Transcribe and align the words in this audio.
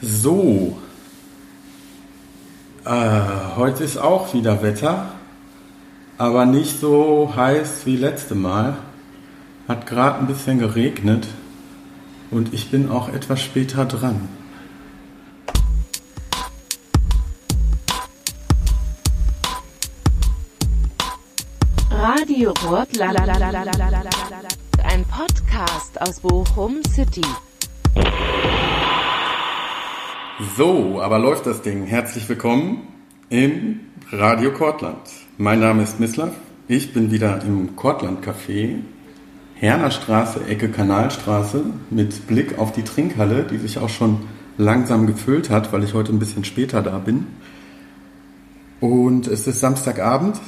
So, 0.00 0.78
äh, 2.84 3.20
heute 3.56 3.82
ist 3.82 3.96
auch 3.96 4.32
wieder 4.32 4.62
Wetter, 4.62 5.10
aber 6.18 6.46
nicht 6.46 6.78
so 6.78 7.32
heiß 7.34 7.84
wie 7.84 7.96
letzte 7.96 8.36
Mal. 8.36 8.76
Hat 9.66 9.88
gerade 9.88 10.20
ein 10.20 10.28
bisschen 10.28 10.60
geregnet 10.60 11.26
und 12.30 12.54
ich 12.54 12.70
bin 12.70 12.88
auch 12.90 13.08
etwas 13.08 13.42
später 13.42 13.86
dran. 13.86 14.28
Radio 21.90 22.54
Rotland. 22.64 23.18
Ein 24.84 25.04
Podcast 25.06 26.00
aus 26.00 26.20
Bochum 26.20 26.84
City. 26.84 27.22
So, 30.40 31.00
aber 31.02 31.18
läuft 31.18 31.46
das 31.46 31.62
Ding. 31.62 31.82
Herzlich 31.82 32.28
willkommen 32.28 32.82
im 33.28 33.80
Radio 34.12 34.52
Kortland. 34.52 35.00
Mein 35.36 35.58
Name 35.58 35.82
ist 35.82 35.98
Mislav. 35.98 36.30
Ich 36.68 36.94
bin 36.94 37.10
wieder 37.10 37.42
im 37.42 37.74
Kortland 37.74 38.24
Café, 38.24 38.76
Herner 39.56 39.90
Straße, 39.90 40.46
Ecke 40.46 40.68
Kanalstraße, 40.68 41.64
mit 41.90 42.28
Blick 42.28 42.56
auf 42.56 42.70
die 42.70 42.84
Trinkhalle, 42.84 43.42
die 43.50 43.58
sich 43.58 43.78
auch 43.78 43.88
schon 43.88 44.28
langsam 44.58 45.08
gefüllt 45.08 45.50
hat, 45.50 45.72
weil 45.72 45.82
ich 45.82 45.94
heute 45.94 46.12
ein 46.12 46.20
bisschen 46.20 46.44
später 46.44 46.82
da 46.82 46.98
bin. 46.98 47.26
Und 48.78 49.26
es 49.26 49.48
ist 49.48 49.58
Samstagabend. 49.58 50.40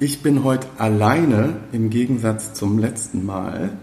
Ich 0.00 0.22
bin 0.22 0.42
heute 0.42 0.68
alleine 0.78 1.58
im 1.72 1.90
Gegensatz 1.90 2.54
zum 2.54 2.78
letzten 2.78 3.26
Mal. 3.26 3.76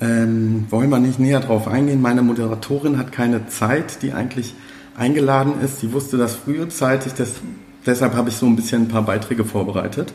Ähm, 0.00 0.66
wollen 0.68 0.90
wir 0.90 0.98
nicht 0.98 1.18
näher 1.18 1.40
drauf 1.40 1.68
eingehen. 1.68 2.02
Meine 2.02 2.22
Moderatorin 2.22 2.98
hat 2.98 3.12
keine 3.12 3.48
Zeit, 3.48 4.02
die 4.02 4.12
eigentlich 4.12 4.54
eingeladen 4.96 5.54
ist. 5.62 5.80
Sie 5.80 5.92
wusste 5.92 6.16
das 6.18 6.34
frühzeitig, 6.34 7.14
das, 7.14 7.34
deshalb 7.84 8.14
habe 8.14 8.28
ich 8.28 8.36
so 8.36 8.46
ein 8.46 8.56
bisschen 8.56 8.82
ein 8.82 8.88
paar 8.88 9.02
Beiträge 9.02 9.44
vorbereitet. 9.44 10.12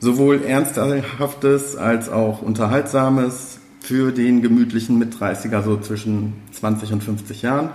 Sowohl 0.00 0.42
Ernsthaftes 0.42 1.76
als 1.76 2.08
auch 2.08 2.42
Unterhaltsames 2.42 3.60
für 3.80 4.12
den 4.12 4.42
gemütlichen 4.42 4.98
Mit-30er, 4.98 5.62
so 5.62 5.78
zwischen 5.78 6.34
20 6.52 6.92
und 6.92 7.04
50 7.04 7.42
Jahren. 7.42 7.70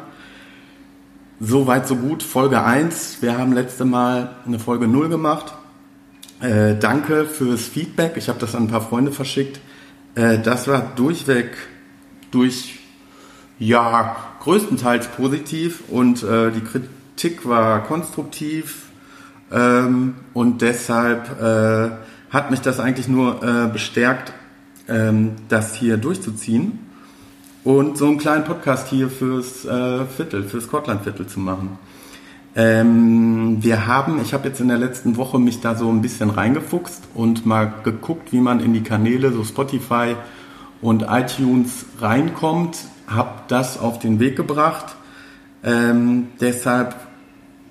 So 1.39 1.67
weit, 1.67 1.87
so 1.87 1.95
gut. 1.95 2.23
Folge 2.23 2.63
1. 2.63 3.21
Wir 3.21 3.37
haben 3.37 3.53
letzte 3.53 3.85
Mal 3.85 4.35
eine 4.45 4.59
Folge 4.59 4.87
0 4.87 5.09
gemacht. 5.09 5.53
Äh, 6.41 6.75
danke 6.75 7.25
fürs 7.25 7.61
Feedback. 7.61 8.13
Ich 8.17 8.29
habe 8.29 8.39
das 8.39 8.55
an 8.55 8.63
ein 8.63 8.67
paar 8.67 8.81
Freunde 8.81 9.11
verschickt. 9.11 9.59
Äh, 10.17 10.39
das 10.39 10.67
war 10.67 10.91
durchweg 10.95 11.55
durch, 12.31 12.79
ja, 13.59 14.15
größtenteils 14.41 15.07
positiv 15.09 15.83
und 15.89 16.23
äh, 16.23 16.51
die 16.51 16.61
Kritik 16.61 17.47
war 17.47 17.83
konstruktiv 17.83 18.87
ähm, 19.51 20.15
und 20.33 20.61
deshalb 20.61 21.39
äh, 21.41 21.91
hat 22.31 22.51
mich 22.51 22.61
das 22.61 22.79
eigentlich 22.79 23.07
nur 23.07 23.43
äh, 23.43 23.67
bestärkt, 23.67 24.33
ähm, 24.87 25.33
das 25.49 25.75
hier 25.75 25.97
durchzuziehen 25.97 26.79
und 27.63 27.97
so 27.97 28.07
einen 28.07 28.17
kleinen 28.17 28.43
Podcast 28.43 28.87
hier 28.87 29.09
fürs 29.09 29.65
äh, 29.65 30.05
Viertel, 30.05 30.43
fürs 30.43 30.65
Scotland-Viertel 30.65 31.27
zu 31.27 31.39
machen. 31.39 31.77
Ähm, 32.59 33.63
wir 33.63 33.85
haben, 33.85 34.19
ich 34.19 34.33
habe 34.33 34.47
jetzt 34.47 34.59
in 34.59 34.67
der 34.67 34.79
letzten 34.79 35.15
Woche 35.15 35.37
mich 35.37 35.61
da 35.61 35.75
so 35.75 35.91
ein 35.91 36.01
bisschen 36.01 36.31
reingefuchst 36.31 37.03
und 37.13 37.45
mal 37.45 37.71
geguckt, 37.83 38.33
wie 38.33 38.39
man 38.39 38.59
in 38.61 38.73
die 38.73 38.81
Kanäle, 38.81 39.31
so 39.31 39.43
Spotify 39.43 40.15
und 40.81 41.05
iTunes 41.07 41.85
reinkommt, 42.01 42.79
habe 43.05 43.43
das 43.47 43.79
auf 43.79 43.99
den 43.99 44.19
Weg 44.19 44.35
gebracht. 44.35 44.95
Ähm, 45.63 46.29
deshalb 46.41 46.95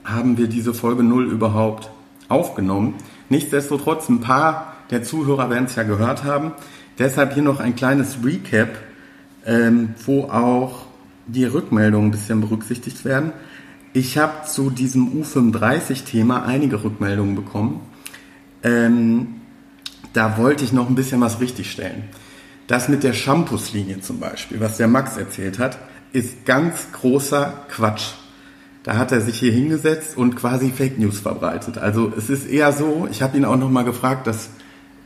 haben 0.05 0.39
wir 0.39 0.47
diese 0.47 0.73
Folge 0.73 1.03
0 1.03 1.33
überhaupt 1.33 1.91
aufgenommen. 2.29 2.95
Nichtsdestotrotz, 3.29 4.09
ein 4.09 4.21
paar 4.21 4.77
der 4.91 5.03
Zuhörer 5.03 5.51
werden 5.51 5.65
es 5.65 5.75
ja 5.75 5.83
gehört 5.83 6.23
haben. 6.23 6.53
Deshalb 7.01 7.35
hier 7.35 7.43
noch 7.43 7.59
ein 7.59 7.75
kleines 7.75 8.19
Recap, 8.25 8.69
ähm, 9.47 9.97
wo 10.05 10.27
auch 10.27 10.87
die 11.27 11.45
Rückmeldungen 11.45 12.09
ein 12.09 12.13
bisschen 12.13 12.41
berücksichtigt 12.41 13.05
werden. 13.05 13.33
Ich 13.97 14.19
habe 14.19 14.47
zu 14.47 14.69
diesem 14.69 15.23
U35-Thema 15.23 16.45
einige 16.45 16.85
Rückmeldungen 16.85 17.35
bekommen. 17.35 17.81
Ähm, 18.63 19.37
da 20.13 20.37
wollte 20.37 20.65
ich 20.65 20.75
noch 20.75 20.91
ein 20.91 20.95
bisschen 20.95 21.23
was 21.23 21.41
richtigstellen. 21.41 22.03
Das 22.67 22.91
mit 22.91 23.05
der 23.05 23.15
Shampoos-Linie 23.15 24.03
zum 24.03 24.21
Beispiel, 24.21 24.61
was 24.61 24.77
der 24.77 24.87
Max 24.87 25.17
erzählt 25.17 25.59
hat, 25.59 25.79
ist 26.13 26.45
ganz 26.45 26.93
großer 26.93 27.65
Quatsch. 27.71 28.11
Da 28.83 28.99
hat 28.99 29.13
er 29.13 29.23
sich 29.23 29.39
hier 29.39 29.53
hingesetzt 29.53 30.19
und 30.19 30.37
quasi 30.37 30.73
Fake 30.77 30.99
News 30.99 31.21
verbreitet. 31.21 31.79
Also 31.79 32.13
es 32.15 32.29
ist 32.29 32.47
eher 32.47 32.75
so, 32.75 33.09
ich 33.11 33.23
habe 33.23 33.39
ihn 33.39 33.47
auch 33.47 33.57
nochmal 33.57 33.85
gefragt, 33.85 34.27
dass 34.27 34.51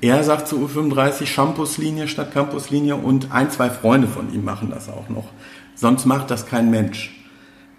er 0.00 0.24
sagt 0.24 0.48
zu 0.48 0.66
U35 0.66 1.26
Shampoos-Linie 1.26 2.08
statt 2.08 2.32
Campus-Linie 2.32 2.96
und 2.96 3.30
ein, 3.30 3.52
zwei 3.52 3.70
Freunde 3.70 4.08
von 4.08 4.34
ihm 4.34 4.44
machen 4.44 4.70
das 4.70 4.88
auch 4.88 5.08
noch. 5.08 5.28
Sonst 5.76 6.06
macht 6.06 6.32
das 6.32 6.46
kein 6.46 6.72
Mensch. 6.72 7.16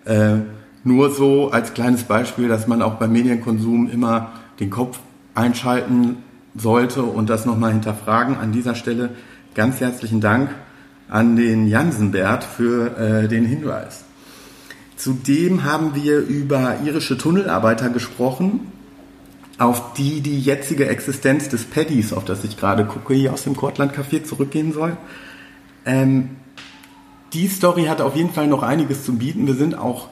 Äh, 0.05 0.37
nur 0.83 1.11
so 1.11 1.51
als 1.51 1.73
kleines 1.73 2.03
Beispiel, 2.03 2.47
dass 2.47 2.67
man 2.67 2.81
auch 2.81 2.95
beim 2.95 3.11
Medienkonsum 3.11 3.89
immer 3.89 4.33
den 4.59 4.69
Kopf 4.69 4.99
einschalten 5.35 6.17
sollte 6.55 7.03
und 7.03 7.29
das 7.29 7.45
nochmal 7.45 7.71
hinterfragen. 7.71 8.37
An 8.37 8.51
dieser 8.51 8.75
Stelle 8.75 9.11
ganz 9.53 9.79
herzlichen 9.79 10.21
Dank 10.21 10.49
an 11.09 11.35
den 11.35 11.67
Jansenbert 11.67 12.43
für 12.43 12.97
äh, 12.97 13.27
den 13.27 13.45
Hinweis. 13.45 14.05
Zudem 14.95 15.63
haben 15.63 15.95
wir 15.95 16.19
über 16.19 16.77
irische 16.85 17.17
Tunnelarbeiter 17.17 17.89
gesprochen, 17.89 18.71
auf 19.57 19.93
die 19.93 20.21
die 20.21 20.39
jetzige 20.39 20.87
Existenz 20.87 21.49
des 21.49 21.65
Paddys, 21.65 22.13
auf 22.13 22.23
das 22.23 22.43
ich 22.43 22.57
gerade 22.57 22.85
gucke, 22.85 23.13
hier 23.13 23.33
aus 23.33 23.43
dem 23.43 23.55
Cortland 23.55 23.93
Café 23.93 24.23
zurückgehen 24.23 24.73
soll. 24.73 24.95
Ähm, 25.85 26.31
die 27.33 27.47
Story 27.47 27.85
hat 27.85 28.01
auf 28.01 28.15
jeden 28.15 28.31
Fall 28.31 28.47
noch 28.47 28.63
einiges 28.63 29.03
zu 29.03 29.17
bieten. 29.17 29.47
Wir 29.47 29.55
sind 29.55 29.77
auch 29.77 30.09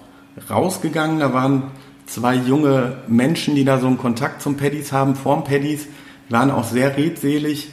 rausgegangen. 0.50 1.20
Da 1.20 1.34
waren 1.34 1.72
zwei 2.06 2.36
junge 2.36 2.98
Menschen, 3.08 3.56
die 3.56 3.66
da 3.66 3.80
so 3.80 3.88
einen 3.88 3.98
Kontakt 3.98 4.42
zum 4.42 4.58
Paddies 4.58 4.92
haben, 4.92 5.16
vorm 5.16 5.44
Paddies, 5.44 5.88
waren 6.30 6.52
auch 6.52 6.64
sehr 6.64 6.98
redselig. 6.98 7.70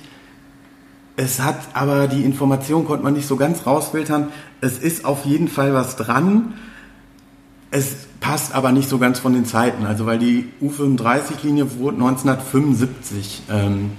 Es 1.17 1.41
hat 1.41 1.57
aber 1.73 2.09
die 2.09 2.25
Information 2.25 2.85
konnte 2.85 3.05
man 3.05 3.15
nicht 3.15 3.27
so 3.27 3.37
ganz 3.37 3.67
rausfiltern. 3.67 4.29
Es 4.61 4.79
ist 4.79 5.05
auf 5.05 5.25
jeden 5.25 5.49
Fall 5.49 5.73
was 5.73 5.97
dran. 5.97 6.55
Es 7.71 8.07
passt 8.21 8.55
aber 8.55 8.73
nicht 8.73 8.89
so 8.89 8.99
ganz 8.99 9.19
von 9.19 9.33
den 9.33 9.47
Zeiten. 9.47 9.87
Also 9.87 10.07
weil 10.07 10.19
die 10.19 10.49
U35-Linie 10.63 11.79
wurde 11.79 11.97
1975 11.97 13.43
ähm, 13.51 13.93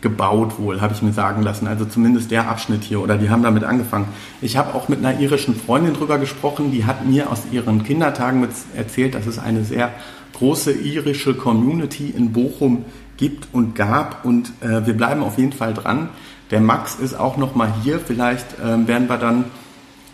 gebaut 0.00 0.58
wohl, 0.58 0.80
habe 0.80 0.94
ich 0.94 1.02
mir 1.02 1.12
sagen 1.12 1.42
lassen. 1.42 1.66
Also 1.66 1.84
zumindest 1.84 2.30
der 2.30 2.48
Abschnitt 2.48 2.84
hier 2.84 3.00
oder 3.00 3.18
die 3.18 3.30
haben 3.30 3.42
damit 3.42 3.64
angefangen. 3.64 4.08
Ich 4.40 4.56
habe 4.56 4.74
auch 4.74 4.88
mit 4.88 4.98
einer 4.98 5.20
irischen 5.20 5.54
Freundin 5.54 5.94
drüber 5.94 6.18
gesprochen, 6.18 6.70
die 6.70 6.86
hat 6.86 7.06
mir 7.06 7.30
aus 7.30 7.42
ihren 7.50 7.84
Kindertagen 7.84 8.46
erzählt, 8.76 9.14
dass 9.14 9.26
es 9.26 9.38
eine 9.38 9.64
sehr 9.64 9.92
große 10.34 10.72
irische 10.72 11.34
Community 11.34 12.10
in 12.10 12.32
Bochum 12.32 12.84
gibt 13.18 13.48
und 13.52 13.74
gab 13.74 14.24
und 14.24 14.52
äh, 14.60 14.86
wir 14.86 14.94
bleiben 14.94 15.22
auf 15.22 15.36
jeden 15.36 15.52
Fall 15.52 15.74
dran. 15.74 16.08
Der 16.50 16.60
Max 16.60 16.94
ist 16.94 17.14
auch 17.14 17.36
noch 17.36 17.54
mal 17.54 17.72
hier, 17.82 18.00
vielleicht 18.00 18.58
äh, 18.58 18.88
werden 18.88 19.08
wir 19.08 19.18
dann 19.18 19.44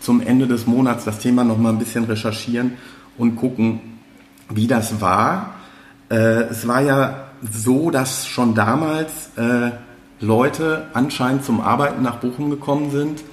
zum 0.01 0.21
Ende 0.21 0.47
des 0.47 0.67
Monats 0.67 1.05
das 1.05 1.19
Thema 1.19 1.43
noch 1.45 1.57
mal 1.57 1.69
ein 1.69 1.79
bisschen 1.79 2.03
recherchieren 2.03 2.73
und 3.17 3.37
gucken, 3.37 3.79
wie 4.49 4.67
das 4.67 4.99
war. 4.99 5.55
Äh, 6.09 6.43
es 6.49 6.67
war 6.67 6.81
ja 6.81 7.26
so, 7.41 7.91
dass 7.91 8.27
schon 8.27 8.55
damals 8.55 9.31
äh, 9.37 9.71
Leute 10.19 10.87
anscheinend 10.93 11.43
zum 11.43 11.61
Arbeiten 11.61 12.01
nach 12.01 12.17
Bochum 12.17 12.49
gekommen 12.49 12.91
sind 12.91 13.23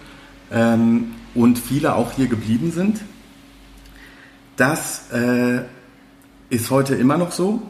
ähm, 0.52 1.12
und 1.34 1.58
viele 1.58 1.94
auch 1.94 2.12
hier 2.12 2.26
geblieben 2.26 2.70
sind. 2.72 3.00
Das 4.56 5.10
äh, 5.12 5.62
ist 6.50 6.70
heute 6.70 6.94
immer 6.94 7.18
noch 7.18 7.32
so. 7.32 7.62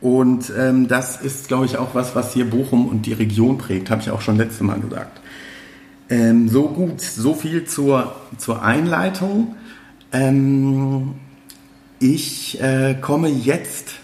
Und 0.00 0.52
ähm, 0.56 0.86
das 0.86 1.20
ist, 1.20 1.48
glaube 1.48 1.66
ich, 1.66 1.78
auch 1.78 1.94
was, 1.94 2.14
was 2.14 2.32
hier 2.32 2.48
Bochum 2.48 2.88
und 2.88 3.06
die 3.06 3.14
Region 3.14 3.58
prägt, 3.58 3.90
habe 3.90 4.02
ich 4.02 4.10
auch 4.10 4.20
schon 4.20 4.36
letztes 4.36 4.60
Mal 4.60 4.78
gesagt. 4.78 5.20
Ähm, 6.10 6.48
so 6.48 6.68
gut, 6.68 7.00
so 7.00 7.34
viel 7.34 7.64
zur, 7.64 8.14
zur 8.36 8.62
Einleitung. 8.62 9.56
Ähm, 10.12 11.14
ich 12.00 12.60
äh, 12.60 12.94
komme 13.00 13.28
jetzt 13.28 13.94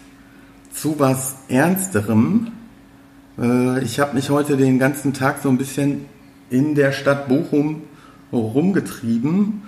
zu 0.80 0.98
was 0.98 1.36
Ernsterem. 1.48 2.52
Äh, 3.38 3.84
ich 3.84 4.00
habe 4.00 4.14
mich 4.14 4.30
heute 4.30 4.56
den 4.56 4.78
ganzen 4.78 5.12
Tag 5.12 5.42
so 5.42 5.50
ein 5.50 5.58
bisschen 5.58 6.06
in 6.48 6.74
der 6.74 6.92
Stadt 6.92 7.28
Bochum 7.28 7.82
rumgetrieben 8.32 9.62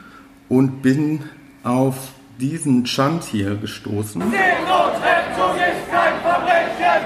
und 0.48 0.80
bin 0.80 1.20
auf 1.64 2.12
diesen 2.40 2.84
Chant 2.84 3.24
hier 3.24 3.56
gestoßen. 3.56 4.22
Seenotrettung 4.22 5.56
ist 5.56 5.90
kein 5.90 6.18
Verbrechen! 6.22 7.02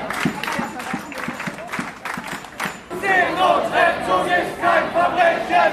Seenotrettung 3.00 4.26
ist 4.26 4.60
kein 4.60 4.84
Verbrechen! 4.92 5.72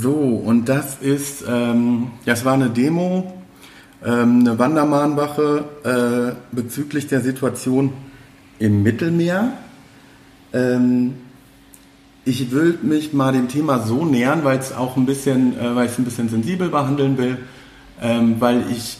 So, 0.00 0.14
und 0.14 0.68
das 0.70 0.96
ist, 1.02 1.44
ähm, 1.46 2.12
das 2.24 2.46
war 2.46 2.54
eine 2.54 2.70
Demo, 2.70 3.41
ähm, 4.04 4.40
eine 4.40 4.58
Wandermahnwache 4.58 5.64
äh, 5.84 6.54
bezüglich 6.54 7.06
der 7.06 7.20
Situation 7.20 7.92
im 8.58 8.82
Mittelmeer. 8.82 9.52
Ähm, 10.52 11.14
ich 12.24 12.52
will 12.52 12.78
mich 12.82 13.12
mal 13.12 13.32
dem 13.32 13.48
Thema 13.48 13.80
so 13.80 14.04
nähern, 14.04 14.44
weil 14.44 14.58
es 14.58 14.72
auch 14.72 14.96
ein 14.96 15.06
bisschen, 15.06 15.58
äh, 15.58 15.74
weil 15.74 15.86
ich 15.86 15.92
es 15.92 15.98
ein 15.98 16.04
bisschen 16.04 16.28
sensibel 16.28 16.68
behandeln 16.68 17.18
will, 17.18 17.38
ähm, 18.00 18.36
weil 18.38 18.64
ich 18.70 18.98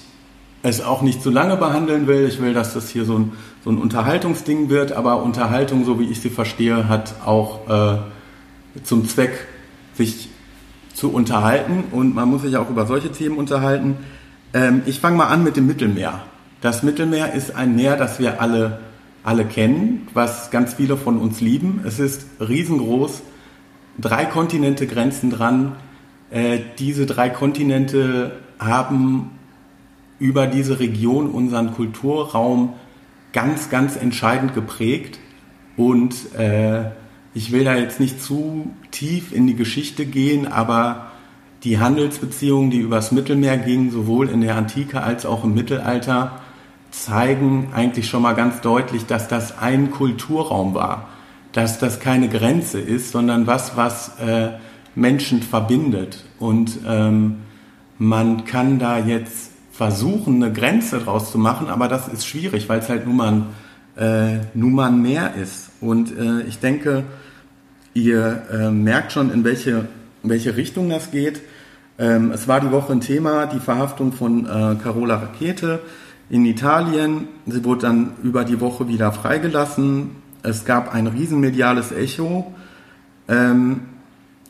es 0.63 0.81
auch 0.81 1.03
nicht 1.03 1.23
zu 1.23 1.31
lange 1.31 1.57
behandeln 1.57 2.07
will. 2.07 2.27
Ich 2.29 2.41
will, 2.41 2.55
dass 2.55 2.75
das 2.75 2.89
hier 2.89 3.05
so 3.05 3.19
ein, 3.19 3.33
so 3.65 3.71
ein 3.71 3.79
Unterhaltungsding 3.79 4.71
wird, 4.71 4.93
aber 4.93 5.23
Unterhaltung, 5.23 5.85
so 5.85 6.01
wie 6.01 6.05
ich 6.05 6.21
sie 6.21 6.31
verstehe, 6.31 6.89
hat 6.89 7.15
auch 7.25 7.69
äh, 7.69 7.99
zum 8.85 9.09
Zweck, 9.09 9.47
sich 9.95 10.31
zu 10.95 11.13
unterhalten 11.13 11.85
und 11.91 12.15
man 12.15 12.29
muss 12.29 12.43
sich 12.43 12.57
auch 12.57 12.71
über 12.71 12.87
solche 12.87 13.13
Themen 13.13 13.37
unterhalten. 13.37 13.99
Ähm, 14.55 14.83
ich 14.87 15.01
fange 15.01 15.17
mal 15.17 15.29
an 15.29 15.45
mit 15.45 15.57
dem 15.57 15.67
Mittelmeer. 15.67 16.21
Das 16.61 16.83
Mittelmeer 16.83 17.33
ist 17.33 17.57
ein 17.57 17.75
Meer, 17.75 17.97
das 17.97 18.19
wir 18.19 18.41
alle, 18.41 18.81
alle 19.25 19.45
kennen, 19.45 20.09
was 20.15 20.51
ganz 20.51 20.75
viele 20.75 20.97
von 20.97 21.19
uns 21.19 21.41
lieben. 21.41 21.83
Es 21.87 21.99
ist 21.99 22.27
riesengroß, 22.41 23.23
drei 23.99 24.27
Kontinente 24.27 24.87
grenzen 24.87 25.31
dran. 25.31 25.77
Äh, 26.31 26.61
diese 26.79 27.07
drei 27.07 27.31
Kontinente 27.31 28.39
haben 28.59 29.31
über 30.19 30.47
diese 30.47 30.79
Region 30.79 31.31
unseren 31.31 31.75
Kulturraum 31.75 32.75
ganz, 33.33 33.71
ganz 33.71 33.97
entscheidend 33.97 34.55
geprägt. 34.55 35.19
Und 35.77 36.35
äh, 36.39 36.91
ich 37.35 37.51
will 37.51 37.65
da 37.65 37.75
jetzt 37.75 37.99
nicht 37.99 38.23
zu 38.23 38.71
tief 38.91 39.33
in 39.33 39.47
die 39.47 39.57
Geschichte 39.57 40.05
gehen, 40.05 40.47
aber 40.47 41.12
die 41.65 41.79
Handelsbeziehungen, 41.79 42.71
die 42.71 42.79
übers 42.79 43.13
Mittelmeer 43.13 43.57
gingen, 43.57 43.91
sowohl 43.91 44.29
in 44.29 44.41
der 44.41 44.57
Antike 44.57 45.03
als 45.03 45.25
auch 45.25 45.45
im 45.45 45.55
Mittelalter, 45.55 46.41
zeigen 46.91 47.69
eigentlich 47.75 48.09
schon 48.09 48.23
mal 48.23 48.35
ganz 48.35 48.61
deutlich, 48.61 49.07
dass 49.07 49.29
das 49.29 49.59
ein 49.59 49.91
Kulturraum 49.91 50.75
war, 50.75 51.09
dass 51.53 51.79
das 51.79 52.01
keine 52.01 52.29
Grenze 52.29 52.81
ist, 52.81 53.13
sondern 53.13 53.47
was, 53.47 53.77
was 53.77 54.19
äh, 54.19 54.51
Menschen 54.95 55.43
verbindet. 55.43 56.25
Und 56.39 56.81
ähm, 56.87 57.39
man 57.99 58.45
kann 58.45 58.79
da 58.79 58.99
jetzt 58.99 59.53
versuchen, 59.73 60.43
eine 60.43 60.53
Grenze 60.53 60.99
draus 60.99 61.33
zu 61.33 61.39
machen, 61.39 61.69
aber 61.69 61.89
das 61.89 62.09
ist 62.09 62.27
schwierig, 62.27 62.69
weil 62.69 62.81
es 62.81 62.89
halt 62.89 63.07
nun 63.07 63.17
mal, 63.17 63.43
äh, 63.97 64.41
nun 64.55 64.75
mal 64.75 64.91
ein 64.91 65.05
ist. 65.41 65.71
Und 65.81 66.17
äh, 66.17 66.43
ich 66.43 66.59
denke, 66.59 67.05
ihr 67.95 68.43
äh, 68.53 68.71
merkt 68.71 69.13
schon, 69.13 69.33
in 69.33 69.45
welche, 69.45 69.89
in 70.23 70.31
welche 70.31 70.57
Richtung 70.57 70.91
das 70.91 71.11
geht. 71.11 71.41
Ähm, 71.99 72.31
es 72.33 72.49
war 72.49 72.61
die 72.61 72.73
Woche 72.73 72.93
ein 72.93 73.01
Thema, 73.01 73.47
die 73.47 73.61
Verhaftung 73.61 74.13
von 74.13 74.47
äh, 74.47 74.77
Carola 74.83 75.17
Rakete 75.17 75.81
in 76.31 76.45
Italien. 76.45 77.29
Sie 77.47 77.65
wurde 77.65 77.83
dann 77.83 78.13
über 78.23 78.45
die 78.45 78.61
Woche 78.61 78.89
wieder 78.89 79.13
freigelassen. 79.13 80.17
Es 80.43 80.65
gab 80.65 80.95
ein 80.95 81.07
riesenmediales 81.07 81.93
Echo. 81.93 82.53
Ähm, 83.29 83.83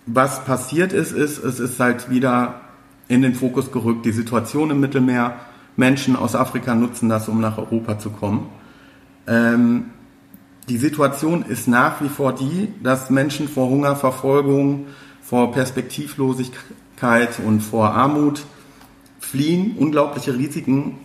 was 0.06 0.44
passiert 0.44 0.92
ist, 0.92 1.12
ist, 1.12 1.42
es 1.42 1.60
ist 1.60 1.78
halt 1.78 2.10
wieder 2.10 2.60
in 3.08 3.22
den 3.22 3.34
Fokus 3.34 3.72
gerückt. 3.72 4.06
Die 4.06 4.12
Situation 4.12 4.70
im 4.70 4.80
Mittelmeer, 4.80 5.36
Menschen 5.76 6.16
aus 6.16 6.34
Afrika 6.34 6.74
nutzen 6.74 7.08
das, 7.08 7.28
um 7.28 7.40
nach 7.40 7.58
Europa 7.58 7.98
zu 7.98 8.10
kommen. 8.10 8.48
Ähm, 9.26 9.86
die 10.68 10.78
Situation 10.78 11.42
ist 11.42 11.66
nach 11.66 12.00
wie 12.00 12.08
vor 12.08 12.34
die, 12.34 12.68
dass 12.82 13.10
Menschen 13.10 13.48
vor 13.48 13.68
Hunger, 13.68 13.96
Verfolgung, 13.96 14.86
vor 15.20 15.52
Perspektivlosigkeit 15.52 16.62
und 17.44 17.60
vor 17.60 17.90
Armut 17.90 18.44
fliehen, 19.18 19.76
unglaubliche 19.78 20.38
Risiken 20.38 20.98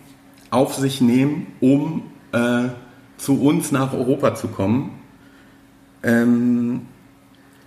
auf 0.50 0.74
sich 0.74 1.00
nehmen, 1.00 1.48
um 1.60 2.02
äh, 2.32 2.68
zu 3.16 3.42
uns 3.42 3.72
nach 3.72 3.92
Europa 3.92 4.34
zu 4.36 4.48
kommen. 4.48 4.90
Ähm, 6.02 6.82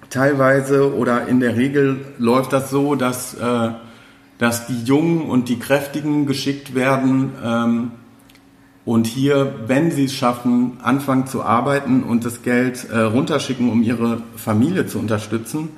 teilweise 0.10 0.96
oder 0.96 1.28
in 1.28 1.42
der 1.42 1.58
Regel 1.58 2.06
läuft 2.18 2.54
das 2.54 2.70
so, 2.70 2.96
dass 2.96 3.34
äh, 3.34 3.72
dass 4.42 4.66
die 4.66 4.84
Jungen 4.86 5.30
und 5.30 5.50
die 5.50 5.60
Kräftigen 5.60 6.26
geschickt 6.26 6.74
werden 6.74 7.34
ähm, 7.46 7.92
und 8.86 9.06
hier, 9.06 9.54
wenn 9.68 9.92
sie 9.92 10.06
es 10.06 10.16
schaffen, 10.16 10.80
anfangen 10.82 11.28
zu 11.28 11.44
arbeiten 11.44 12.02
und 12.02 12.26
das 12.26 12.42
Geld 12.42 12.90
äh, 12.90 13.02
runterschicken, 13.02 13.70
um 13.70 13.84
ihre 13.84 14.24
Familie 14.36 14.88
zu 14.88 14.98
unterstützen. 14.98 15.70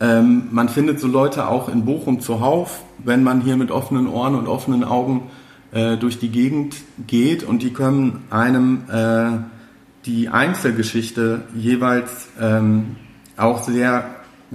Ähm, 0.00 0.48
man 0.50 0.68
findet 0.68 1.00
so 1.00 1.06
Leute 1.06 1.48
auch 1.48 1.68
in 1.68 1.84
Bochum 1.84 2.20
zuhauf, 2.20 2.82
wenn 2.98 3.22
man 3.22 3.40
hier 3.40 3.56
mit 3.56 3.70
offenen 3.70 4.08
Ohren 4.08 4.34
und 4.34 4.48
offenen 4.48 4.84
Augen 4.84 5.30
äh, 5.72 5.96
durch 5.96 6.18
die 6.18 6.30
Gegend 6.30 6.76
geht 7.06 7.44
und 7.44 7.62
die 7.62 7.72
können 7.72 8.24
einem 8.30 8.82
äh, 8.90 9.38
die 10.06 10.28
Einzelgeschichte 10.28 11.42
jeweils 11.54 12.28
ähm, 12.40 12.96
auch 13.36 13.62
sehr 13.62 14.04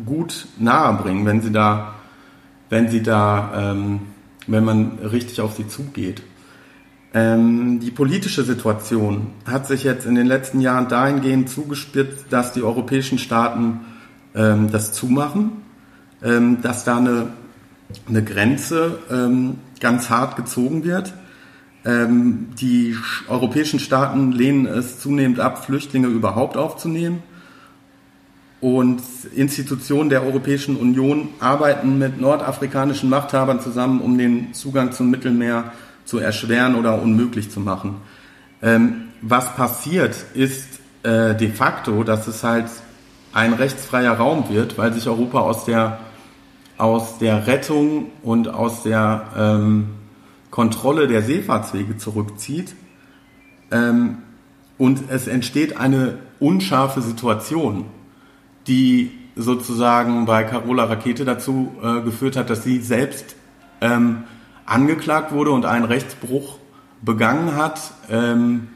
gut 0.05 0.47
nahebringen, 0.57 1.25
wenn 1.25 1.41
sie 1.41 1.51
da 1.51 1.95
wenn 2.69 2.87
sie 2.87 3.01
da, 3.01 3.71
ähm, 3.71 4.01
wenn 4.47 4.63
man 4.63 4.99
richtig 4.99 5.41
auf 5.41 5.55
sie 5.55 5.67
zugeht. 5.67 6.21
Ähm, 7.13 7.79
die 7.79 7.91
politische 7.91 8.43
Situation 8.43 9.27
hat 9.45 9.67
sich 9.67 9.83
jetzt 9.83 10.05
in 10.05 10.13
den 10.13 10.27
letzten 10.27 10.61
Jahren 10.61 10.87
dahingehend 10.87 11.49
zugespitzt, 11.49 12.27
dass 12.29 12.53
die 12.53 12.61
europäischen 12.61 13.17
Staaten 13.17 13.81
ähm, 14.35 14.71
das 14.71 14.91
zumachen, 14.91 15.51
ähm, 16.23 16.61
dass 16.61 16.83
da 16.83 16.97
eine, 16.97 17.27
eine 18.07 18.23
Grenze 18.23 18.99
ähm, 19.11 19.59
ganz 19.79 20.09
hart 20.09 20.35
gezogen 20.35 20.83
wird. 20.83 21.13
Ähm, 21.85 22.49
die 22.59 22.95
europäischen 23.27 23.79
Staaten 23.79 24.31
lehnen 24.31 24.65
es 24.65 24.99
zunehmend 24.99 25.39
ab, 25.39 25.65
Flüchtlinge 25.65 26.07
überhaupt 26.07 26.57
aufzunehmen. 26.57 27.23
Und 28.61 29.01
Institutionen 29.35 30.09
der 30.09 30.23
Europäischen 30.23 30.75
Union 30.75 31.29
arbeiten 31.39 31.97
mit 31.97 32.19
nordafrikanischen 32.19 33.09
Machthabern 33.09 33.61
zusammen, 33.61 34.01
um 34.01 34.17
den 34.17 34.53
Zugang 34.53 34.91
zum 34.91 35.09
Mittelmeer 35.09 35.71
zu 36.03 36.19
erschweren 36.19 36.75
oder 36.75 37.01
unmöglich 37.01 37.49
zu 37.49 37.61
machen. 37.61 37.97
Ähm, 38.61 39.03
was 39.21 39.55
passiert, 39.55 40.15
ist 40.33 40.67
äh, 41.03 41.35
de 41.35 41.49
facto, 41.49 42.03
dass 42.03 42.27
es 42.27 42.43
halt 42.43 42.65
ein 43.33 43.53
rechtsfreier 43.53 44.13
Raum 44.13 44.49
wird, 44.49 44.77
weil 44.77 44.93
sich 44.93 45.07
Europa 45.07 45.39
aus 45.39 45.65
der, 45.65 45.99
aus 46.77 47.17
der 47.19 47.47
Rettung 47.47 48.07
und 48.23 48.47
aus 48.47 48.83
der 48.83 49.27
ähm, 49.37 49.89
Kontrolle 50.51 51.07
der 51.07 51.21
Seefahrtswege 51.21 51.97
zurückzieht. 51.97 52.75
Ähm, 53.71 54.19
und 54.77 55.09
es 55.09 55.27
entsteht 55.27 55.77
eine 55.77 56.19
unscharfe 56.39 57.01
Situation 57.01 57.85
die 58.69 59.11
sozusagen 59.35 60.25
bei 60.25 60.43
Carola 60.43 60.85
Rakete 60.85 61.25
dazu 61.25 61.71
äh, 61.83 62.01
geführt 62.01 62.37
hat, 62.37 62.49
dass 62.49 62.63
sie 62.63 62.79
selbst 62.79 63.35
ähm, 63.81 64.23
angeklagt 64.65 65.31
wurde 65.31 65.51
und 65.51 65.65
einen 65.65 65.85
Rechtsbruch 65.85 66.57
begangen 67.01 67.55
hat. 67.55 67.91
Ähm, 68.09 68.67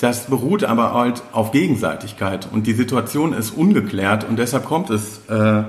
das 0.00 0.26
beruht 0.26 0.64
aber 0.64 0.94
halt 0.94 1.22
auf 1.32 1.52
Gegenseitigkeit 1.52 2.48
und 2.50 2.66
die 2.66 2.72
Situation 2.72 3.34
ist 3.34 3.50
ungeklärt 3.50 4.24
und 4.24 4.38
deshalb 4.38 4.64
kommt 4.64 4.88
es, 4.88 5.20
äh, 5.28 5.62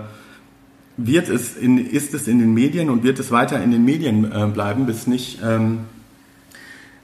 wird 0.97 1.27
es 1.27 1.57
in, 1.57 1.77
ist 1.77 2.13
es 2.13 2.27
in 2.27 2.39
den 2.39 2.53
Medien 2.53 2.89
und 2.89 3.03
wird 3.03 3.19
es 3.19 3.31
weiter 3.31 3.61
in 3.61 3.71
den 3.71 3.83
Medien 3.83 4.31
äh, 4.31 4.47
bleiben, 4.47 4.85
bis 4.85 5.05
nicht, 5.05 5.39
ähm, 5.43 5.79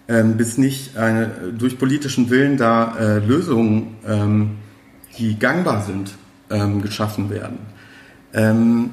ähm 0.08 0.38
bis 0.38 0.58
nicht 0.58 0.96
eine, 0.96 1.54
durch 1.58 1.78
politischen 1.78 2.30
Willen 2.30 2.56
da 2.56 2.96
äh, 2.98 3.20
Lösungen 3.20 3.96
ähm, 4.08 4.52
die 5.18 5.38
gangbar 5.38 5.84
sind, 5.84 6.14
ähm, 6.50 6.82
geschaffen 6.82 7.30
werden. 7.30 7.58
Ähm, 8.34 8.92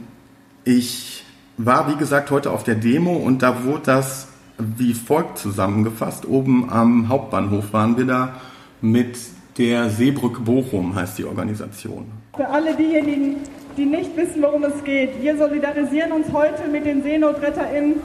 ich 0.64 1.25
war, 1.57 1.88
wie 1.93 1.97
gesagt, 1.97 2.31
heute 2.31 2.50
auf 2.50 2.64
der 2.64 2.75
Demo 2.75 3.14
und 3.14 3.43
da 3.43 3.64
wurde 3.64 3.83
das 3.85 4.29
wie 4.58 4.94
folgt 4.94 5.38
zusammengefasst. 5.38 6.26
Oben 6.26 6.70
am 6.70 7.08
Hauptbahnhof 7.08 7.73
waren 7.73 7.96
wir 7.96 8.06
da 8.06 8.34
mit 8.80 9.18
der 9.58 9.90
Seebrück 9.90 10.44
Bochum, 10.44 10.94
heißt 10.94 11.18
die 11.18 11.25
Organisation. 11.25 12.06
Für 12.37 12.49
alle 12.49 12.75
diejenigen, 12.75 13.37
die 13.76 13.87
nicht 13.87 14.16
wissen, 14.16 14.42
worum 14.42 14.64
es 14.64 14.82
geht, 14.84 15.23
wir 15.23 15.37
solidarisieren 15.37 16.12
uns 16.12 16.32
heute 16.32 16.68
mit 16.70 16.87
den 16.87 17.02
SeenotretterInnen 17.02 17.96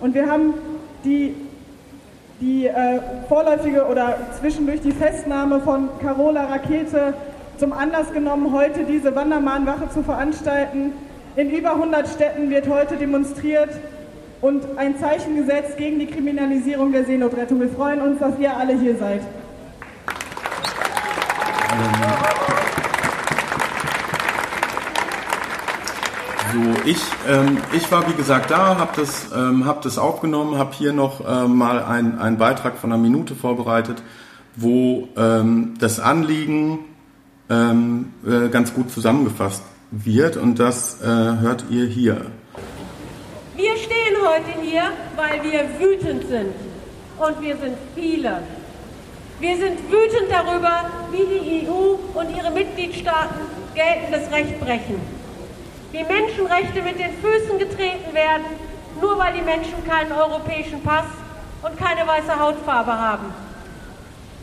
und 0.00 0.14
wir 0.14 0.30
haben 0.30 0.54
die, 1.04 1.34
die 2.40 2.66
äh, 2.66 3.00
vorläufige 3.28 3.86
oder 3.86 4.16
zwischendurch 4.38 4.80
die 4.80 4.92
Festnahme 4.92 5.60
von 5.60 5.88
Carola 6.00 6.44
Rakete 6.46 7.14
zum 7.56 7.72
Anlass 7.72 8.12
genommen, 8.12 8.52
heute 8.52 8.84
diese 8.84 9.14
Wandermahnwache 9.16 9.90
zu 9.92 10.02
veranstalten. 10.04 10.92
In 11.34 11.50
über 11.50 11.72
100 11.72 12.08
Städten 12.08 12.50
wird 12.50 12.68
heute 12.68 12.96
demonstriert 12.96 13.70
und 14.40 14.62
ein 14.76 14.98
Zeichen 14.98 15.36
gesetzt 15.36 15.76
gegen 15.76 15.98
die 15.98 16.06
Kriminalisierung 16.06 16.92
der 16.92 17.04
Seenotrettung. 17.04 17.60
Wir 17.60 17.68
freuen 17.68 18.00
uns, 18.00 18.20
dass 18.20 18.38
ihr 18.38 18.56
alle 18.56 18.78
hier 18.78 18.96
seid. 18.96 19.22
So, 26.52 26.88
ich, 26.88 27.02
ähm, 27.28 27.58
ich 27.72 27.92
war 27.92 28.08
wie 28.08 28.14
gesagt 28.14 28.50
da, 28.50 28.78
habe 28.78 28.92
das, 28.96 29.30
ähm, 29.36 29.66
hab 29.66 29.82
das 29.82 29.98
aufgenommen, 29.98 30.56
habe 30.56 30.74
hier 30.74 30.92
noch 30.92 31.20
ähm, 31.28 31.56
mal 31.56 31.82
ein, 31.82 32.18
einen 32.18 32.38
Beitrag 32.38 32.78
von 32.78 32.90
einer 32.90 33.00
Minute 33.00 33.34
vorbereitet, 33.34 34.02
wo 34.56 35.08
ähm, 35.16 35.74
das 35.78 36.00
Anliegen 36.00 36.80
ähm, 37.50 38.12
äh, 38.26 38.48
ganz 38.48 38.72
gut 38.72 38.90
zusammengefasst 38.90 39.62
wird 39.90 40.36
und 40.36 40.58
das 40.58 41.02
äh, 41.02 41.06
hört 41.06 41.66
ihr 41.70 41.86
hier. 41.86 42.22
Heute 44.38 44.60
hier, 44.60 44.92
weil 45.16 45.42
wir 45.42 45.80
wütend 45.80 46.28
sind 46.28 46.54
und 47.18 47.40
wir 47.40 47.56
sind 47.56 47.76
viele. 47.96 48.40
Wir 49.40 49.56
sind 49.56 49.80
wütend 49.90 50.30
darüber, 50.30 50.84
wie 51.10 51.26
die 51.26 51.66
EU 51.66 51.96
und 52.14 52.36
ihre 52.36 52.52
Mitgliedstaaten 52.52 53.40
geltendes 53.74 54.30
Recht 54.30 54.60
brechen. 54.60 55.00
Wie 55.90 56.04
Menschenrechte 56.04 56.82
mit 56.82 57.00
den 57.00 57.10
Füßen 57.20 57.58
getreten 57.58 58.14
werden, 58.14 58.44
nur 59.00 59.18
weil 59.18 59.32
die 59.32 59.42
Menschen 59.42 59.84
keinen 59.88 60.12
europäischen 60.12 60.82
Pass 60.84 61.06
und 61.62 61.76
keine 61.76 62.06
weiße 62.06 62.38
Hautfarbe 62.38 62.92
haben. 62.92 63.34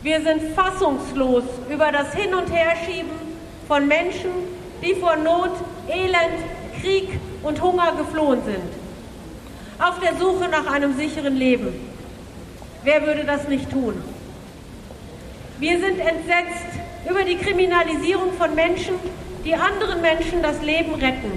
Wir 0.02 0.20
sind 0.20 0.54
fassungslos 0.54 1.44
über 1.70 1.90
das 1.90 2.12
Hin- 2.12 2.34
und 2.34 2.52
Herschieben 2.52 3.12
von 3.66 3.88
Menschen, 3.88 4.30
die 4.82 4.94
vor 4.96 5.16
Not, 5.16 5.52
Elend, 5.88 6.44
Krieg 6.82 7.18
und 7.42 7.62
Hunger 7.62 7.94
geflohen 7.96 8.44
sind. 8.44 8.85
Auf 9.78 10.00
der 10.00 10.16
Suche 10.16 10.48
nach 10.48 10.66
einem 10.72 10.96
sicheren 10.96 11.36
Leben. 11.36 11.68
Wer 12.82 13.06
würde 13.06 13.24
das 13.24 13.46
nicht 13.48 13.70
tun? 13.70 13.94
Wir 15.58 15.78
sind 15.80 15.98
entsetzt 15.98 16.66
über 17.08 17.24
die 17.24 17.36
Kriminalisierung 17.36 18.32
von 18.38 18.54
Menschen, 18.54 18.94
die 19.44 19.54
anderen 19.54 20.00
Menschen 20.00 20.42
das 20.42 20.60
Leben 20.62 20.94
retten, 20.94 21.32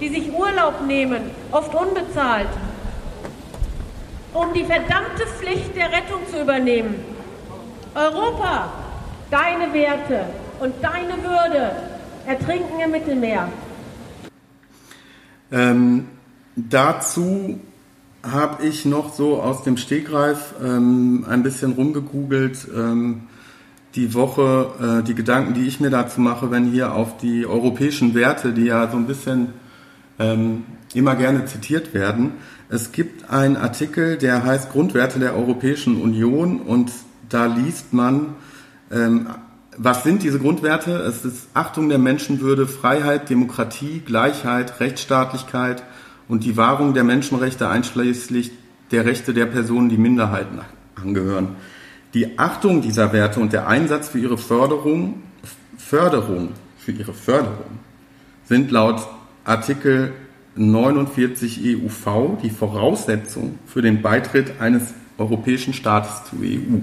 die 0.00 0.08
sich 0.08 0.32
Urlaub 0.32 0.86
nehmen, 0.86 1.30
oft 1.50 1.74
unbezahlt, 1.74 2.48
um 4.32 4.52
die 4.52 4.64
verdammte 4.64 5.26
Pflicht 5.38 5.74
der 5.76 5.90
Rettung 5.92 6.20
zu 6.30 6.40
übernehmen. 6.40 6.94
Europa, 7.94 8.72
deine 9.30 9.72
Werte 9.72 10.26
und 10.60 10.74
deine 10.82 11.22
Würde 11.22 11.72
ertrinken 12.26 12.80
im 12.80 12.90
Mittelmeer. 12.90 13.48
Ähm, 15.52 16.08
dazu 16.54 17.58
habe 18.22 18.66
ich 18.66 18.84
noch 18.84 19.14
so 19.14 19.40
aus 19.40 19.62
dem 19.62 19.76
Stegreif 19.76 20.54
ähm, 20.62 21.24
ein 21.28 21.42
bisschen 21.42 21.72
rumgegoogelt. 21.72 22.68
Ähm, 22.74 23.22
die 23.94 24.14
Woche, 24.14 25.00
äh, 25.00 25.02
die 25.02 25.14
Gedanken, 25.14 25.54
die 25.54 25.66
ich 25.66 25.80
mir 25.80 25.90
dazu 25.90 26.20
mache, 26.20 26.50
wenn 26.50 26.70
hier 26.70 26.92
auf 26.92 27.16
die 27.16 27.46
europäischen 27.46 28.14
Werte, 28.14 28.52
die 28.52 28.66
ja 28.66 28.88
so 28.88 28.96
ein 28.96 29.06
bisschen 29.06 29.48
ähm, 30.18 30.64
immer 30.94 31.16
gerne 31.16 31.46
zitiert 31.46 31.92
werden. 31.94 32.32
Es 32.68 32.92
gibt 32.92 33.30
einen 33.30 33.56
Artikel, 33.56 34.16
der 34.16 34.44
heißt 34.44 34.70
Grundwerte 34.70 35.18
der 35.18 35.34
Europäischen 35.34 36.00
Union 36.00 36.60
und 36.60 36.92
da 37.28 37.46
liest 37.46 37.92
man, 37.92 38.34
ähm, 38.92 39.28
was 39.76 40.04
sind 40.04 40.22
diese 40.22 40.38
Grundwerte? 40.38 40.92
Es 40.98 41.24
ist 41.24 41.48
Achtung 41.54 41.88
der 41.88 41.98
Menschenwürde, 41.98 42.66
Freiheit, 42.66 43.30
Demokratie, 43.30 44.02
Gleichheit, 44.04 44.78
Rechtsstaatlichkeit 44.78 45.82
und 46.30 46.44
die 46.44 46.56
Wahrung 46.56 46.94
der 46.94 47.02
Menschenrechte 47.02 47.68
einschließlich 47.68 48.52
der 48.92 49.04
Rechte 49.04 49.34
der 49.34 49.46
Personen, 49.46 49.88
die 49.88 49.98
Minderheiten 49.98 50.60
angehören. 50.94 51.56
Die 52.14 52.38
Achtung 52.38 52.82
dieser 52.82 53.12
Werte 53.12 53.40
und 53.40 53.52
der 53.52 53.66
Einsatz 53.66 54.10
für 54.10 54.20
ihre 54.20 54.38
Förderung, 54.38 55.22
Förderung, 55.76 56.50
für 56.78 56.92
ihre 56.92 57.12
Förderung 57.12 57.80
sind 58.44 58.70
laut 58.70 59.06
Artikel 59.44 60.12
49 60.54 61.60
EUV 61.64 62.38
die 62.42 62.50
Voraussetzung 62.50 63.58
für 63.66 63.82
den 63.82 64.00
Beitritt 64.00 64.60
eines 64.60 64.94
europäischen 65.18 65.74
Staates 65.74 66.30
zur 66.30 66.40
EU. 66.42 66.78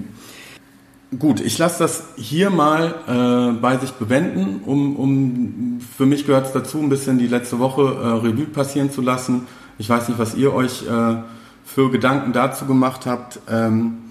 Gut, 1.16 1.40
ich 1.40 1.56
lasse 1.56 1.78
das 1.78 2.04
hier 2.16 2.50
mal 2.50 2.94
äh, 3.06 3.58
bei 3.58 3.78
sich 3.78 3.92
bewenden, 3.92 4.60
um, 4.66 4.96
um 4.96 5.80
für 5.96 6.04
mich 6.04 6.26
gehört 6.26 6.46
es 6.46 6.52
dazu, 6.52 6.78
ein 6.78 6.90
bisschen 6.90 7.18
die 7.18 7.28
letzte 7.28 7.58
Woche 7.58 7.80
äh, 7.80 8.26
Revue 8.26 8.44
passieren 8.44 8.90
zu 8.90 9.00
lassen. 9.00 9.46
Ich 9.78 9.88
weiß 9.88 10.08
nicht, 10.08 10.18
was 10.18 10.34
ihr 10.34 10.52
euch 10.52 10.86
äh, 10.86 11.16
für 11.64 11.90
Gedanken 11.90 12.34
dazu 12.34 12.66
gemacht 12.66 13.06
habt. 13.06 13.40
Ähm, 13.50 14.10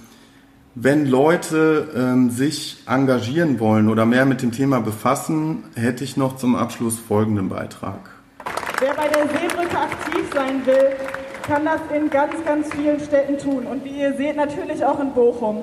wenn 0.73 1.05
Leute 1.05 1.87
ähm, 1.95 2.31
sich 2.31 2.83
engagieren 2.87 3.59
wollen 3.59 3.89
oder 3.89 4.07
mehr 4.07 4.25
mit 4.25 4.41
dem 4.41 4.51
Thema 4.51 4.79
befassen, 4.79 5.65
hätte 5.75 6.03
ich 6.03 6.17
noch 6.17 6.37
zum 6.37 6.55
Abschluss 6.55 6.97
folgenden 6.97 7.49
Beitrag. 7.49 8.09
Wer 8.79 8.95
bei 8.95 9.07
der 9.07 9.27
Seebrücke 9.27 9.77
aktiv 9.77 10.23
sein 10.33 10.65
will, 10.65 10.95
kann 11.43 11.63
das 11.63 11.81
in 11.95 12.09
ganz, 12.09 12.33
ganz 12.43 12.73
vielen 12.73 12.99
Städten 12.99 13.37
tun. 13.37 13.67
Und 13.67 13.85
wie 13.85 14.01
ihr 14.01 14.15
seht, 14.17 14.35
natürlich 14.35 14.83
auch 14.83 14.99
in 14.99 15.13
Bochum. 15.13 15.61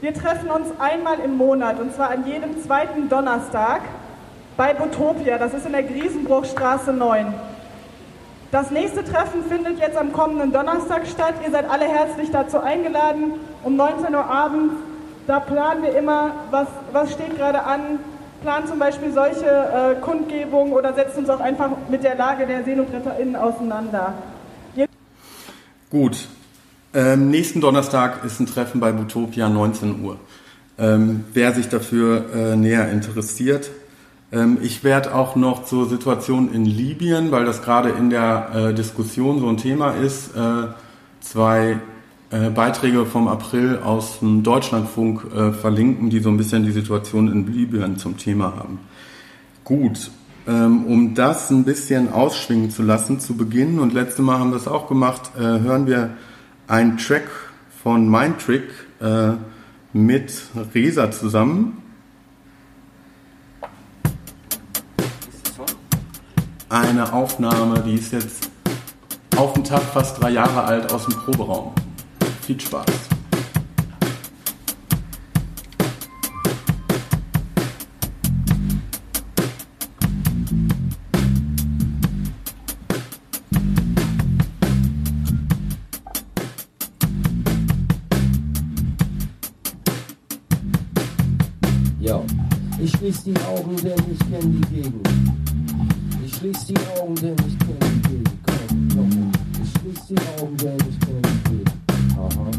Wir 0.00 0.14
treffen 0.14 0.50
uns 0.50 0.68
einmal 0.78 1.18
im 1.20 1.36
Monat 1.36 1.78
und 1.78 1.94
zwar 1.94 2.10
an 2.10 2.26
jedem 2.26 2.62
zweiten 2.62 3.10
Donnerstag 3.10 3.82
bei 4.56 4.72
Botopia. 4.72 5.36
Das 5.36 5.52
ist 5.52 5.66
in 5.66 5.72
der 5.72 5.82
Griesenbruchstraße 5.82 6.92
9. 6.92 7.34
Das 8.50 8.70
nächste 8.70 9.04
Treffen 9.04 9.44
findet 9.44 9.78
jetzt 9.78 9.98
am 9.98 10.12
kommenden 10.12 10.52
Donnerstag 10.52 11.06
statt. 11.06 11.34
Ihr 11.44 11.50
seid 11.50 11.68
alle 11.68 11.84
herzlich 11.84 12.30
dazu 12.30 12.60
eingeladen. 12.60 13.34
Um 13.62 13.76
19 13.76 14.14
Uhr 14.14 14.24
abends. 14.24 14.74
Da 15.26 15.38
planen 15.38 15.82
wir 15.82 15.94
immer, 15.94 16.30
was, 16.50 16.68
was 16.92 17.12
steht 17.12 17.36
gerade 17.36 17.62
an. 17.62 18.00
Planen 18.40 18.66
zum 18.66 18.78
Beispiel 18.78 19.12
solche 19.12 19.46
äh, 19.46 20.00
Kundgebungen 20.00 20.72
oder 20.72 20.94
setzen 20.94 21.20
uns 21.20 21.28
auch 21.28 21.40
einfach 21.40 21.72
mit 21.90 22.02
der 22.04 22.14
Lage 22.14 22.46
der 22.46 22.64
SeenotretterInnen 22.64 23.36
auseinander. 23.36 24.14
Gut, 25.90 26.28
ähm, 26.94 27.30
nächsten 27.30 27.60
Donnerstag 27.60 28.24
ist 28.24 28.40
ein 28.40 28.46
Treffen 28.46 28.80
bei 28.80 28.92
Butopia, 28.92 29.48
19 29.48 30.02
Uhr. 30.02 30.16
Ähm, 30.78 31.24
wer 31.34 31.52
sich 31.52 31.68
dafür 31.68 32.24
äh, 32.34 32.56
näher 32.56 32.90
interessiert. 32.90 33.70
Ähm, 34.32 34.58
ich 34.62 34.82
werde 34.82 35.14
auch 35.14 35.36
noch 35.36 35.64
zur 35.64 35.88
Situation 35.88 36.52
in 36.52 36.64
Libyen, 36.64 37.30
weil 37.30 37.44
das 37.44 37.62
gerade 37.62 37.90
in 37.90 38.10
der 38.10 38.50
äh, 38.54 38.74
Diskussion 38.74 39.40
so 39.40 39.48
ein 39.48 39.56
Thema 39.56 39.90
ist, 39.90 40.34
äh, 40.36 40.68
zwei 41.20 41.78
äh, 42.30 42.50
Beiträge 42.50 43.06
vom 43.06 43.28
April 43.28 43.80
aus 43.84 44.20
dem 44.20 44.42
Deutschlandfunk 44.42 45.26
äh, 45.34 45.52
verlinken, 45.52 46.10
die 46.10 46.20
so 46.20 46.28
ein 46.28 46.36
bisschen 46.36 46.64
die 46.64 46.72
Situation 46.72 47.30
in 47.30 47.52
Libyen 47.52 47.98
zum 47.98 48.16
Thema 48.16 48.54
haben. 48.56 48.78
Gut, 49.64 50.10
ähm, 50.46 50.84
um 50.86 51.14
das 51.14 51.50
ein 51.50 51.64
bisschen 51.64 52.12
ausschwingen 52.12 52.70
zu 52.70 52.82
lassen 52.82 53.20
zu 53.20 53.36
Beginn, 53.36 53.78
und 53.80 53.92
letzte 53.92 54.22
Mal 54.22 54.38
haben 54.38 54.50
wir 54.50 54.56
es 54.56 54.68
auch 54.68 54.88
gemacht, 54.88 55.32
äh, 55.36 55.40
hören 55.40 55.86
wir 55.86 56.10
ein 56.70 56.96
Track 56.98 57.28
von 57.82 58.08
Mindtrick 58.08 58.70
äh, 59.00 59.32
mit 59.92 60.32
Resa 60.72 61.10
zusammen. 61.10 61.82
Eine 66.68 67.12
Aufnahme, 67.12 67.80
die 67.80 67.94
ist 67.94 68.12
jetzt 68.12 68.48
auf 69.36 69.54
den 69.54 69.64
Tag 69.64 69.82
fast 69.82 70.22
drei 70.22 70.30
Jahre 70.30 70.62
alt 70.62 70.92
aus 70.92 71.06
dem 71.06 71.14
Proberaum. 71.14 71.72
Viel 72.46 72.60
Spaß. 72.60 72.86
Ich 92.82 92.92
schließ 92.92 93.24
die 93.24 93.34
Augen, 93.40 93.76
denn 93.76 93.98
ich 94.10 94.18
kenn 94.18 94.52
die 94.52 94.74
Gegend. 94.74 95.08
Ich 96.24 96.34
schließ 96.34 96.64
die 96.64 96.78
Augen, 96.98 97.14
denn 97.14 97.36
ich 97.46 97.58
kenn 97.58 97.76
die 97.80 98.08
Gegend. 98.08 98.30
Komm, 98.46 98.88
komm. 98.94 99.32
Ich 99.62 99.70
schließ 99.80 100.06
die 100.08 100.16
Augen, 100.40 100.56
denn 100.56 100.78
ich 100.88 100.98
kenn 101.00 101.22
die 101.22 101.50
Gegend. 101.50 101.72
Aha, 102.16 102.50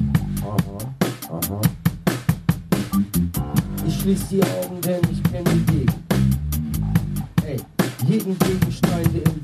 aha, 0.45 0.77
aha. 1.37 1.61
Ich 3.87 3.99
schließ 3.99 4.27
die 4.29 4.43
Augen, 4.43 4.81
denn 4.81 5.01
ich 5.11 5.23
kenn 5.23 5.43
die 5.45 5.71
Gegend. 5.71 5.95
Ey, 7.43 7.57
jeden 8.07 8.37
Gegenstein, 8.37 9.07
der 9.13 9.23
im 9.25 9.40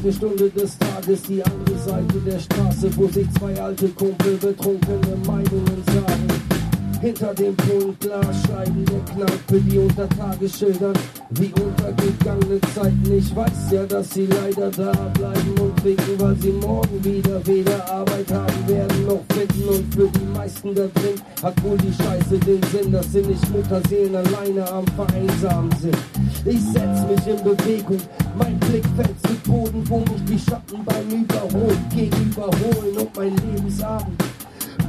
Zweite 0.00 0.12
Stunde 0.14 0.48
des 0.48 0.78
Tages, 0.78 1.22
die 1.24 1.42
andere 1.44 1.78
Seite 1.78 2.20
der 2.24 2.38
Straße, 2.38 2.90
wo 2.96 3.06
sich 3.08 3.30
zwei 3.32 3.60
alte 3.60 3.86
Kumpel 3.90 4.38
betrunkene 4.38 5.16
Meinungen 5.26 5.82
sagen. 5.84 7.02
Hinter 7.02 7.34
dem 7.34 7.54
Punkt 7.54 8.00
Glasscheiben 8.00 8.84
der 8.86 9.00
Kneipe, 9.00 9.60
die 9.60 9.78
unter 9.78 10.08
Tage 10.08 10.48
wie 11.30 11.52
untergegangene 11.62 12.60
Zeiten. 12.74 13.12
Ich 13.12 13.34
weiß 13.34 13.70
ja, 13.70 13.84
dass 13.86 14.10
sie 14.10 14.26
leider 14.26 14.70
da 14.70 14.92
bleiben 15.14 15.54
und 15.60 15.76
trinken, 15.78 16.18
weil 16.18 16.36
sie 16.36 16.52
morgen 16.52 17.04
wieder 17.04 17.46
weder 17.46 17.88
Arbeit 17.90 18.30
haben 18.32 18.68
werden 18.68 19.06
noch 19.06 19.22
finden. 19.32 19.68
Und 19.68 19.94
für 19.94 20.08
die 20.08 20.38
meisten 20.38 20.74
da 20.74 20.86
drin 20.86 21.20
hat 21.42 21.62
wohl 21.62 21.76
die 21.78 21.92
Scheiße 21.92 22.38
den 22.38 22.62
Sinn, 22.64 22.92
dass 22.92 23.12
sie 23.12 23.22
nicht 23.22 23.48
Mutterseelen 23.50 24.16
alleine 24.16 24.70
am 24.70 24.84
Vereinsamen 24.96 25.70
sind. 25.80 25.96
Ich 26.44 26.60
setz 26.60 27.06
mich 27.06 27.26
in 27.26 27.44
Bewegung, 27.44 28.00
mein 28.36 28.58
Blick 28.60 28.84
fällt 28.96 29.20
zu 29.26 29.50
Boden, 29.50 29.84
wo 29.88 29.98
mich 29.98 30.24
die 30.28 30.38
Schatten 30.38 30.84
beim 30.84 31.08
Überholen 31.08 31.84
gegenüberholen 31.94 32.96
und 32.98 33.16
mein 33.16 33.36
Lebensabend 33.36 34.20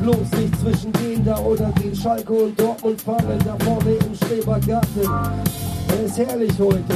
bloß 0.01 0.31
nicht 0.39 0.59
zwischen 0.59 0.91
den 0.93 1.23
da 1.23 1.37
oder 1.39 1.71
den 1.83 1.95
Schalke 1.95 2.33
und 2.33 2.59
Dortmund 2.59 3.01
fahren 3.01 3.39
da 3.45 3.55
vorne 3.63 3.91
im 3.91 4.15
Schrebergarten. 4.15 5.03
Er 5.89 6.03
ist 6.03 6.17
herrlich 6.17 6.53
heute. 6.57 6.95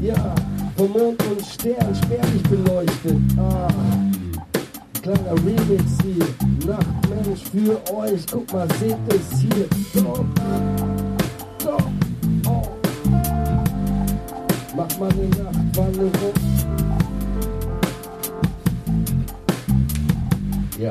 Ja, 0.00 0.34
vom 0.76 0.90
Mond 0.90 1.22
und 1.26 1.44
Stern 1.46 1.94
spärlich 1.94 2.42
beleuchtet. 2.42 3.16
Ah, 3.38 3.68
kleiner 5.00 5.34
Remix 5.44 5.84
hier. 6.02 6.26
Nachtmensch 6.66 7.42
für 7.50 7.94
euch. 7.94 8.26
Guck 8.30 8.52
mal, 8.52 8.66
seht 8.80 8.96
es 9.08 9.40
hier. 9.40 9.66
Doch, 10.02 10.24
doch, 11.64 11.86
oh. 12.46 12.62
Mach 14.76 14.98
mal 14.98 15.10
eine 15.10 15.28
Nachtwanderung. 15.28 16.32
Ja. 20.78 20.90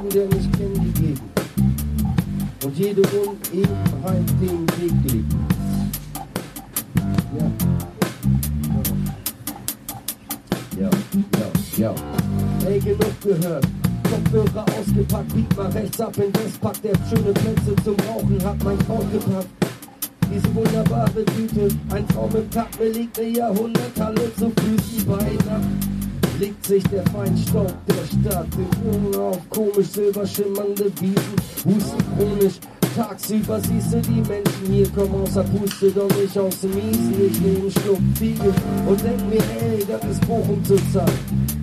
Schließ 0.00 0.12
die 0.12 0.20
Augen, 0.20 0.30
denn 0.30 0.38
ich 0.38 0.52
kenn 0.52 0.72
die 0.74 1.00
Gegend. 1.00 1.22
Und 2.64 2.76
jede 2.76 3.02
Unebenheit 3.02 4.30
den 4.40 4.66
Weg 4.78 5.12
legt. 5.12 5.32
Ja. 7.38 7.50
Ja, 10.80 10.90
ja, 11.38 11.50
ja. 11.76 11.94
Ey, 12.66 12.78
genug 12.80 13.20
gehört. 13.22 13.66
Kopfhörer 14.10 14.64
ausgepackt, 14.78 15.34
bieg 15.34 15.56
mal 15.56 15.70
rechts 15.70 16.00
ab 16.00 16.16
in 16.16 16.32
das 16.32 16.58
Pack, 16.60 16.82
der 16.82 16.94
schöne 17.08 17.32
Plätze 17.32 17.76
zum 17.84 17.96
Rauchen 18.08 18.44
hat 18.44 18.64
mein 18.64 18.78
Traum 18.80 19.06
gepackt. 19.12 19.48
Diese 20.32 20.54
wunderbare 20.54 21.24
Tüte, 21.24 21.68
ein 21.90 22.08
Traum 22.08 22.30
im 22.34 22.50
Takt, 22.50 22.78
eine 22.80 23.28
Jahrhunderthalle 23.28 24.34
zu 24.36 24.50
Füßen 24.50 25.06
bei 25.06 25.32
Nacht 25.46 25.89
legt 26.40 26.64
sich 26.64 26.82
der 26.84 27.04
Feinstaub 27.12 27.72
der 27.86 28.06
Stadt 28.06 28.46
Ohren 28.86 29.14
auf 29.14 29.38
komisch 29.50 29.88
silberschimmernde 29.88 30.90
Wiesen, 30.98 31.36
husten 31.66 32.04
chronisch. 32.16 32.54
Tagsüber 32.96 33.60
siehst 33.60 33.92
du 33.92 34.00
die 34.00 34.22
Menschen 34.22 34.66
hier 34.66 34.88
kommen 34.88 35.22
außer 35.22 35.44
Puste, 35.44 35.90
doch 35.90 36.08
nicht 36.16 36.36
aus 36.38 36.60
dem 36.60 36.70
Miesen. 36.74 37.14
Ich 37.30 37.40
nehme 37.40 37.70
Fiege 38.16 38.52
und 38.86 39.04
denk 39.04 39.28
mir, 39.28 39.42
ey, 39.60 39.84
das 39.86 40.10
ist 40.10 40.26
Bochum 40.26 40.64
zur 40.64 40.78
Zeit. 40.92 41.12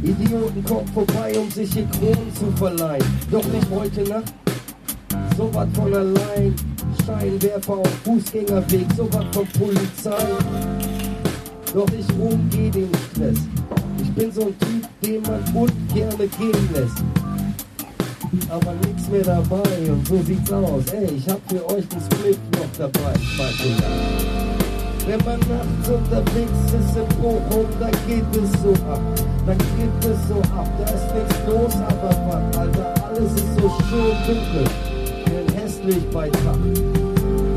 Idioten 0.03 0.63
kommen 0.63 0.87
vorbei, 0.93 1.33
um 1.37 1.49
sich 1.49 1.73
hier 1.73 1.87
Kronen 1.87 2.33
zu 2.35 2.45
verleihen. 2.55 3.03
Doch 3.31 3.45
nicht 3.45 3.67
heute 3.71 4.03
Nacht, 4.03 4.33
so 5.35 5.49
was 5.53 5.67
von 5.73 5.93
allein. 5.93 6.55
Scheinwerfer 7.05 7.73
auf 7.73 7.89
Fußgängerweg, 8.05 8.85
so 8.95 9.09
was 9.11 9.25
von 9.35 9.47
Polizei. 9.59 10.27
Doch 11.73 11.87
ich 11.97 12.07
umgeh 12.19 12.69
den 12.69 12.89
Stress 13.11 13.39
bin 14.15 14.31
so 14.31 14.41
ein 14.41 14.59
Typ, 14.59 14.87
den 15.03 15.21
man 15.23 15.43
ungerne 15.53 16.27
gehen 16.27 16.69
lässt. 16.73 17.03
Aber 18.49 18.73
nichts 18.85 19.09
mehr 19.09 19.23
dabei 19.23 19.91
und 19.91 20.07
so 20.07 20.21
sieht's 20.23 20.51
aus. 20.51 20.83
Ey, 20.93 21.09
ich 21.15 21.29
hab 21.29 21.39
für 21.49 21.65
euch 21.69 21.87
den 21.87 22.01
Split 22.01 22.39
noch 22.53 22.67
dabei, 22.77 23.13
mein 23.37 23.53
Wenn 25.07 25.25
man 25.25 25.39
nachts 25.39 25.89
unterwegs 25.89 26.73
ist 26.79 26.97
im 26.97 27.21
Bochum, 27.21 27.65
dann 27.79 27.91
geht 28.07 28.43
es 28.43 28.51
so 28.61 28.73
ab. 28.91 29.01
Dann 29.45 29.57
geht 29.57 30.11
es 30.11 30.27
so 30.27 30.39
ab, 30.55 30.67
da 30.77 30.93
ist 30.93 31.15
nichts 31.15 31.35
los, 31.47 31.75
aber 31.75 32.11
was, 32.27 32.57
Alter, 32.57 32.93
alles 33.05 33.31
ist 33.33 33.55
so 33.55 33.69
schön 33.89 34.15
dunkel. 34.25 34.65
Denn 35.25 35.55
hässlich 35.55 36.05
bei 36.11 36.29
Tag. 36.29 36.57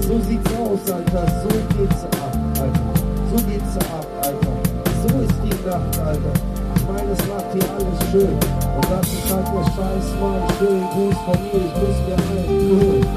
So 0.00 0.21
sieht's 0.28 0.50
aus, 0.54 0.91
Alter, 0.91 1.26
so 1.43 1.49
geht's 1.76 2.04
ab, 2.04 2.36
Alter. 2.60 2.95
So 3.30 3.36
geht's 3.47 3.76
ab, 3.76 4.06
Alter. 4.23 4.59
So 5.02 5.21
ist 5.21 5.34
die 5.43 5.67
Nacht, 5.67 5.99
Alter 5.99 6.60
meine, 6.93 7.13
es 7.13 7.26
macht 7.28 7.52
hier 7.52 7.71
alles 7.75 8.10
schön. 8.10 8.34
Und 8.76 8.91
das 8.91 9.06
ist 9.06 9.32
halt 9.32 9.47
der 9.47 9.65
Scheiß, 9.73 10.06
Mann. 10.21 10.43
Schönen 10.58 10.89
Gruß 10.91 11.15
von 11.25 11.39
mir, 11.43 11.63
ich 11.67 11.75
muss 11.80 11.99
mir 12.06 12.17
einen 12.17 12.80
holen. 12.80 13.09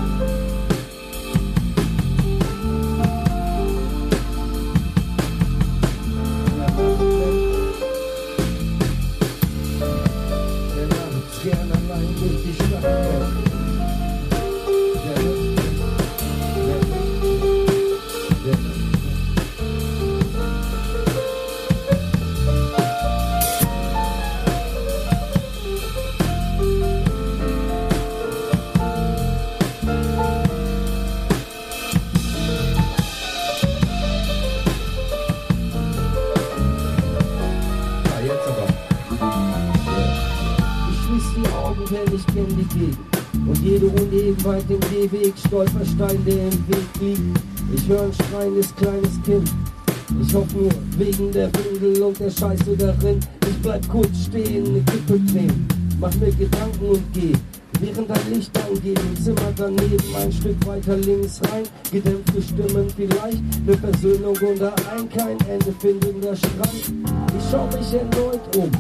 Nur 50.54 50.72
wegen 50.98 51.32
der 51.32 51.50
Windel 51.54 52.02
und 52.04 52.20
der 52.20 52.30
Scheiße 52.30 52.78
darin. 52.78 53.20
Ich 53.48 53.62
bleib 53.62 53.88
kurz 53.90 54.26
stehen, 54.26 54.74
ne 54.74 54.82
Kippe 54.82 55.20
drehen. 55.32 55.68
Mach 56.00 56.14
mir 56.16 56.32
Gedanken 56.32 56.86
und 56.86 57.14
geh. 57.14 57.34
Während 57.80 58.12
ein 58.12 58.34
Licht 58.34 58.52
angeht 58.58 59.00
im 59.00 59.24
Zimmer 59.24 59.52
daneben, 59.56 60.16
ein 60.16 60.32
Stück 60.32 60.66
weiter 60.66 60.96
links 60.98 61.42
rein. 61.52 61.64
Gedämpfte 61.92 62.42
Stimmen 62.42 62.88
vielleicht, 62.96 63.44
ne 63.66 63.78
Versöhnung 63.78 64.38
unter 64.42 64.74
ein, 64.96 65.10
kein 65.10 65.38
Ende 65.50 65.74
findender 65.80 66.36
Strand. 66.36 66.94
Ich 67.38 67.46
schau 67.52 67.68
mich 67.68 67.94
erneut 67.94 68.56
um 68.56 68.72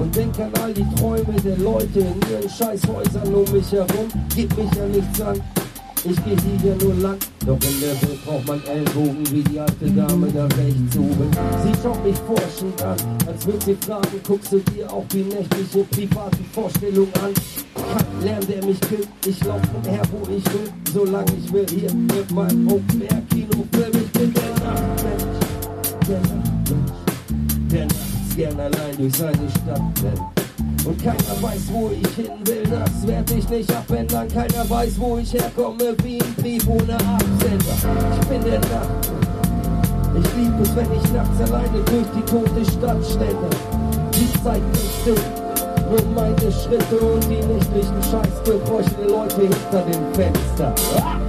und 0.00 0.14
denk 0.14 0.38
an 0.38 0.52
all 0.62 0.74
die 0.74 0.86
Träume 0.96 1.40
der 1.44 1.56
Leute 1.58 2.00
in 2.00 2.20
ihren 2.30 2.48
Scheißhäusern 2.48 3.34
um 3.34 3.50
mich 3.52 3.72
herum. 3.72 4.08
Geht 4.34 4.56
mich 4.56 4.74
ja 4.74 4.86
nichts 4.86 5.20
an. 5.20 5.40
Ich 6.02 6.16
geh 6.24 6.66
ja 6.66 6.74
nur 6.82 6.94
lang, 6.94 7.18
doch 7.46 7.58
in 7.60 7.80
der 7.80 7.90
Welt 8.02 8.24
braucht 8.24 8.46
man 8.46 8.62
Ellbogen 8.64 9.30
wie 9.32 9.42
die 9.42 9.60
alte 9.60 9.90
Dame 9.90 10.28
da 10.32 10.44
rechts 10.44 10.96
oben. 10.96 11.30
Sie 11.62 11.82
schaut 11.82 12.02
mich 12.04 12.16
forschend 12.26 12.82
an, 12.82 12.96
als 13.26 13.46
würde 13.46 13.64
sie 13.66 13.74
fragen, 13.74 14.20
guckst 14.26 14.52
du 14.52 14.58
dir 14.60 14.90
auch 14.90 15.04
die 15.12 15.24
nächtliche 15.24 15.84
privaten 15.90 16.44
Vorstellungen 16.52 17.12
an? 17.22 17.34
Lärm, 18.22 18.46
der 18.46 18.64
mich 18.64 18.80
killt, 18.80 19.08
ich 19.26 19.44
lauf 19.44 19.60
her, 19.84 20.02
wo 20.10 20.22
ich 20.32 20.44
will, 20.46 20.72
solange 20.92 21.32
ich 21.36 21.52
will, 21.52 21.66
hier 21.68 21.92
mit 21.92 22.30
meinem 22.30 22.66
Open 22.68 23.02
Air 23.02 23.22
Kinofilm. 23.30 23.92
Ich 23.92 24.12
bin 24.12 24.32
der 24.32 24.50
Nachtmensch, 24.64 25.38
der 26.08 26.20
Nachtmensch, 26.20 26.92
der 27.70 27.84
Nachtmensch 27.84 28.10
gern 28.36 28.58
allein 28.58 28.96
durch 28.96 29.14
seine 29.14 29.50
Stadt 29.50 29.82
rennt. 30.02 30.39
Und 30.84 31.02
keiner 31.02 31.42
weiß, 31.42 31.60
wo 31.72 31.90
ich 31.90 32.14
hin 32.14 32.30
will, 32.44 32.62
das 32.62 33.06
werd 33.06 33.30
ich 33.30 33.48
nicht 33.48 33.70
abändern. 33.74 34.26
Keiner 34.28 34.68
weiß, 34.68 34.98
wo 34.98 35.18
ich 35.18 35.32
herkomme, 35.34 35.94
wie 36.02 36.20
ein 36.20 36.34
Brief 36.36 36.66
ohne 36.66 36.94
Absender. 36.94 37.76
Ich 38.20 38.28
bin 38.28 38.42
der 38.44 38.60
Nacht. 38.60 39.10
Ich 40.18 40.36
lieb 40.36 40.52
es, 40.62 40.74
wenn 40.74 40.92
ich 40.92 41.12
nachts 41.12 41.40
alleine 41.40 41.82
durch 41.84 42.06
die 42.16 42.22
tote 42.22 42.64
Stadt 42.64 43.04
schlender. 43.04 43.50
Die 44.14 44.42
Zeit 44.42 44.62
nicht 44.72 45.00
still, 45.02 45.14
nur 45.90 46.14
meine 46.14 46.52
Schritte 46.52 46.98
und 46.98 47.24
die 47.24 47.46
nächtlichen 47.46 48.02
Scheißgebräuche 48.10 49.06
Leute 49.08 49.40
hinter 49.42 49.82
dem 49.82 50.14
Fenster. 50.14 50.74
Ah! 50.96 51.19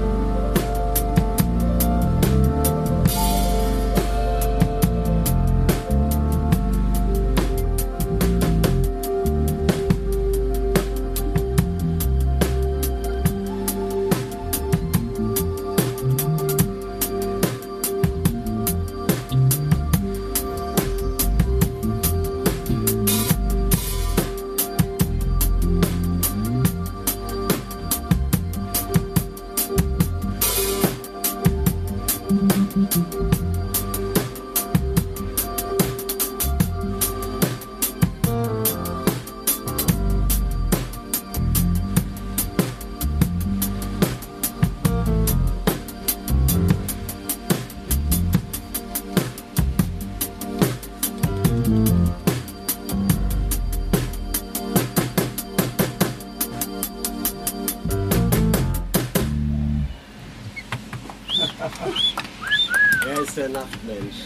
Nachtmensch. 63.51 64.25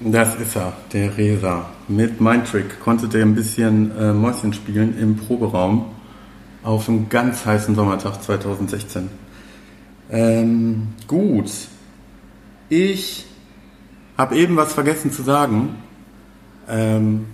Das 0.00 0.36
ist 0.36 0.56
er, 0.56 0.72
der 0.92 1.16
Resa. 1.16 1.70
Mit 1.88 2.20
Mindtrick 2.20 2.78
konnte 2.80 3.08
der 3.08 3.22
ein 3.22 3.34
bisschen 3.34 3.96
äh, 3.98 4.12
Mäuschen 4.12 4.52
spielen 4.52 4.96
im 4.98 5.16
Proberaum 5.16 5.86
auf 6.62 6.88
einem 6.88 7.08
ganz 7.08 7.44
heißen 7.44 7.74
Sommertag 7.74 8.22
2016. 8.22 9.08
Ähm, 10.10 10.88
gut. 11.06 11.50
Ich 12.68 13.26
habe 14.16 14.36
eben 14.36 14.56
was 14.56 14.72
vergessen 14.72 15.10
zu 15.10 15.22
sagen. 15.22 15.76
Ähm, 16.68 17.26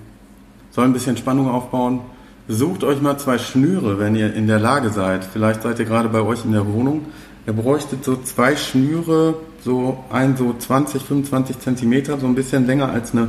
soll 0.71 0.85
ein 0.85 0.93
bisschen 0.93 1.17
Spannung 1.17 1.49
aufbauen. 1.51 2.01
Sucht 2.49 2.85
euch 2.85 3.01
mal 3.01 3.19
zwei 3.19 3.39
Schnüre, 3.39 3.99
wenn 3.99 4.15
ihr 4.17 4.35
in 4.35 4.47
der 4.47 4.59
Lage 4.59 4.91
seid. 4.91 5.25
Vielleicht 5.25 5.63
seid 5.63 5.79
ihr 5.79 5.85
gerade 5.87 6.09
bei 6.09 6.21
euch 6.21 6.45
in 6.45 6.53
der 6.53 6.67
Wohnung. 6.67 7.07
Ihr 7.46 7.52
bräuchtet 7.52 8.04
so 8.04 8.16
zwei 8.16 8.57
Schnüre, 8.57 9.37
so 9.61 10.02
ein 10.11 10.37
so 10.37 10.54
20, 10.59 11.02
25 11.02 11.59
Zentimeter, 11.59 12.18
so 12.18 12.26
ein 12.26 12.35
bisschen 12.35 12.66
länger 12.66 12.90
als 12.90 13.12
eine 13.12 13.28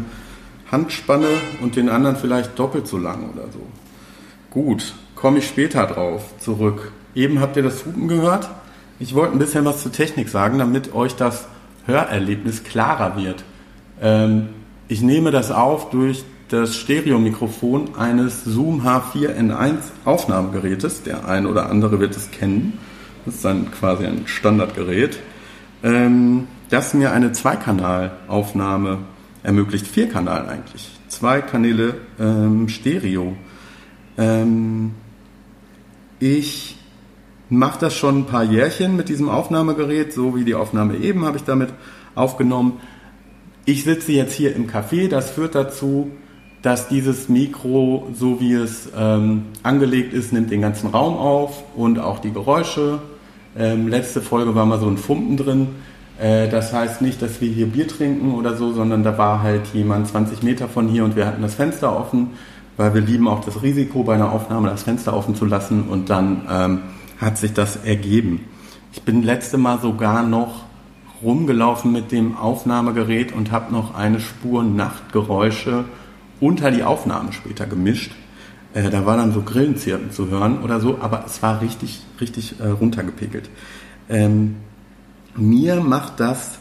Handspanne 0.71 1.27
und 1.61 1.75
den 1.75 1.89
anderen 1.89 2.15
vielleicht 2.15 2.57
doppelt 2.57 2.87
so 2.87 2.97
lang 2.97 3.29
oder 3.33 3.51
so. 3.51 3.59
Gut, 4.51 4.93
komme 5.15 5.39
ich 5.39 5.47
später 5.47 5.85
drauf 5.85 6.33
zurück. 6.39 6.91
Eben 7.13 7.39
habt 7.39 7.57
ihr 7.57 7.63
das 7.63 7.85
Hupen 7.85 8.07
gehört. 8.07 8.49
Ich 8.99 9.13
wollte 9.15 9.33
ein 9.33 9.39
bisschen 9.39 9.65
was 9.65 9.83
zur 9.83 9.91
Technik 9.91 10.29
sagen, 10.29 10.59
damit 10.59 10.93
euch 10.93 11.15
das 11.15 11.47
Hörerlebnis 11.85 12.63
klarer 12.63 13.17
wird. 13.17 13.43
Ähm, 14.01 14.47
ich 14.87 15.01
nehme 15.01 15.31
das 15.31 15.51
auf 15.51 15.89
durch 15.89 16.23
das 16.49 16.75
Stereomikrofon 16.75 17.95
eines 17.97 18.45
Zoom 18.45 18.85
H4N1 18.85 19.77
Aufnahmegerätes. 20.05 21.03
Der 21.03 21.27
ein 21.27 21.47
oder 21.47 21.69
andere 21.69 21.99
wird 21.99 22.15
es 22.15 22.31
kennen. 22.31 22.77
Das 23.25 23.35
ist 23.35 23.45
dann 23.45 23.71
quasi 23.71 24.05
ein 24.05 24.27
Standardgerät, 24.27 25.19
ähm, 25.83 26.47
das 26.69 26.93
mir 26.93 27.11
eine 27.11 27.31
Zweikanalaufnahme 27.31 28.99
ermöglicht. 29.43 29.87
Vier 29.87 30.09
Kanal 30.09 30.47
eigentlich. 30.47 30.91
Zwei 31.07 31.41
Kanäle 31.41 31.95
ähm, 32.19 32.67
Stereo. 32.69 33.35
Ähm, 34.17 34.91
ich 36.19 36.77
mache 37.49 37.79
das 37.79 37.95
schon 37.95 38.19
ein 38.19 38.25
paar 38.25 38.43
Jährchen 38.43 38.95
mit 38.95 39.09
diesem 39.09 39.29
Aufnahmegerät, 39.29 40.13
so 40.13 40.35
wie 40.35 40.43
die 40.43 40.55
Aufnahme 40.55 40.97
eben 40.97 41.25
habe 41.25 41.37
ich 41.37 41.43
damit 41.43 41.69
aufgenommen. 42.15 42.79
Ich 43.65 43.83
sitze 43.83 44.11
jetzt 44.11 44.33
hier 44.33 44.55
im 44.55 44.67
Café, 44.67 45.09
das 45.09 45.31
führt 45.31 45.55
dazu, 45.55 46.11
dass 46.61 46.87
dieses 46.87 47.29
Mikro, 47.29 48.07
so 48.13 48.39
wie 48.39 48.53
es 48.53 48.89
ähm, 48.95 49.45
angelegt 49.61 50.13
ist, 50.13 50.33
nimmt 50.33 50.49
den 50.49 50.61
ganzen 50.61 50.89
Raum 50.89 51.15
auf 51.15 51.63
und 51.75 51.99
auch 51.99 52.19
die 52.19 52.31
Geräusche 52.31 52.99
ähm, 53.57 53.87
letzte 53.87 54.21
Folge 54.21 54.55
war 54.55 54.65
mal 54.65 54.79
so 54.79 54.87
ein 54.87 54.97
Fumpen 54.97 55.37
drin. 55.37 55.67
Äh, 56.19 56.49
das 56.49 56.73
heißt 56.73 57.01
nicht, 57.01 57.21
dass 57.21 57.41
wir 57.41 57.49
hier 57.49 57.67
Bier 57.67 57.87
trinken 57.87 58.33
oder 58.33 58.55
so, 58.55 58.73
sondern 58.73 59.03
da 59.03 59.17
war 59.17 59.41
halt 59.43 59.67
jemand 59.73 60.07
20 60.07 60.43
Meter 60.43 60.67
von 60.67 60.87
hier 60.87 61.03
und 61.03 61.15
wir 61.15 61.25
hatten 61.25 61.41
das 61.41 61.55
Fenster 61.55 61.97
offen, 61.97 62.31
weil 62.77 62.93
wir 62.93 63.01
lieben 63.01 63.27
auch 63.27 63.43
das 63.43 63.61
Risiko 63.63 64.03
bei 64.03 64.15
einer 64.15 64.31
Aufnahme, 64.31 64.69
das 64.69 64.83
Fenster 64.83 65.15
offen 65.15 65.35
zu 65.35 65.45
lassen 65.45 65.83
und 65.89 66.09
dann 66.09 66.41
ähm, 66.49 66.79
hat 67.19 67.37
sich 67.37 67.53
das 67.53 67.77
ergeben. 67.77 68.45
Ich 68.91 69.03
bin 69.03 69.23
letzte 69.23 69.57
Mal 69.57 69.79
sogar 69.79 70.23
noch 70.23 70.63
rumgelaufen 71.21 71.91
mit 71.91 72.11
dem 72.11 72.37
Aufnahmegerät 72.37 73.33
und 73.33 73.51
habe 73.51 73.73
noch 73.73 73.95
eine 73.95 74.19
Spur 74.19 74.63
Nachtgeräusche 74.63 75.85
unter 76.39 76.71
die 76.71 76.83
Aufnahme 76.83 77.31
später 77.33 77.65
gemischt. 77.65 78.11
Äh, 78.75 78.89
da 78.89 79.05
war 79.05 79.17
dann 79.17 79.31
so 79.31 79.41
Grillenzirpen 79.41 80.11
zu 80.11 80.29
hören 80.29 80.61
oder 80.61 80.79
so, 80.79 80.99
aber 81.01 81.23
es 81.25 81.41
war 81.41 81.61
richtig, 81.61 82.03
richtig 82.21 82.59
äh, 82.59 82.67
runtergepegelt. 82.67 83.49
Ähm, 84.09 84.57
mir 85.35 85.77
macht 85.77 86.19
das 86.19 86.59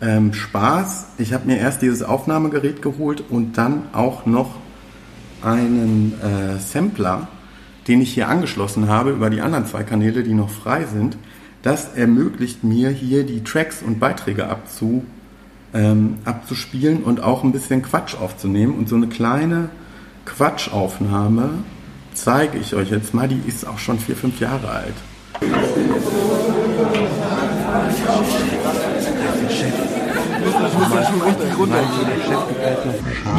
ähm, 0.00 0.34
Spaß. 0.34 1.06
Ich 1.18 1.32
habe 1.32 1.46
mir 1.46 1.58
erst 1.58 1.82
dieses 1.82 2.02
Aufnahmegerät 2.02 2.82
geholt 2.82 3.22
und 3.30 3.56
dann 3.56 3.84
auch 3.92 4.26
noch 4.26 4.56
einen 5.40 6.14
äh, 6.20 6.58
Sampler, 6.58 7.28
den 7.86 8.00
ich 8.00 8.12
hier 8.12 8.28
angeschlossen 8.28 8.88
habe 8.88 9.10
über 9.10 9.30
die 9.30 9.40
anderen 9.40 9.66
zwei 9.66 9.84
Kanäle, 9.84 10.24
die 10.24 10.34
noch 10.34 10.50
frei 10.50 10.84
sind. 10.84 11.16
Das 11.62 11.94
ermöglicht 11.94 12.64
mir 12.64 12.90
hier 12.90 13.24
die 13.24 13.44
Tracks 13.44 13.82
und 13.82 14.00
Beiträge 14.00 14.48
abzu, 14.48 15.04
ähm, 15.72 16.16
abzuspielen 16.24 17.04
und 17.04 17.22
auch 17.22 17.44
ein 17.44 17.52
bisschen 17.52 17.82
Quatsch 17.82 18.16
aufzunehmen 18.16 18.74
und 18.74 18.88
so 18.88 18.96
eine 18.96 19.06
kleine 19.06 19.70
Quatschaufnahme 20.26 21.48
zeige 22.12 22.58
ich 22.58 22.74
euch 22.74 22.90
jetzt 22.90 23.14
mal. 23.14 23.28
Die 23.28 23.40
ist 23.46 23.66
auch 23.66 23.78
schon 23.78 23.98
vier, 23.98 24.16
fünf 24.16 24.38
Jahre 24.40 24.68
alt. 24.68 24.94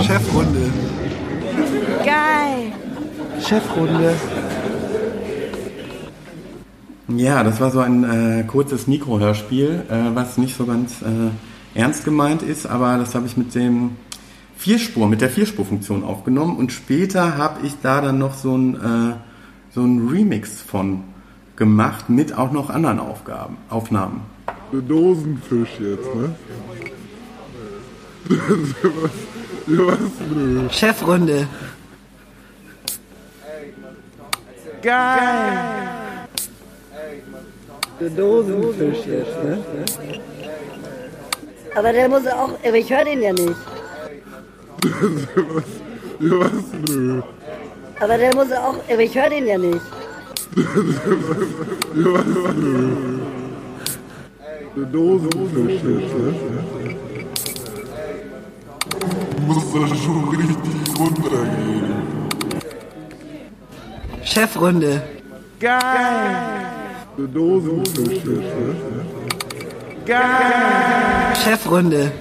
Chefrunde. 0.01 0.71
Geil. 2.03 2.71
Chefrunde. 3.47 4.15
Ja, 7.09 7.43
das 7.43 7.61
war 7.61 7.71
so 7.71 7.79
ein 7.79 8.03
äh, 8.03 8.43
kurzes 8.43 8.87
Mikrohörspiel, 8.87 9.83
äh, 9.89 10.15
was 10.15 10.37
nicht 10.37 10.57
so 10.57 10.65
ganz 10.65 11.01
äh, 11.01 11.79
ernst 11.79 12.03
gemeint 12.03 12.41
ist, 12.41 12.65
aber 12.65 12.97
das 12.97 13.15
habe 13.15 13.27
ich 13.27 13.37
mit 13.37 13.55
dem 13.55 13.91
Vierspur, 14.57 15.07
mit 15.07 15.21
der 15.21 15.29
Vierspurfunktion 15.29 16.03
aufgenommen 16.03 16.57
und 16.57 16.71
später 16.71 17.37
habe 17.37 17.65
ich 17.65 17.73
da 17.81 18.01
dann 18.01 18.17
noch 18.17 18.33
so 18.33 18.57
ein, 18.57 18.75
äh, 18.75 19.15
so 19.73 19.81
ein 19.81 20.07
Remix 20.09 20.61
von 20.61 21.03
gemacht 21.55 22.09
mit 22.09 22.35
auch 22.37 22.51
noch 22.51 22.69
anderen 22.69 22.99
Aufgaben, 22.99 23.57
Aufnahmen. 23.69 24.21
Der 24.73 24.81
Dosenfisch 24.81 25.79
jetzt, 25.79 26.15
ne? 26.15 26.35
Was, 29.67 30.75
Chefrunde. 30.75 31.47
Geil. 34.81 36.27
Der 37.99 38.09
Dosenfisch 38.09 39.05
jetzt, 39.05 39.43
ne? 39.43 39.63
Aber 41.75 41.93
der 41.93 42.09
muss 42.09 42.25
auch, 42.27 42.53
aber 42.65 42.77
ich 42.77 42.89
höre 42.89 43.05
den 43.05 43.21
ja 43.21 43.33
nicht. 43.33 43.76
Was, 46.39 46.89
nö. 46.89 47.21
Aber 47.99 48.17
der 48.17 48.35
muss 48.35 48.51
auch, 48.51 48.75
aber 48.91 49.01
ich 49.01 49.15
höre 49.15 49.29
den 49.29 49.47
ja 49.47 49.57
nicht. 49.57 49.81
was, 50.55 52.25
nö. 52.55 53.17
Der 54.77 54.85
Dosenfisch 54.85 55.73
jetzt, 55.73 56.13
ne? 56.13 56.35
Muss 59.47 59.65
da 59.73 59.95
schon 59.95 60.29
richtig 60.29 60.99
runtergehen. 60.99 61.87
Chefrunde. 64.23 65.01
Geil. 65.59 65.79
Der 67.17 67.27
Dosenfisch 67.27 68.17
jetzt, 68.17 68.27
ne? 68.27 68.75
Geil. 70.05 71.35
Chefrunde. 71.43 72.11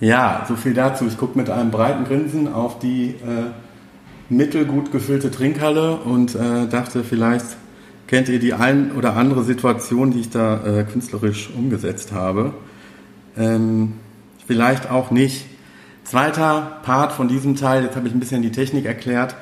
Ja, 0.00 0.46
so 0.48 0.56
viel 0.56 0.72
dazu. 0.72 1.06
Ich 1.06 1.18
gucke 1.18 1.36
mit 1.36 1.50
einem 1.50 1.70
breiten 1.70 2.04
Grinsen 2.04 2.50
auf 2.50 2.78
die 2.78 3.10
äh, 3.10 3.50
mittelgut 4.30 4.92
gefüllte 4.92 5.30
Trinkhalle 5.30 5.96
und 5.96 6.34
äh, 6.34 6.66
dachte, 6.68 7.04
vielleicht 7.04 7.44
kennt 8.06 8.30
ihr 8.30 8.38
die 8.38 8.54
ein 8.54 8.92
oder 8.92 9.14
andere 9.14 9.44
Situation, 9.44 10.10
die 10.10 10.20
ich 10.20 10.30
da 10.30 10.64
äh, 10.64 10.84
künstlerisch 10.84 11.50
umgesetzt 11.54 12.12
habe. 12.12 12.54
Ähm, 13.36 13.92
vielleicht 14.46 14.90
auch 14.90 15.10
nicht. 15.10 15.44
Zweiter 16.04 16.78
Part 16.82 17.12
von 17.12 17.28
diesem 17.28 17.54
Teil, 17.54 17.84
jetzt 17.84 17.94
habe 17.94 18.08
ich 18.08 18.14
ein 18.14 18.20
bisschen 18.20 18.40
die 18.40 18.52
Technik 18.52 18.86
erklärt. 18.86 19.36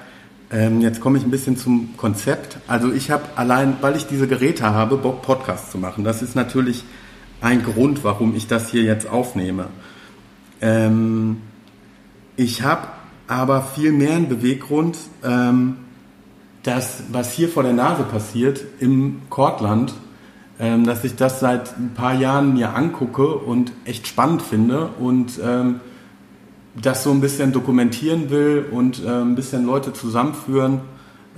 Ähm, 0.50 0.80
jetzt 0.80 1.00
komme 1.00 1.18
ich 1.18 1.24
ein 1.24 1.30
bisschen 1.30 1.56
zum 1.56 1.96
Konzept. 1.96 2.58
Also 2.66 2.92
ich 2.92 3.12
habe 3.12 3.22
allein, 3.36 3.76
weil 3.80 3.94
ich 3.96 4.06
diese 4.08 4.26
Geräte 4.26 4.64
habe, 4.64 4.96
Bock 4.96 5.22
Podcast 5.22 5.70
zu 5.70 5.78
machen. 5.78 6.02
Das 6.02 6.20
ist 6.20 6.34
natürlich 6.34 6.84
ein 7.40 7.62
Grund, 7.62 8.02
warum 8.02 8.34
ich 8.34 8.48
das 8.48 8.70
hier 8.70 8.82
jetzt 8.82 9.08
aufnehme. 9.08 9.68
Ähm, 10.60 11.38
ich 12.36 12.62
habe 12.62 12.88
aber 13.26 13.62
viel 13.62 13.92
mehr 13.92 14.16
einen 14.16 14.28
Beweggrund, 14.28 14.96
ähm, 15.24 15.76
das, 16.62 17.04
was 17.12 17.32
hier 17.32 17.48
vor 17.48 17.62
der 17.62 17.72
Nase 17.72 18.02
passiert 18.02 18.64
im 18.80 19.22
Kortland, 19.30 19.94
ähm, 20.58 20.84
dass 20.84 21.04
ich 21.04 21.14
das 21.16 21.40
seit 21.40 21.78
ein 21.78 21.94
paar 21.94 22.14
Jahren 22.14 22.54
mir 22.54 22.74
angucke 22.74 23.26
und 23.26 23.72
echt 23.84 24.06
spannend 24.06 24.42
finde 24.42 24.88
und 24.98 25.38
ähm, 25.42 25.80
das 26.80 27.04
so 27.04 27.10
ein 27.10 27.20
bisschen 27.20 27.52
dokumentieren 27.52 28.30
will 28.30 28.66
und 28.70 29.04
äh, 29.04 29.08
ein 29.08 29.34
bisschen 29.34 29.66
Leute 29.66 29.92
zusammenführen. 29.92 30.80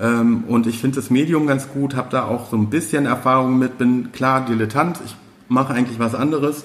Ähm, 0.01 0.45
und 0.49 0.67
ich 0.67 0.79
finde 0.79 0.97
das 0.97 1.11
Medium 1.11 1.47
ganz 1.47 1.69
gut, 1.69 1.95
habe 1.95 2.09
da 2.11 2.27
auch 2.27 2.51
so 2.51 2.57
ein 2.57 2.71
bisschen 2.71 3.07
Erfahrung 3.07 3.59
mit, 3.59 3.79
bin 3.79 4.13
klar 4.13 4.45
Dilettant, 4.45 5.01
ich 5.05 5.15
mache 5.49 5.75
eigentlich 5.75 5.99
was 5.99 6.15
anderes, 6.15 6.65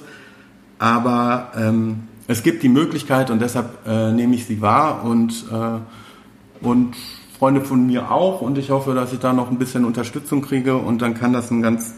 aber 0.80 1.52
ähm, 1.58 2.04
es 2.28 2.44
gibt 2.44 2.64
die 2.64 2.70
Möglichkeit 2.70 3.30
und 3.30 3.42
deshalb 3.42 3.86
äh, 3.88 4.12
nehme 4.12 4.36
ich 4.36 4.46
sie 4.46 4.62
wahr 4.62 5.04
und, 5.04 5.46
äh, 5.52 6.66
und 6.66 6.96
Freunde 7.38 7.62
von 7.62 7.86
mir 7.86 8.12
auch 8.12 8.42
und 8.42 8.58
ich 8.58 8.72
hoffe, 8.72 8.94
dass 8.96 9.14
ich 9.14 9.20
da 9.20 9.34
noch 9.34 9.52
ein 9.52 9.60
bisschen 9.60 9.86
Unterstützung 9.86 10.42
kriege 10.42 10.78
und 10.78 11.02
dann 11.02 11.14
kann 11.14 11.34
das 11.34 11.52
ein 11.52 11.62
ganz 11.62 11.94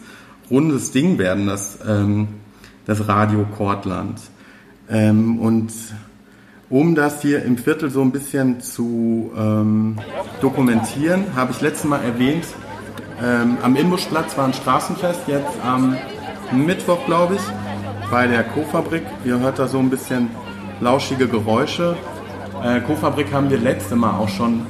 rundes 0.50 0.90
Ding 0.90 1.18
werden, 1.18 1.46
das, 1.46 1.78
ähm, 1.86 2.28
das 2.86 3.08
Radio 3.08 3.46
Kortland. 3.56 4.20
Ähm, 4.90 5.38
und 5.38 5.72
um 6.70 6.94
das 6.94 7.22
hier 7.22 7.42
im 7.44 7.56
Viertel 7.56 7.90
so 7.90 8.02
ein 8.02 8.10
bisschen 8.10 8.60
zu 8.60 9.30
ähm, 9.36 9.98
dokumentieren, 10.40 11.34
habe 11.34 11.52
ich 11.52 11.60
letztes 11.60 11.88
Mal 11.88 12.02
erwähnt, 12.02 12.44
ähm, 13.22 13.58
am 13.62 13.76
Inbuschplatz 13.76 14.36
war 14.36 14.44
ein 14.44 14.52
Straßenfest, 14.52 15.20
jetzt 15.26 15.60
am 15.64 15.96
Mittwoch, 16.52 17.04
glaube 17.06 17.36
ich, 17.36 17.40
bei 18.10 18.26
der 18.26 18.44
Co-Fabrik. 18.44 19.02
Ihr 19.24 19.38
hört 19.38 19.58
da 19.58 19.68
so 19.68 19.78
ein 19.78 19.90
bisschen 19.90 20.30
lauschige 20.80 21.28
Geräusche. 21.28 21.96
Äh, 22.62 22.80
Co-Fabrik 22.80 23.32
haben 23.32 23.50
wir 23.50 23.58
letzte 23.58 23.96
Mal 23.96 24.18
auch 24.18 24.28
schon 24.28 24.66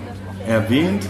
erwähnt. 0.47 1.07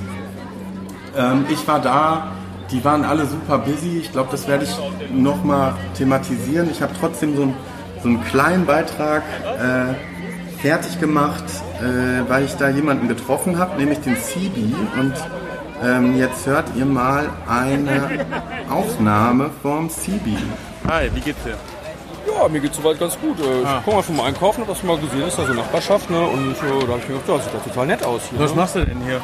Ähm, 1.16 1.46
ich 1.50 1.66
war 1.66 1.80
da, 1.80 2.32
die 2.70 2.84
waren 2.84 3.04
alle 3.04 3.26
super 3.26 3.58
busy. 3.58 3.98
Ich 3.98 4.12
glaube, 4.12 4.28
das 4.30 4.46
werde 4.46 4.64
ich 4.64 4.76
nochmal 5.12 5.74
thematisieren. 5.96 6.70
Ich 6.70 6.82
habe 6.82 6.92
trotzdem 6.98 7.36
so, 7.36 7.42
ein, 7.42 7.54
so 8.02 8.08
einen 8.08 8.24
kleinen 8.24 8.66
Beitrag 8.66 9.22
äh, 9.44 10.60
fertig 10.60 11.00
gemacht, 11.00 11.44
äh, 11.80 12.28
weil 12.28 12.44
ich 12.44 12.54
da 12.54 12.68
jemanden 12.68 13.08
getroffen 13.08 13.58
habe, 13.58 13.78
nämlich 13.78 14.00
den 14.00 14.16
Sibi. 14.16 14.74
Und 15.00 15.14
ähm, 15.82 16.16
jetzt 16.18 16.46
hört 16.46 16.66
ihr 16.76 16.84
mal 16.84 17.26
eine 17.48 18.26
Aufnahme 18.68 19.50
vom 19.62 19.88
Sibi. 19.88 20.36
Hi, 20.88 21.10
wie 21.14 21.20
geht's 21.20 21.42
dir? 21.44 21.56
Ja, 22.36 22.48
mir 22.48 22.60
geht's 22.60 22.76
soweit 22.76 22.98
ganz 23.00 23.18
gut. 23.18 23.38
Äh, 23.40 23.64
Ah. 23.64 23.78
Ich 23.78 23.84
komme 23.84 23.96
mal 23.96 24.02
vom 24.02 24.20
Einkaufen, 24.20 24.60
hab 24.62 24.68
das 24.68 24.82
mal 24.82 24.98
gesehen, 24.98 25.26
ist 25.26 25.38
da 25.38 25.46
so 25.46 25.52
Nachbarschaft, 25.54 26.10
ne? 26.10 26.20
Und 26.20 26.52
äh, 26.52 26.56
da 26.86 26.92
habe 26.92 27.00
ich 27.02 27.08
mir 27.08 27.18
gedacht, 27.18 27.28
ja, 27.28 27.38
sieht 27.38 27.54
ja 27.54 27.60
total 27.60 27.86
nett 27.86 28.04
aus 28.04 28.22
hier. 28.30 28.38
Was 28.40 28.50
ne? 28.50 28.56
machst 28.56 28.74
du 28.76 28.84
denn 28.84 29.00
hier? 29.02 29.20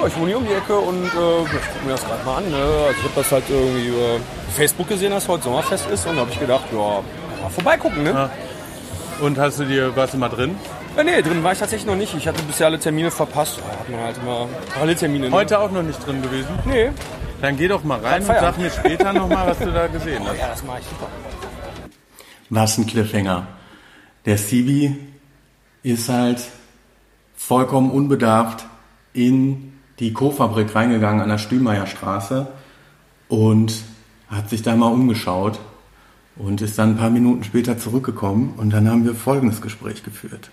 Ja, 0.00 0.06
ich 0.06 0.16
wohne 0.16 0.26
hier 0.28 0.38
um 0.38 0.46
die 0.46 0.52
Ecke 0.52 0.76
und 0.76 1.04
äh, 1.04 1.06
ich 1.06 1.12
gucke 1.12 1.84
mir 1.84 1.92
das 1.92 2.04
gerade 2.04 2.24
mal 2.24 2.36
an. 2.38 2.50
Ne? 2.50 2.56
Also 2.56 2.90
ich 2.98 3.04
habe 3.04 3.12
das 3.16 3.32
halt 3.32 3.44
irgendwie 3.48 3.86
über 3.88 4.16
Facebook 4.56 4.88
gesehen, 4.88 5.10
dass 5.12 5.28
heute 5.28 5.44
Sommerfest 5.44 5.88
ist 5.90 6.06
und 6.06 6.16
da 6.16 6.20
habe 6.22 6.30
ich 6.30 6.40
gedacht, 6.40 6.64
ja, 6.72 6.78
mal 6.78 7.50
vorbeigucken, 7.50 8.02
ne? 8.02 8.14
Ah. 8.14 8.30
Und 9.20 9.38
hast 9.38 9.58
du 9.58 9.64
dir, 9.64 9.94
warst 9.96 10.14
du 10.14 10.18
mal 10.18 10.28
drin? 10.28 10.56
Ja, 10.96 11.04
nee, 11.04 11.22
drin 11.22 11.42
war 11.42 11.52
ich 11.52 11.58
tatsächlich 11.58 11.86
noch 11.86 11.96
nicht. 11.96 12.14
Ich 12.14 12.26
hatte 12.28 12.42
bisher 12.42 12.66
alle 12.66 12.78
Termine 12.78 13.10
verpasst. 13.10 13.58
Da 13.58 13.78
hat 13.78 13.88
man 13.88 14.00
halt 14.00 14.16
immer 14.18 14.46
alle 14.80 14.94
Termine. 14.96 15.28
Ne? 15.28 15.32
Heute 15.34 15.58
auch 15.58 15.70
noch 15.70 15.82
nicht 15.82 16.04
drin 16.06 16.22
gewesen? 16.22 16.48
Nee. 16.64 16.90
Dann 17.40 17.56
geh 17.56 17.68
doch 17.68 17.84
mal 17.84 18.00
rein 18.00 18.20
und 18.22 18.26
sag 18.26 18.58
mir 18.58 18.70
später 18.70 19.12
nochmal, 19.12 19.48
was 19.48 19.58
du 19.58 19.70
da 19.72 19.86
gesehen 19.86 20.22
hast. 20.28 20.38
Ja, 20.38 20.48
das 20.48 20.62
mache 20.64 20.78
ich 20.80 20.86
super. 20.86 21.06
Was 22.50 22.78
ein 22.78 22.86
Cliffhanger. 22.86 23.46
Der 24.24 24.38
Sibi 24.38 24.96
ist 25.82 26.08
halt 26.08 26.42
vollkommen 27.36 27.90
unbedarft 27.90 28.66
in 29.12 29.72
die 29.98 30.12
Co-Fabrik 30.12 30.74
reingegangen 30.74 31.20
an 31.20 31.28
der 31.28 31.38
Stühlmeierstraße 31.38 32.46
und 33.28 33.74
hat 34.28 34.50
sich 34.50 34.62
da 34.62 34.76
mal 34.76 34.88
umgeschaut 34.88 35.58
und 36.36 36.60
ist 36.62 36.78
dann 36.78 36.90
ein 36.90 36.96
paar 36.96 37.10
Minuten 37.10 37.44
später 37.44 37.78
zurückgekommen 37.78 38.54
und 38.56 38.70
dann 38.70 38.88
haben 38.88 39.04
wir 39.04 39.14
folgendes 39.14 39.60
Gespräch 39.60 40.04
geführt. 40.04 40.50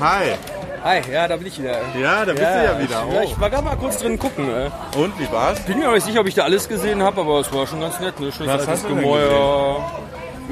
Hi. 0.00 0.34
Hi, 0.82 1.00
ja, 1.12 1.26
da 1.26 1.36
bin 1.36 1.46
ich 1.48 1.58
wieder. 1.58 1.80
Ja, 2.00 2.24
da 2.24 2.32
bist 2.32 2.44
du 2.44 2.64
ja 2.64 2.78
wieder. 2.80 3.04
Ich, 3.08 3.14
ja, 3.14 3.22
ich 3.22 3.40
war 3.40 3.50
gerade 3.50 3.64
mal 3.64 3.76
kurz 3.76 3.98
drin 3.98 4.18
gucken. 4.18 4.48
Äh. 4.48 4.70
Und, 4.96 5.18
wie 5.18 5.30
war's? 5.32 5.60
Bin 5.60 5.78
mir 5.78 5.86
aber 5.86 5.94
nicht 5.94 6.06
sicher, 6.06 6.20
ob 6.20 6.28
ich 6.28 6.34
da 6.34 6.44
alles 6.44 6.68
gesehen 6.68 7.02
habe, 7.02 7.22
aber 7.22 7.40
es 7.40 7.52
war 7.52 7.66
schon 7.66 7.80
ganz 7.80 7.98
nett. 7.98 8.20
Ne? 8.20 8.30
Schönes 8.30 8.54
Was 8.54 8.68
hast 8.68 8.84
du 8.84 8.88
denn 8.90 8.98
Gemäuer. 8.98 9.84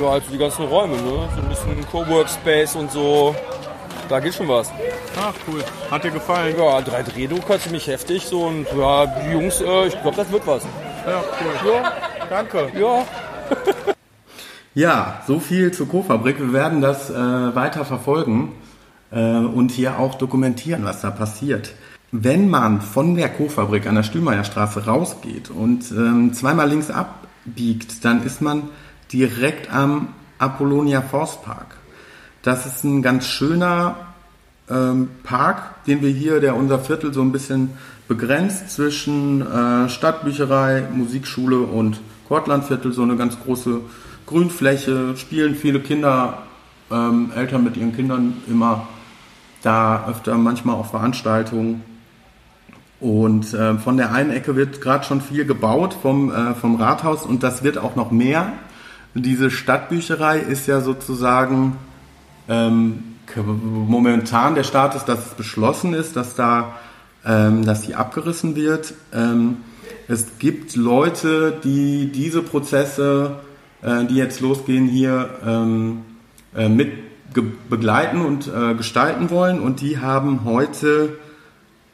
Ja, 0.01 0.09
also 0.09 0.31
die 0.31 0.39
ganzen 0.39 0.65
Räume, 0.65 0.97
ne? 0.97 1.29
So 1.35 1.43
ein 1.43 1.49
bisschen 1.49 1.87
Coworkspace 1.91 2.77
und 2.77 2.91
so. 2.91 3.35
Da 4.09 4.21
geht 4.21 4.35
schon 4.35 4.49
was. 4.49 4.71
Ach, 5.19 5.35
cool. 5.49 5.63
Hat 5.91 6.05
dir 6.05 6.11
gefallen? 6.11 6.55
Ja, 6.59 6.79
3D-Drucker 6.79 7.59
ziemlich 7.59 7.87
heftig 7.87 8.25
so 8.27 8.43
und 8.43 8.67
ja, 8.77 9.07
die 9.07 9.33
Jungs, 9.33 9.61
äh, 9.61 9.87
ich 9.87 10.01
glaube, 10.03 10.17
das 10.17 10.31
wird 10.31 10.47
was. 10.47 10.65
Ja, 11.07 11.23
cool. 11.41 11.73
Ja, 11.73 11.93
danke. 12.29 12.71
Ja. 12.79 13.05
Ja, 14.77 15.23
so 15.25 15.39
viel 15.39 15.71
zur 15.71 15.89
Co-Fabrik. 15.89 16.41
Wir 16.41 16.53
werden 16.53 16.81
das 16.81 17.09
äh, 17.09 17.15
weiter 17.15 17.85
verfolgen 17.85 18.57
äh, 19.13 19.37
und 19.37 19.71
hier 19.71 20.01
auch 20.01 20.17
dokumentieren, 20.17 20.85
was 20.85 21.01
da 21.01 21.13
passiert. 21.13 21.75
Wenn 22.11 22.49
man 22.49 22.81
von 22.81 23.15
der 23.15 23.29
Co-Fabrik 23.29 23.87
an 23.87 23.95
der 23.95 24.03
Stühlmeierstraße 24.03 24.85
rausgeht 24.87 25.49
und 25.49 25.93
ähm, 25.93 26.33
zweimal 26.33 26.69
links 26.69 26.91
abbiegt, 26.91 28.05
dann 28.05 28.25
ist 28.25 28.43
man 28.43 28.65
direkt 29.15 29.73
am 29.73 30.09
Apollonia 30.39 31.01
Forstpark. 31.01 31.77
Das 32.43 32.67
ist 32.67 32.83
ein 32.83 33.01
ganz 33.01 33.29
schöner 33.29 33.95
ähm, 34.69 35.09
Park, 35.23 35.85
den 35.87 36.03
wir 36.03 36.11
hier, 36.11 36.41
der 36.41 36.57
unser 36.57 36.81
Viertel 36.81 37.15
so 37.15 37.23
ein 37.23 37.31
bisschen 37.31 37.71
begrenzt 38.09 38.71
zwischen 38.71 39.41
äh, 39.41 39.89
Stadtbücherei, 39.89 40.89
Musikschule 40.93 41.61
und 41.61 42.01
Kortlandviertel, 42.27 42.93
so 42.93 43.03
eine 43.03 43.17
ganz 43.17 43.39
große 43.39 43.81
Grünfläche, 44.27 45.17
spielen 45.17 45.55
viele 45.55 45.79
Kinder, 45.79 46.43
ähm, 46.91 47.31
Eltern 47.37 47.63
mit 47.63 47.77
ihren 47.77 47.95
Kindern 47.95 48.43
immer 48.49 48.89
da 49.63 50.07
öfter 50.09 50.37
manchmal 50.37 50.75
auf 50.75 50.91
Veranstaltungen. 50.91 51.83
Und 53.01 53.55
äh, 53.55 53.79
von 53.79 53.97
der 53.97 54.13
einen 54.13 54.31
Ecke 54.31 54.57
wird 54.57 54.81
gerade 54.81 55.05
schon 55.05 55.21
viel 55.21 55.45
gebaut 55.45 55.97
vom, 56.03 56.33
äh, 56.33 56.55
vom 56.55 56.77
Rathaus 56.77 57.25
und 57.25 57.45
das 57.45 57.63
wird 57.63 57.79
auch 57.79 57.95
noch 57.95 58.11
mehr. 58.11 58.53
Diese 59.15 59.51
Stadtbücherei 59.51 60.41
ist 60.41 60.67
ja 60.67 60.81
sozusagen 60.81 61.77
ähm, 62.49 63.15
momentan 63.37 64.55
der 64.55 64.65
Status, 64.65 65.05
dass 65.05 65.27
es 65.27 65.35
beschlossen 65.35 65.95
ist, 65.95 66.17
dass 66.17 66.35
da, 66.35 66.75
ähm, 67.25 67.65
dass 67.65 67.83
die 67.83 67.95
abgerissen 67.95 68.57
wird. 68.57 68.95
Ähm, 69.13 69.59
es 70.09 70.39
gibt 70.39 70.75
Leute, 70.77 71.61
die 71.63 72.11
diese 72.13 72.43
Prozesse, 72.43 73.37
äh, 73.83 74.05
die 74.05 74.17
jetzt 74.17 74.41
losgehen, 74.41 74.89
hier 74.89 75.31
ähm, 75.47 76.03
äh, 76.55 76.69
mit 76.69 76.93
begleiten 77.69 78.21
und 78.21 78.47
äh, 78.47 78.75
gestalten 78.75 79.31
wollen 79.31 79.61
und 79.61 79.81
die 79.81 79.99
haben 79.99 80.45
heute 80.45 81.19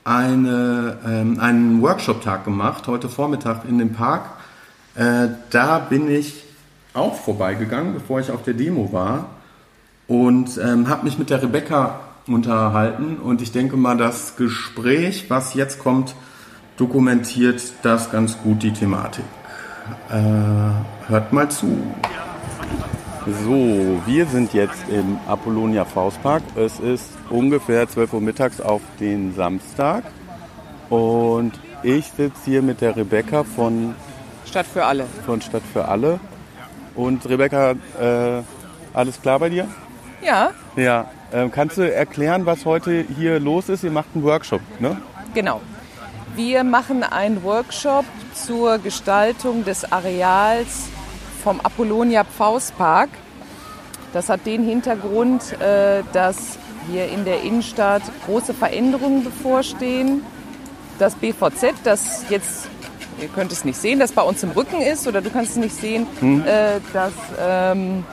eine, 0.04 0.98
ähm, 1.06 1.38
einen 1.40 1.82
Workshop-Tag 1.82 2.44
gemacht, 2.44 2.86
heute 2.88 3.08
Vormittag 3.08 3.64
in 3.66 3.78
dem 3.78 3.92
Park. 3.92 4.26
Äh, 4.94 5.28
da 5.50 5.78
bin 5.78 6.10
ich 6.10 6.44
auch 6.94 7.14
vorbeigegangen, 7.14 7.94
bevor 7.94 8.20
ich 8.20 8.30
auf 8.30 8.42
der 8.42 8.54
Demo 8.54 8.92
war 8.92 9.26
und 10.06 10.58
ähm, 10.58 10.88
habe 10.88 11.04
mich 11.04 11.18
mit 11.18 11.30
der 11.30 11.42
Rebecca 11.42 12.00
unterhalten 12.26 13.16
und 13.16 13.42
ich 13.42 13.52
denke 13.52 13.76
mal, 13.76 13.96
das 13.96 14.36
Gespräch, 14.36 15.30
was 15.30 15.54
jetzt 15.54 15.78
kommt, 15.78 16.14
dokumentiert 16.76 17.62
das 17.82 18.10
ganz 18.10 18.38
gut 18.38 18.62
die 18.62 18.72
Thematik. 18.72 19.24
Äh, 20.08 21.08
hört 21.08 21.32
mal 21.32 21.48
zu. 21.50 21.76
So, 23.44 24.00
wir 24.06 24.26
sind 24.26 24.54
jetzt 24.54 24.88
im 24.88 25.18
Apollonia 25.28 25.84
Faustpark. 25.84 26.42
Es 26.56 26.80
ist 26.80 27.10
ungefähr 27.28 27.88
12 27.88 28.14
Uhr 28.14 28.20
mittags 28.20 28.60
auf 28.60 28.80
den 28.98 29.34
Samstag 29.34 30.04
und 30.88 31.52
ich 31.82 32.06
sitze 32.06 32.40
hier 32.44 32.62
mit 32.62 32.80
der 32.80 32.96
Rebecca 32.96 33.44
von 33.44 33.94
Stadt 34.46 34.66
für 34.66 34.84
alle. 34.84 35.06
Von 35.26 35.40
Stadt 35.40 35.62
für 35.72 35.86
alle. 35.86 36.18
Und 37.00 37.26
Rebecca, 37.26 37.72
äh, 37.98 38.42
alles 38.92 39.20
klar 39.22 39.38
bei 39.38 39.48
dir? 39.48 39.66
Ja, 40.22 40.50
Ja. 40.76 41.10
Ähm, 41.32 41.52
kannst 41.52 41.78
du 41.78 41.82
erklären, 41.82 42.44
was 42.44 42.64
heute 42.64 43.04
hier 43.16 43.38
los 43.38 43.68
ist? 43.68 43.84
Ihr 43.84 43.92
macht 43.92 44.08
einen 44.14 44.24
Workshop, 44.24 44.60
ne? 44.80 45.00
genau. 45.32 45.60
Wir 46.34 46.64
machen 46.64 47.04
einen 47.04 47.42
Workshop 47.44 48.04
zur 48.34 48.78
Gestaltung 48.78 49.64
des 49.64 49.90
Areals 49.92 50.88
vom 51.42 51.60
Apollonia 51.60 52.24
Pfaustpark. 52.24 53.10
Das 54.12 54.28
hat 54.28 54.44
den 54.44 54.64
Hintergrund, 54.64 55.60
äh, 55.60 56.02
dass 56.12 56.58
hier 56.90 57.08
in 57.08 57.24
der 57.24 57.42
Innenstadt 57.42 58.02
große 58.26 58.52
Veränderungen 58.52 59.22
bevorstehen. 59.22 60.22
Das 60.98 61.14
BVZ, 61.14 61.74
das 61.84 62.24
jetzt, 62.28 62.68
ihr 63.20 63.28
könnt 63.28 63.52
es 63.52 63.64
nicht 63.64 63.76
sehen, 63.78 63.98
das 63.98 64.12
bei 64.12 64.22
uns 64.22 64.42
im 64.42 64.50
Rücken 64.50 64.80
ist, 64.80 65.06
oder 65.06 65.20
du 65.20 65.30
kannst 65.30 65.52
es 65.52 65.56
nicht 65.56 65.74
sehen, 65.74 66.06
Hm. 66.20 66.42
äh, 66.46 66.80
das 66.92 67.12
ähm, 67.40 68.04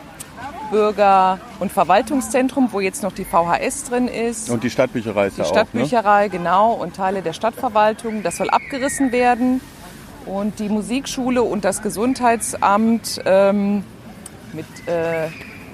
Bürger- 0.71 1.39
und 1.59 1.71
Verwaltungszentrum, 1.71 2.69
wo 2.71 2.79
jetzt 2.79 3.03
noch 3.03 3.13
die 3.13 3.25
VHS 3.25 3.85
drin 3.85 4.07
ist. 4.07 4.49
Und 4.49 4.63
die 4.63 4.69
Stadtbücherei 4.69 5.27
ist 5.27 5.37
Die 5.37 5.41
da 5.41 5.47
auch, 5.47 5.51
ne? 5.53 5.59
Stadtbücherei, 5.61 6.27
genau, 6.27 6.73
und 6.73 6.95
Teile 6.95 7.21
der 7.21 7.33
Stadtverwaltung. 7.33 8.23
Das 8.23 8.37
soll 8.37 8.49
abgerissen 8.49 9.11
werden. 9.11 9.61
Und 10.25 10.59
die 10.59 10.67
Musikschule 10.67 11.41
und 11.41 11.63
das 11.63 11.81
Gesundheitsamt, 11.81 13.21
ähm, 13.25 13.83
mit 14.51 14.65
äh, 14.87 15.29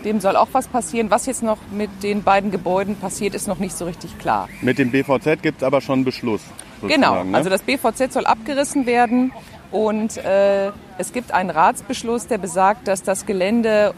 dem 0.06 0.20
soll 0.20 0.36
auch 0.36 0.50
was 0.52 0.68
passieren. 0.68 1.10
Was 1.10 1.26
jetzt 1.26 1.42
noch 1.42 1.58
mit 1.72 1.90
den 2.04 2.22
beiden 2.22 2.52
Gebäuden 2.52 2.96
passiert, 2.96 3.34
ist 3.34 3.48
noch 3.48 3.58
nicht 3.58 3.76
so 3.76 3.86
richtig 3.86 4.20
klar. 4.20 4.48
Mit 4.62 4.78
dem 4.78 4.92
BVZ 4.92 5.42
gibt 5.42 5.62
es 5.62 5.64
aber 5.64 5.82
schon 5.82 5.94
einen 5.96 6.06
Beschluss. 6.06 6.42
Genau, 6.88 7.24
ne? 7.24 7.38
also 7.38 7.50
das 7.50 7.62
BVZ 7.62 8.14
soll 8.14 8.26
abgerissen 8.26 8.86
werden. 8.86 9.32
Und 9.72 10.18
äh, 10.18 10.72
es 10.98 11.14
gibt 11.14 11.32
einen 11.32 11.50
Ratsbeschluss, 11.50 12.28
der 12.28 12.38
besagt, 12.38 12.88
dass 12.88 13.02
das 13.02 13.26
Gelände 13.26 13.94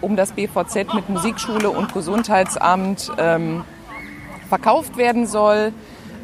um 0.00 0.16
das 0.16 0.32
BVZ 0.32 0.92
mit 0.94 1.08
Musikschule 1.08 1.70
und 1.70 1.94
Gesundheitsamt 1.94 3.12
ähm, 3.18 3.64
verkauft 4.48 4.96
werden 4.96 5.26
soll. 5.26 5.72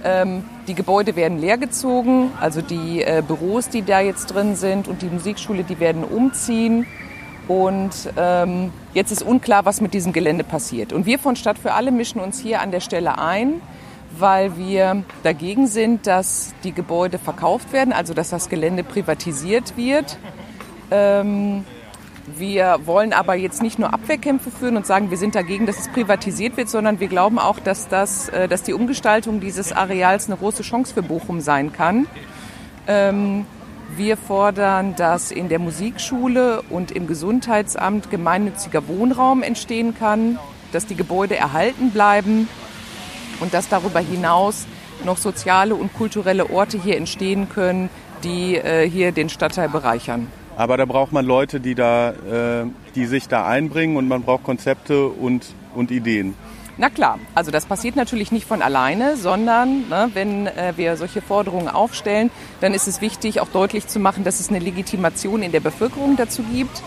Ähm, 0.05 0.45
die 0.67 0.75
Gebäude 0.75 1.15
werden 1.15 1.39
leergezogen, 1.39 2.33
also 2.41 2.61
die 2.61 3.03
äh, 3.03 3.23
Büros, 3.27 3.69
die 3.69 3.83
da 3.83 4.01
jetzt 4.01 4.27
drin 4.27 4.57
sind 4.57 4.89
und 4.89 5.03
die 5.03 5.09
Musikschule, 5.09 5.63
die 5.63 5.79
werden 5.79 6.05
umziehen. 6.05 6.87
Und 7.49 8.13
ähm, 8.17 8.73
jetzt 8.93 9.13
ist 9.13 9.23
unklar, 9.23 9.65
was 9.65 9.81
mit 9.81 9.95
diesem 9.95 10.13
Gelände 10.13 10.43
passiert. 10.43 10.93
Und 10.93 11.07
wir 11.07 11.19
von 11.19 11.37
Stadt 11.37 11.59
für 11.59 11.75
alle 11.75 11.93
mischen 11.93 12.21
uns 12.21 12.41
hier 12.41 12.61
an 12.61 12.73
der 12.73 12.81
Stelle 12.81 13.19
ein, 13.19 13.61
weil 14.19 14.57
wir 14.57 15.05
dagegen 15.23 15.67
sind, 15.67 16.07
dass 16.07 16.55
die 16.65 16.73
Gebäude 16.73 17.19
verkauft 17.19 17.73
werden, 17.73 17.93
also 17.93 18.15
dass 18.15 18.31
das 18.31 18.49
Gelände 18.49 18.85
privatisiert 18.85 19.77
wird. 19.77 20.19
Ähm, 20.91 21.65
wir 22.27 22.81
wollen 22.85 23.13
aber 23.13 23.35
jetzt 23.35 23.63
nicht 23.63 23.79
nur 23.79 23.93
Abwehrkämpfe 23.93 24.51
führen 24.51 24.77
und 24.77 24.85
sagen, 24.85 25.11
wir 25.11 25.17
sind 25.17 25.35
dagegen, 25.37 25.65
dass 25.67 25.79
es 25.79 25.89
privatisiert 25.89 26.57
wird, 26.57 26.69
sondern 26.69 26.99
wir 26.99 27.07
glauben 27.07 27.39
auch, 27.39 27.61
dass, 27.61 27.89
das, 27.89 28.29
äh, 28.31 28.49
dass 28.49 28.63
die 28.65 28.73
Umgestaltung 28.73 29.41
dieses 29.41 29.73
Areals 29.73 30.27
eine 30.27 30.37
große 30.37 30.63
Chance 30.63 30.95
für 30.95 31.03
Bochum 31.03 31.41
sein 31.41 31.73
kann. 31.73 32.07
Ähm, 32.89 33.47
wir 33.97 34.17
fordern, 34.17 34.97
dass 34.97 35.31
in 35.31 35.49
der 35.49 35.61
Musikschule 35.61 36.63
und 36.71 36.91
im 36.91 37.07
Gesundheitsamt 37.07 38.11
gemeinnütziger 38.11 38.89
Wohnraum 38.89 39.45
entstehen 39.45 39.95
kann, 39.97 40.39
dass 40.73 40.87
die 40.87 40.97
Gebäude 40.97 41.37
erhalten 41.37 41.91
bleiben 41.91 42.49
und 43.41 43.55
dass 43.55 43.69
darüber 43.69 44.01
hinaus 44.01 44.67
noch 45.05 45.19
soziale 45.19 45.75
und 45.75 45.93
kulturelle 45.95 46.51
Orte 46.51 46.81
hier 46.83 46.97
entstehen 46.97 47.49
können, 47.49 47.91
die 48.25 48.57
äh, 48.57 48.89
hier 48.89 49.13
den 49.13 49.29
Stadtteil 49.29 49.69
bereichern. 49.69 50.29
Aber 50.57 50.79
da 50.79 50.87
braucht 50.87 51.13
man 51.13 51.27
Leute, 51.27 51.61
die, 51.61 51.75
da, 51.75 52.11
äh, 52.11 52.67
die 52.95 53.07
sich 53.07 53.29
da 53.29 53.47
einbringen 53.47 53.97
und 53.97 54.09
man 54.09 54.23
braucht 54.23 54.45
Konzepte 54.45 55.07
und, 55.07 55.47
und 55.75 55.91
Ideen. 55.91 56.35
Na 56.79 56.91
klar, 56.91 57.19
also 57.35 57.51
das 57.51 57.65
passiert 57.65 57.97
natürlich 57.97 58.33
nicht 58.33 58.47
von 58.47 58.61
alleine, 58.61 59.17
sondern 59.17 59.89
ne, 59.89 60.11
wenn 60.13 60.47
äh, 60.47 60.75
wir 60.77 60.97
solche 60.99 61.23
Forderungen 61.23 61.69
aufstellen, 61.69 62.31
dann 62.61 62.75
ist 62.75 62.87
es 62.87 63.01
wichtig, 63.01 63.41
auch 63.41 63.49
deutlich 63.49 63.87
zu 63.87 63.99
machen, 63.99 64.25
dass 64.25 64.41
es 64.41 64.51
eine 64.51 64.59
Legitimation 64.59 65.43
in 65.43 65.53
der 65.53 65.61
Bevölkerung 65.61 66.17
dazu 66.17 66.43
gibt, 66.43 66.83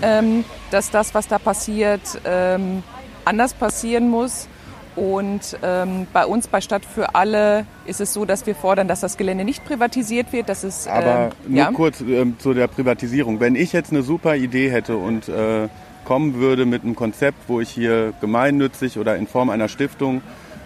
ähm, 0.00 0.44
dass 0.70 0.90
das, 0.90 1.14
was 1.14 1.28
da 1.28 1.38
passiert, 1.38 2.00
ähm, 2.24 2.82
anders 3.26 3.52
passieren 3.52 4.08
muss. 4.08 4.48
Und 4.96 5.58
ähm, 5.62 6.06
bei 6.12 6.24
uns 6.24 6.46
bei 6.46 6.60
Stadt 6.60 6.84
für 6.84 7.14
alle 7.16 7.66
ist 7.84 8.00
es 8.00 8.12
so, 8.12 8.24
dass 8.24 8.46
wir 8.46 8.54
fordern, 8.54 8.86
dass 8.86 9.00
das 9.00 9.16
Gelände 9.16 9.44
nicht 9.44 9.64
privatisiert 9.64 10.32
wird. 10.32 10.48
Dass 10.48 10.62
es, 10.62 10.86
Aber 10.86 11.30
ähm, 11.46 11.52
nur 11.52 11.58
ja? 11.58 11.70
kurz 11.72 12.00
ähm, 12.00 12.36
zu 12.38 12.54
der 12.54 12.68
Privatisierung. 12.68 13.40
Wenn 13.40 13.56
ich 13.56 13.72
jetzt 13.72 13.90
eine 13.92 14.02
super 14.02 14.36
Idee 14.36 14.70
hätte 14.70 14.96
und 14.96 15.28
äh, 15.28 15.68
kommen 16.04 16.34
würde 16.34 16.64
mit 16.66 16.84
einem 16.84 16.94
Konzept, 16.94 17.38
wo 17.48 17.60
ich 17.60 17.70
hier 17.70 18.12
gemeinnützig 18.20 18.98
oder 18.98 19.16
in 19.16 19.26
Form 19.26 19.50
einer 19.50 19.68
Stiftung 19.68 20.20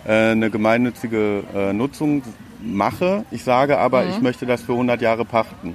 äh, 0.06 0.32
eine 0.32 0.50
gemeinnützige 0.50 1.44
äh, 1.54 1.72
Nutzung 1.72 2.22
mache, 2.60 3.24
ich 3.30 3.44
sage 3.44 3.78
aber, 3.78 4.02
Mhm. 4.02 4.10
ich 4.10 4.20
möchte 4.20 4.44
das 4.46 4.60
für 4.62 4.72
100 4.72 5.00
Jahre 5.00 5.24
pachten. 5.24 5.74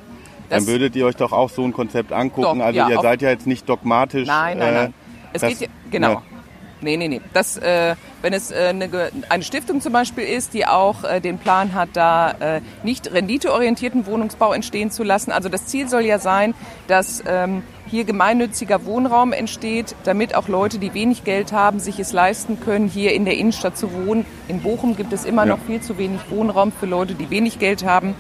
Das- 0.49 0.65
dann 0.65 0.67
würdet 0.73 0.95
ihr 0.95 1.05
euch 1.05 1.15
doch 1.15 1.31
auch 1.31 1.49
so 1.49 1.63
ein 1.63 1.73
Konzept 1.73 2.11
angucken. 2.11 2.59
Doch, 2.59 2.65
also 2.65 2.77
ja, 2.77 2.89
ihr 2.89 2.99
seid 3.01 3.21
ja 3.21 3.29
jetzt 3.29 3.47
nicht 3.47 3.67
dogmatisch. 3.67 4.27
Nein, 4.27 4.57
nein, 4.59 4.67
äh, 4.69 4.73
nein. 4.75 4.93
Es 5.31 5.41
das- 5.41 5.57
geht 5.59 5.69
genau. 5.89 6.09
ja. 6.11 6.21
Nee, 6.83 6.97
nee, 6.97 7.07
nee. 7.07 7.21
Das, 7.33 7.57
äh, 7.57 7.95
wenn 8.21 8.33
es 8.33 8.51
äh, 8.51 8.67
eine, 8.69 8.89
eine 9.29 9.43
Stiftung 9.43 9.79
zum 9.81 9.93
Beispiel 9.93 10.25
ist, 10.25 10.53
die 10.53 10.67
auch 10.67 11.03
äh, 11.03 11.21
den 11.21 11.37
Plan 11.37 11.73
hat, 11.73 11.89
da 11.93 12.31
äh, 12.39 12.61
nicht 12.83 13.11
renditeorientierten 13.11 14.05
Wohnungsbau 14.05 14.53
entstehen 14.53 14.91
zu 14.91 15.03
lassen. 15.03 15.31
Also 15.31 15.49
das 15.49 15.65
Ziel 15.65 15.87
soll 15.87 16.01
ja 16.01 16.19
sein, 16.19 16.53
dass 16.87 17.23
ähm, 17.25 17.63
hier 17.87 18.03
gemeinnütziger 18.03 18.85
Wohnraum 18.85 19.33
entsteht, 19.33 19.95
damit 20.03 20.35
auch 20.35 20.47
Leute, 20.47 20.77
die 20.77 20.93
wenig 20.93 21.23
Geld 21.23 21.51
haben, 21.53 21.79
sich 21.79 21.99
es 21.99 22.11
leisten 22.11 22.59
können, 22.59 22.87
hier 22.89 23.13
in 23.13 23.23
der 23.25 23.37
Innenstadt 23.37 23.77
zu 23.77 23.93
wohnen. 23.93 24.25
In 24.47 24.61
Bochum 24.61 24.95
gibt 24.97 25.13
es 25.13 25.25
immer 25.25 25.45
Ja. 25.45 25.55
noch 25.55 25.59
viel 25.65 25.79
zu 25.81 25.97
wenig 25.97 26.19
Wohnraum 26.29 26.71
für 26.71 26.85
Leute, 26.85 27.15
die 27.15 27.29
wenig 27.29 27.59
Geld 27.59 27.85
haben. 27.85 28.15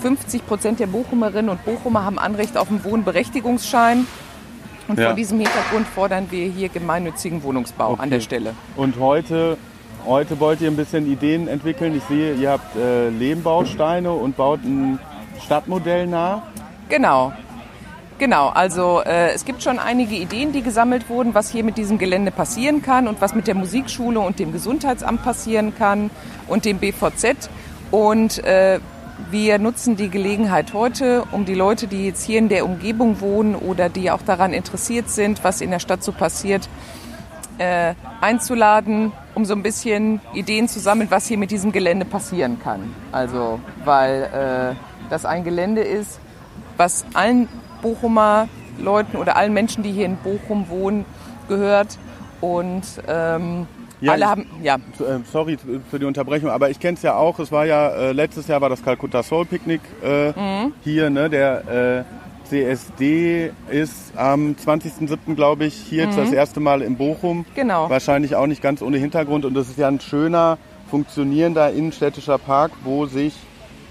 50 0.00 0.46
Prozent 0.46 0.80
der 0.80 0.86
Bochumerinnen 0.86 1.50
und 1.50 1.64
Bochumer 1.66 2.04
haben 2.04 2.18
Anrecht 2.18 2.56
auf 2.56 2.70
einen 2.70 2.82
Wohnberechtigungsschein. 2.84 4.06
Und 4.90 4.98
Ja. 4.98 5.06
vor 5.06 5.14
diesem 5.14 5.38
Hintergrund 5.38 5.86
fordern 5.86 6.26
wir 6.30 6.48
hier 6.50 6.68
gemeinnützigen 6.68 7.44
Wohnungsbau 7.44 7.94
an 7.94 8.10
der 8.10 8.18
Stelle. 8.18 8.54
Und 8.76 8.98
heute, 8.98 9.56
heute 10.04 10.40
wollt 10.40 10.60
ihr 10.60 10.68
ein 10.68 10.74
bisschen 10.76 11.06
Ideen 11.10 11.46
entwickeln. 11.46 11.94
Ich 11.96 12.02
sehe, 12.04 12.34
ihr 12.34 12.50
habt 12.50 12.74
äh, 12.76 13.08
Lehmbausteine 13.10 14.10
und 14.10 14.36
baut 14.36 14.64
ein 14.64 14.98
Stadtmodell 15.44 16.08
nach. 16.08 16.42
Genau. 16.88 17.32
Genau, 18.18 18.48
also 18.48 19.00
äh, 19.02 19.30
es 19.32 19.44
gibt 19.44 19.62
schon 19.62 19.78
einige 19.78 20.16
Ideen, 20.16 20.50
die 20.52 20.60
gesammelt 20.62 21.08
wurden, 21.08 21.34
was 21.34 21.50
hier 21.50 21.62
mit 21.62 21.78
diesem 21.78 21.96
Gelände 21.96 22.32
passieren 22.32 22.82
kann 22.82 23.06
und 23.06 23.20
was 23.20 23.32
mit 23.34 23.46
der 23.46 23.54
Musikschule 23.54 24.18
und 24.18 24.40
dem 24.40 24.52
Gesundheitsamt 24.52 25.22
passieren 25.22 25.72
kann 25.78 26.10
und 26.48 26.64
dem 26.64 26.78
BVZ. 26.78 27.48
Und 27.92 28.42
äh, 28.44 28.80
wir 29.30 29.58
nutzen 29.58 29.96
die 29.96 30.08
Gelegenheit 30.08 30.72
heute, 30.72 31.24
um 31.32 31.44
die 31.44 31.54
Leute, 31.54 31.86
die 31.86 32.06
jetzt 32.06 32.24
hier 32.24 32.38
in 32.38 32.48
der 32.48 32.64
Umgebung 32.64 33.20
wohnen 33.20 33.54
oder 33.54 33.88
die 33.88 34.10
auch 34.10 34.22
daran 34.22 34.52
interessiert 34.52 35.10
sind, 35.10 35.44
was 35.44 35.60
in 35.60 35.70
der 35.70 35.78
Stadt 35.78 36.02
so 36.02 36.12
passiert, 36.12 36.68
äh, 37.58 37.94
einzuladen, 38.20 39.12
um 39.34 39.44
so 39.44 39.54
ein 39.54 39.62
bisschen 39.62 40.20
Ideen 40.32 40.68
zu 40.68 40.80
sammeln, 40.80 41.10
was 41.10 41.26
hier 41.26 41.38
mit 41.38 41.50
diesem 41.50 41.72
Gelände 41.72 42.04
passieren 42.04 42.58
kann. 42.58 42.94
Also, 43.12 43.60
weil 43.84 44.74
äh, 44.74 45.10
das 45.10 45.24
ein 45.24 45.44
Gelände 45.44 45.82
ist, 45.82 46.20
was 46.76 47.04
allen 47.14 47.48
Bochumer 47.82 48.48
Leuten 48.78 49.16
oder 49.16 49.36
allen 49.36 49.52
Menschen, 49.52 49.82
die 49.82 49.92
hier 49.92 50.06
in 50.06 50.16
Bochum 50.16 50.68
wohnen, 50.68 51.04
gehört. 51.48 51.98
Und 52.40 52.82
ähm, 53.06 53.66
Ja, 54.00 54.12
alle 54.12 54.26
haben, 54.28 54.46
ja, 54.62 54.76
Äh, 54.76 55.20
Sorry 55.30 55.58
für 55.90 55.98
die 55.98 56.06
Unterbrechung, 56.06 56.48
aber 56.50 56.70
ich 56.70 56.80
kenne 56.80 56.94
es 56.96 57.02
ja 57.02 57.16
auch. 57.16 57.38
Es 57.38 57.52
war 57.52 57.66
ja 57.66 57.88
äh, 57.88 58.12
letztes 58.12 58.46
Jahr 58.48 58.60
war 58.60 58.68
das 58.70 58.82
Calcutta 58.82 59.22
Soul 59.22 59.44
Picnic 59.44 59.80
äh, 60.02 60.28
Mhm. 60.30 60.72
hier, 60.82 61.10
ne? 61.10 61.28
Der 61.28 62.04
äh, 62.06 62.48
CSD 62.48 63.52
ist 63.70 64.12
am 64.16 64.54
20.07. 64.56 65.34
glaube 65.34 65.64
ich 65.66 65.74
hier 65.74 66.06
Mhm. 66.06 66.16
das 66.16 66.32
erste 66.32 66.60
Mal 66.60 66.82
in 66.82 66.96
Bochum. 66.96 67.44
Genau. 67.54 67.88
Wahrscheinlich 67.90 68.34
auch 68.36 68.46
nicht 68.46 68.62
ganz 68.62 68.82
ohne 68.82 68.96
Hintergrund 68.98 69.44
und 69.44 69.54
das 69.54 69.68
ist 69.68 69.78
ja 69.78 69.88
ein 69.88 70.00
schöner 70.00 70.58
funktionierender 70.90 71.70
innenstädtischer 71.72 72.38
Park, 72.38 72.72
wo 72.84 73.06
sich 73.06 73.34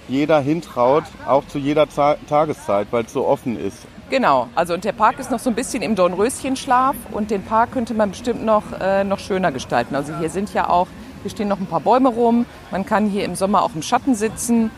jeder 0.07 0.39
hintraut, 0.41 1.03
auch 1.27 1.45
zu 1.47 1.59
jeder 1.59 1.87
Za 1.89 2.17
Tageszeit, 2.27 2.87
weil 2.91 3.05
es 3.05 3.13
so 3.13 3.25
offen 3.27 3.57
ist. 3.59 3.85
Genau, 4.09 4.47
also 4.55 4.73
und 4.73 4.83
der 4.85 4.91
Park 4.91 5.19
ist 5.19 5.29
noch 5.29 5.37
so 5.37 5.51
ein 5.51 5.55
bisschen 5.55 5.83
im 5.83 5.93
Dornröschenschlaf 5.95 6.95
und 7.11 7.29
den 7.29 7.43
Park 7.43 7.73
könnte 7.73 7.93
man 7.93 8.09
bestimmt 8.09 8.43
noch, 8.43 8.63
äh, 8.81 9.03
noch 9.03 9.19
schöner 9.19 9.51
gestalten. 9.51 9.93
Also 9.95 10.17
hier 10.17 10.31
sind 10.31 10.51
ja 10.51 10.67
auch, 10.67 10.87
hier 11.21 11.29
stehen 11.29 11.47
noch 11.47 11.59
ein 11.59 11.67
paar 11.67 11.79
Bäume 11.79 12.09
rum, 12.09 12.47
man 12.71 12.87
kann 12.87 13.07
hier 13.07 13.23
im 13.23 13.35
Sommer 13.35 13.61
auch 13.61 13.75
im 13.75 13.83
Schatten 13.83 14.15
sitzen. 14.15 14.71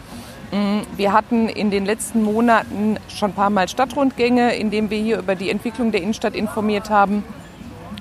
Mm, 0.52 0.82
Wir 0.98 1.14
hatten 1.14 1.48
in 1.48 1.72
den 1.72 1.86
letzten 1.86 2.24
Monaten 2.24 2.98
schon 3.08 3.30
ein 3.32 3.34
paar 3.34 3.50
Mal 3.50 3.70
Stadtrundgänge, 3.70 4.54
in 4.56 4.70
denen 4.70 4.90
wir 4.90 5.00
hier 5.00 5.20
über 5.20 5.36
die 5.36 5.50
Entwicklung 5.50 5.94
der 5.94 6.02
Innenstadt 6.02 6.36
informiert 6.36 6.90
haben. 6.90 7.24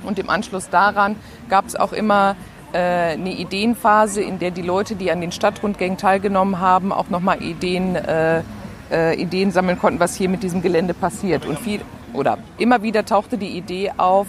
Und 0.02 0.18
im 0.18 0.30
Anschluss 0.30 0.68
daran 0.68 1.14
gab 1.48 1.64
es 1.64 1.76
auch 1.76 1.92
immer 1.92 2.34
äh, 2.72 3.12
eine 3.12 3.34
Ideenphase, 3.34 4.20
in 4.20 4.40
der 4.40 4.50
die 4.50 4.62
Leute, 4.62 4.96
die 4.96 5.12
an 5.12 5.20
den 5.20 5.30
Stadtrundgängen 5.30 5.96
teilgenommen 5.96 6.58
haben, 6.58 6.92
auch 6.92 7.08
nochmal 7.08 7.40
Ideen, 7.40 7.94
äh, 7.94 8.42
äh, 8.90 9.14
Ideen 9.14 9.50
sammeln 9.50 9.78
konnten, 9.78 10.00
was 10.00 10.16
hier 10.16 10.28
mit 10.28 10.42
diesem 10.42 10.62
Gelände 10.62 10.94
passiert. 10.94 11.46
Und 11.46 11.58
viel 11.58 11.80
oder 12.12 12.38
immer 12.58 12.82
wieder 12.82 13.04
tauchte 13.04 13.38
die 13.38 13.56
Idee 13.56 13.92
auf, 13.96 14.26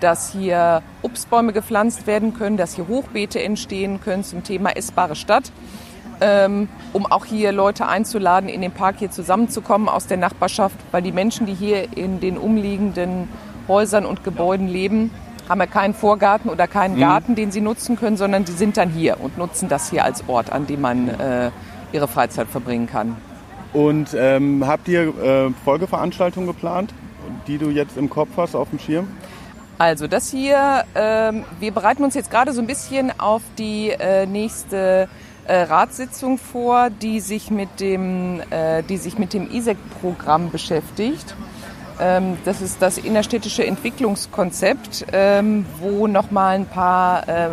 dass 0.00 0.32
hier 0.32 0.82
Obstbäume 1.02 1.52
gepflanzt 1.52 2.06
werden 2.06 2.34
können, 2.34 2.56
dass 2.56 2.74
hier 2.74 2.88
Hochbeete 2.88 3.42
entstehen 3.42 4.00
können 4.00 4.24
zum 4.24 4.42
Thema 4.44 4.76
essbare 4.76 5.16
Stadt 5.16 5.52
ähm, 6.20 6.68
um 6.92 7.06
auch 7.06 7.24
hier 7.24 7.52
Leute 7.52 7.86
einzuladen, 7.86 8.48
in 8.48 8.60
den 8.60 8.72
Park 8.72 8.96
hier 8.98 9.10
zusammenzukommen 9.10 9.88
aus 9.88 10.06
der 10.06 10.16
Nachbarschaft, 10.16 10.76
weil 10.90 11.02
die 11.02 11.12
Menschen, 11.12 11.46
die 11.46 11.54
hier 11.54 11.96
in 11.96 12.20
den 12.20 12.38
umliegenden 12.38 13.28
Häusern 13.68 14.06
und 14.06 14.24
Gebäuden 14.24 14.68
leben, 14.68 15.10
haben 15.48 15.60
ja 15.60 15.66
keinen 15.66 15.94
Vorgarten 15.94 16.50
oder 16.50 16.66
keinen 16.66 16.96
Mhm. 16.96 17.00
Garten, 17.00 17.34
den 17.34 17.50
sie 17.50 17.60
nutzen 17.60 17.96
können, 17.96 18.16
sondern 18.16 18.44
die 18.44 18.52
sind 18.52 18.76
dann 18.76 18.88
hier 18.88 19.20
und 19.20 19.36
nutzen 19.36 19.68
das 19.68 19.90
hier 19.90 20.04
als 20.04 20.24
Ort, 20.28 20.50
an 20.50 20.66
dem 20.66 20.80
man 20.80 21.08
äh, 21.08 21.50
ihre 21.92 22.08
Freizeit 22.08 22.48
verbringen 22.48 22.86
kann. 22.86 23.16
Und 23.74 24.14
ähm, 24.16 24.66
habt 24.66 24.88
ihr 24.88 25.08
äh, 25.08 25.50
Folgeveranstaltungen 25.64 26.46
geplant, 26.46 26.94
die 27.46 27.58
du 27.58 27.70
jetzt 27.70 27.98
im 27.98 28.08
Kopf 28.08 28.30
hast 28.36 28.54
auf 28.54 28.70
dem 28.70 28.78
Schirm? 28.78 29.08
Also 29.76 30.06
das 30.06 30.30
hier, 30.30 30.84
ähm, 30.94 31.44
wir 31.58 31.72
bereiten 31.72 32.04
uns 32.04 32.14
jetzt 32.14 32.30
gerade 32.30 32.52
so 32.52 32.60
ein 32.60 32.68
bisschen 32.68 33.12
auf 33.18 33.42
die 33.58 33.90
äh, 33.90 34.24
nächste 34.26 35.08
äh, 35.46 35.62
Ratssitzung 35.62 36.38
vor, 36.38 36.88
die 36.90 37.18
sich 37.18 37.50
mit 37.50 37.80
dem, 37.80 38.40
äh, 38.50 38.84
die 38.84 38.96
sich 38.96 39.18
mit 39.18 39.34
dem 39.34 39.50
ISEC-Programm 39.50 40.52
beschäftigt. 40.52 41.34
Ähm, 42.00 42.38
das 42.44 42.60
ist 42.60 42.80
das 42.80 42.98
innerstädtische 42.98 43.66
Entwicklungskonzept, 43.66 45.06
ähm, 45.12 45.66
wo 45.80 46.06
nochmal 46.06 46.54
ein 46.54 46.66
paar 46.66 47.28
äh, 47.28 47.48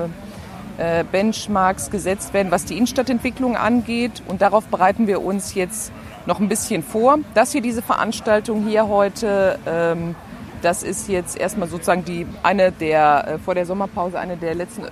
äh, 0.78 1.04
Benchmarks 1.04 1.90
gesetzt 1.90 2.34
werden, 2.36 2.52
was 2.52 2.66
die 2.66 2.76
Innenstadtentwicklung 2.76 3.58
angeht. 3.58 4.22
Und 4.28 4.44
darauf 4.44 4.66
bereiten 4.68 5.08
wir 5.08 5.24
uns 5.24 5.56
jetzt 5.56 5.92
noch 6.26 6.40
ein 6.40 6.50
bisschen 6.50 6.84
vor. 6.84 7.20
Das 7.34 7.52
hier, 7.52 7.62
diese 7.62 7.82
Veranstaltung 7.82 8.66
hier 8.66 8.88
heute, 8.88 9.60
ähm, 9.66 10.16
das 10.62 10.84
ist 10.84 11.08
jetzt 11.08 11.38
erstmal 11.38 11.68
sozusagen 11.68 12.06
die 12.06 12.28
eine 12.44 12.72
der 12.72 13.28
äh, 13.28 13.38
vor 13.40 13.56
der 13.56 13.66
Sommerpause 13.66 14.20
eine 14.20 14.38
der 14.38 14.56
letzten, 14.56 14.84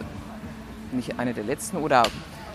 nicht 0.92 1.20
eine 1.20 1.34
der 1.34 1.44
letzten 1.44 1.78
oder 1.78 2.04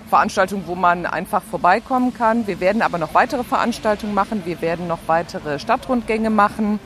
Veranstaltung, 0.09 0.65
wo 0.67 0.75
man 0.75 1.07
einfach 1.07 1.43
vorbeikommen 1.43 2.13
kann. 2.15 2.47
Wir 2.47 2.61
werden 2.61 2.83
aber 2.83 2.99
noch 2.99 3.15
weitere 3.15 3.45
Veranstaltungen 3.45 4.15
machen. 4.15 4.43
Wir 4.45 4.61
werden 4.61 4.87
noch 4.87 5.01
weitere 5.07 5.59
Stadtrundgänge 5.59 6.31
machen, 6.31 6.79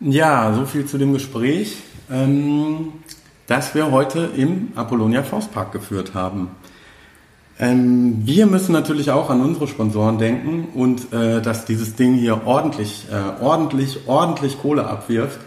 Ja, 0.00 0.52
so 0.54 0.66
viel 0.66 0.84
zu 0.86 0.98
dem 0.98 1.12
Gespräch, 1.14 1.78
ähm, 2.10 2.92
das 3.46 3.74
wir 3.74 3.90
heute 3.90 4.30
im 4.36 4.72
Apollonia 4.76 5.22
Faustpark 5.22 5.72
geführt 5.72 6.12
haben. 6.14 6.50
Ähm, 7.58 8.22
wir 8.24 8.46
müssen 8.46 8.72
natürlich 8.72 9.10
auch 9.10 9.30
an 9.30 9.40
unsere 9.40 9.68
Sponsoren 9.68 10.18
denken 10.18 10.68
und 10.74 11.12
äh, 11.12 11.40
dass 11.40 11.64
dieses 11.64 11.94
Ding 11.94 12.14
hier 12.14 12.46
ordentlich, 12.46 13.06
äh, 13.12 13.42
ordentlich, 13.42 14.08
ordentlich 14.08 14.60
Kohle 14.60 14.86
abwirft. 14.86 15.38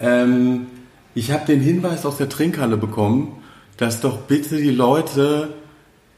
Ähm, 0.00 0.66
ich 1.14 1.32
habe 1.32 1.44
den 1.46 1.60
Hinweis 1.60 2.06
aus 2.06 2.16
der 2.16 2.28
Trinkhalle 2.28 2.76
bekommen, 2.76 3.36
dass 3.76 4.00
doch 4.00 4.18
bitte 4.18 4.56
die 4.56 4.70
Leute, 4.70 5.54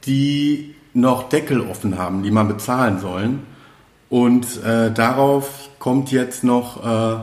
die 0.04 0.74
noch 0.92 1.28
Deckel 1.28 1.60
offen 1.62 1.98
haben, 1.98 2.22
die 2.22 2.30
mal 2.30 2.44
bezahlen 2.44 3.00
sollen. 3.00 3.42
Und 4.10 4.62
äh, 4.62 4.92
darauf 4.92 5.70
kommt 5.78 6.12
jetzt 6.12 6.44
noch 6.44 6.84
äh, 6.84 7.16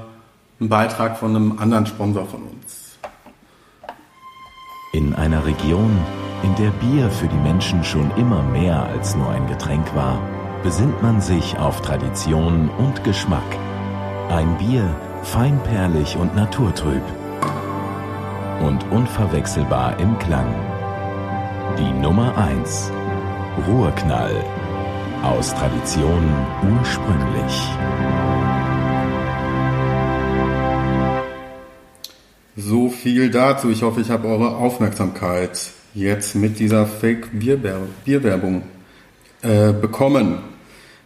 ein 0.59 0.69
Beitrag 0.69 1.17
von 1.17 1.35
einem 1.35 1.59
anderen 1.59 1.85
Sponsor 1.85 2.25
von 2.25 2.41
uns. 2.41 2.97
In 4.91 5.15
einer 5.15 5.45
Region, 5.45 5.97
in 6.43 6.55
der 6.55 6.71
Bier 6.71 7.09
für 7.09 7.27
die 7.27 7.37
Menschen 7.37 7.83
schon 7.83 8.09
immer 8.17 8.41
mehr 8.41 8.83
als 8.83 9.15
nur 9.15 9.29
ein 9.29 9.45
Getränk 9.47 9.93
war, 9.95 10.19
besinnt 10.63 11.01
man 11.01 11.21
sich 11.21 11.57
auf 11.57 11.81
Tradition 11.81 12.69
und 12.69 13.03
Geschmack. 13.03 13.57
Ein 14.29 14.57
Bier 14.57 14.95
feinperlig 15.23 16.17
und 16.17 16.35
naturtrüb 16.35 17.03
und 18.65 18.83
unverwechselbar 18.91 19.99
im 19.99 20.17
Klang. 20.19 20.53
Die 21.77 21.91
Nummer 22.01 22.35
1. 22.37 22.91
Ruhrknall. 23.67 24.43
Aus 25.23 25.53
Tradition 25.53 26.27
ursprünglich. 26.79 27.67
So 32.55 32.89
viel 32.89 33.29
dazu. 33.29 33.69
Ich 33.69 33.83
hoffe, 33.83 34.01
ich 34.01 34.09
habe 34.09 34.27
eure 34.27 34.55
Aufmerksamkeit 34.55 35.73
jetzt 35.93 36.35
mit 36.35 36.59
dieser 36.59 36.85
Fake-Bierwerbung 36.85 38.63
äh, 39.41 39.73
bekommen. 39.73 40.39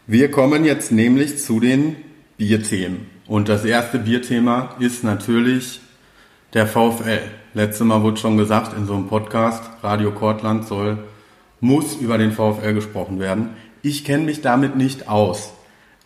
Wir 0.08 0.30
kommen 0.30 0.66
jetzt 0.66 0.92
nämlich 0.92 1.40
zu 1.40 1.60
den 1.60 1.96
Bierthemen. 2.38 3.08
Und 3.28 3.50
das 3.50 3.66
erste 3.66 3.98
Bierthema 3.98 4.76
ist 4.80 5.04
natürlich 5.04 5.82
der 6.54 6.68
VfL. 6.68 7.22
Letztes 7.54 7.86
Mal 7.86 8.04
wurde 8.04 8.18
schon 8.18 8.38
gesagt 8.38 8.78
in 8.78 8.86
so 8.86 8.94
einem 8.94 9.08
Podcast, 9.08 9.64
Radio 9.82 10.12
Kortland 10.12 10.68
soll, 10.68 11.00
muss 11.60 11.96
über 11.96 12.18
den 12.18 12.32
VfL 12.32 12.74
gesprochen 12.74 13.20
werden. 13.20 13.50
Ich 13.82 14.06
kenne 14.06 14.26
mich 14.26 14.42
damit 14.42 14.76
nicht 14.76 15.08
aus. 15.08 15.54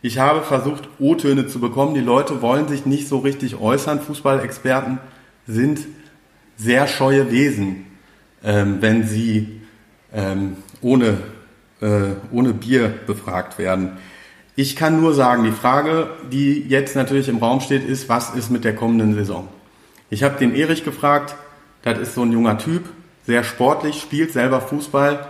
Ich 0.02 0.18
habe 0.18 0.42
versucht, 0.42 0.88
O-Töne 0.98 1.48
zu 1.48 1.60
bekommen. 1.60 1.94
Die 1.94 2.00
Leute 2.00 2.42
wollen 2.42 2.70
sich 2.70 2.86
nicht 2.86 3.08
so 3.08 3.18
richtig 3.18 3.60
äußern. 3.60 4.00
Fußballexperten 4.00 5.00
sind 5.46 5.82
sehr 6.56 6.88
scheue 6.88 7.32
Wesen, 7.32 7.86
wenn 8.42 9.06
sie 9.06 9.62
ähm, 10.14 10.58
ohne, 10.82 11.18
äh, 11.82 12.14
ohne 12.32 12.54
Bier 12.54 12.88
befragt 13.06 13.58
werden. 13.58 13.98
Ich 14.56 14.76
kann 14.76 15.00
nur 15.00 15.14
sagen, 15.14 15.44
die 15.44 15.52
Frage, 15.52 16.10
die 16.32 16.66
jetzt 16.68 16.96
natürlich 16.96 17.30
im 17.30 17.38
Raum 17.38 17.62
steht, 17.62 17.88
ist, 17.88 18.10
was 18.10 18.32
ist 18.36 18.50
mit 18.50 18.64
der 18.64 18.76
kommenden 18.76 19.14
Saison? 19.14 19.48
Ich 20.10 20.24
habe 20.24 20.38
den 20.38 20.56
Erich 20.56 20.84
gefragt, 20.84 21.36
das 21.84 21.98
ist 22.00 22.16
so 22.16 22.24
ein 22.24 22.32
junger 22.32 22.58
Typ, 22.58 22.84
sehr 23.26 23.44
sportlich, 23.44 24.02
spielt 24.02 24.34
selber 24.34 24.60
Fußball. 24.60 25.28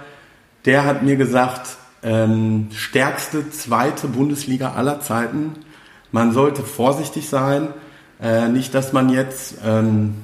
Der 0.65 0.85
hat 0.85 1.03
mir 1.03 1.15
gesagt, 1.15 1.77
ähm, 2.01 2.69
stärkste 2.73 3.49
zweite 3.49 4.07
Bundesliga 4.07 4.73
aller 4.73 5.01
Zeiten. 5.01 5.57
Man 6.11 6.31
sollte 6.31 6.63
vorsichtig 6.63 7.29
sein. 7.29 7.67
Äh, 8.21 8.47
nicht, 8.47 8.73
dass 8.73 8.93
man 8.93 9.09
jetzt 9.09 9.55
ähm, 9.65 10.15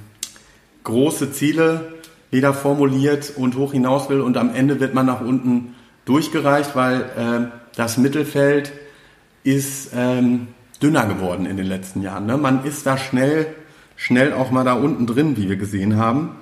große 0.83 1.31
Ziele 1.31 1.93
wieder 2.31 2.53
formuliert 2.53 3.33
und 3.35 3.55
hoch 3.55 3.73
hinaus 3.73 4.09
will 4.09 4.21
und 4.21 4.37
am 4.37 4.53
Ende 4.53 4.79
wird 4.79 4.93
man 4.93 5.05
nach 5.05 5.21
unten 5.21 5.75
durchgereicht, 6.05 6.75
weil 6.75 7.01
äh, 7.01 7.75
das 7.75 7.97
Mittelfeld 7.97 8.71
ist 9.43 9.91
ähm, 9.95 10.47
dünner 10.81 11.05
geworden 11.05 11.45
in 11.45 11.57
den 11.57 11.67
letzten 11.67 12.01
Jahren. 12.01 12.25
Ne? 12.25 12.37
Man 12.37 12.65
ist 12.65 12.85
da 12.85 12.97
schnell, 12.97 13.47
schnell 13.95 14.33
auch 14.33 14.51
mal 14.51 14.63
da 14.63 14.73
unten 14.73 15.07
drin, 15.07 15.37
wie 15.37 15.49
wir 15.49 15.55
gesehen 15.55 15.97
haben. 15.97 16.35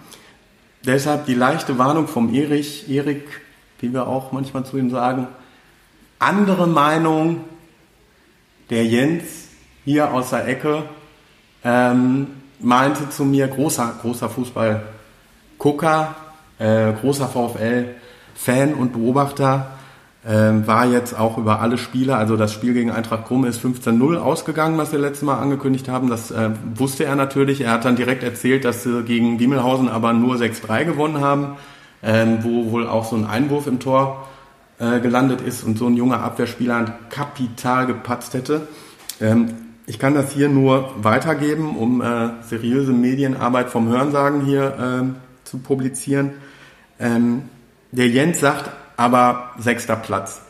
Deshalb 0.86 1.26
die 1.26 1.34
leichte 1.34 1.78
Warnung 1.78 2.08
vom 2.08 2.34
Erich, 2.34 2.90
Erik, 2.90 3.42
wie 3.80 3.94
wir 3.94 4.08
auch 4.08 4.32
manchmal 4.32 4.66
zu 4.66 4.78
ihm 4.78 4.90
sagen, 4.90 5.28
andere 6.20 6.68
Meinung, 6.68 7.42
der 8.70 8.86
Jens 8.86 9.24
hier 9.86 10.14
aus 10.14 10.30
der 10.30 10.48
Ecke 10.48 10.84
ähm, 11.64 12.28
meinte 12.60 13.10
zu 13.10 13.26
mir, 13.26 13.48
großer, 13.48 13.98
großer 14.02 14.30
Fußball-Gucker, 15.64 16.16
äh, 16.59 16.93
großer 16.93 17.28
VfL-Fan 17.28 18.74
und 18.74 18.93
Beobachter, 18.93 19.68
ähm, 20.26 20.68
war 20.68 20.86
jetzt 20.86 21.18
auch 21.18 21.38
über 21.38 21.59
alle 21.59 21.78
Spiele, 21.78 22.16
also 22.16 22.38
das 22.38 22.53
Spiel 22.53 22.74
gegen 22.74 22.91
Eintracht 22.91 23.26
Krumme 23.26 23.49
ist 23.49 23.64
15-0 23.64 24.18
ausgegangen, 24.18 24.78
was 24.78 24.93
wir 24.93 24.99
letztes 24.99 25.24
Mal 25.24 25.38
angekündigt 25.39 25.89
haben. 25.89 26.09
Das 26.09 26.32
äh, 26.32 26.51
wusste 26.76 27.03
er 27.03 27.16
natürlich. 27.16 27.61
Er 27.61 27.72
hat 27.72 27.84
dann 27.84 27.97
direkt 27.97 28.24
erzählt, 28.24 28.64
dass 28.64 28.84
sie 28.84 29.03
gegen 29.03 29.39
Wiemelhausen 29.39 29.89
aber 29.89 30.14
nur 30.14 30.36
6-3 30.36 30.86
gewonnen 30.86 31.20
haben, 31.20 31.57
ähm, 32.01 32.39
wo 32.41 32.72
wohl 32.72 32.88
auch 32.88 33.03
so 33.03 33.18
ein 33.18 33.26
Einwurf 33.26 33.68
im 33.68 33.80
Tor 33.80 34.28
äh, 34.80 35.01
gelandet 35.01 35.41
ist 35.41 35.64
und 35.64 35.78
so 35.78 35.88
ein 35.88 35.97
junger 35.97 36.22
Abwehrspieler 36.22 36.99
Kapital 37.09 37.86
gepatzt 37.86 38.34
hätte. 38.34 38.68
Ähm, 39.20 39.53
ich 39.86 39.99
kann 39.99 40.14
das 40.14 40.32
hier 40.32 40.47
nur 40.47 40.91
weitergeben, 41.01 41.76
um 41.76 42.01
äh, 42.01 42.30
seriöse 42.47 42.93
Medienarbeit 42.93 43.70
vom 43.70 43.89
Hörensagen 43.89 44.45
hier 44.45 44.78
ähm, 44.80 45.16
zu 45.54 45.60
publizieren. 45.60 46.32
Ähm, 46.99 47.43
der 47.91 48.08
Jens 48.08 48.39
sagt 48.39 48.72
aber 48.97 49.51
sechster 49.60 49.95
Platz. 49.95 50.41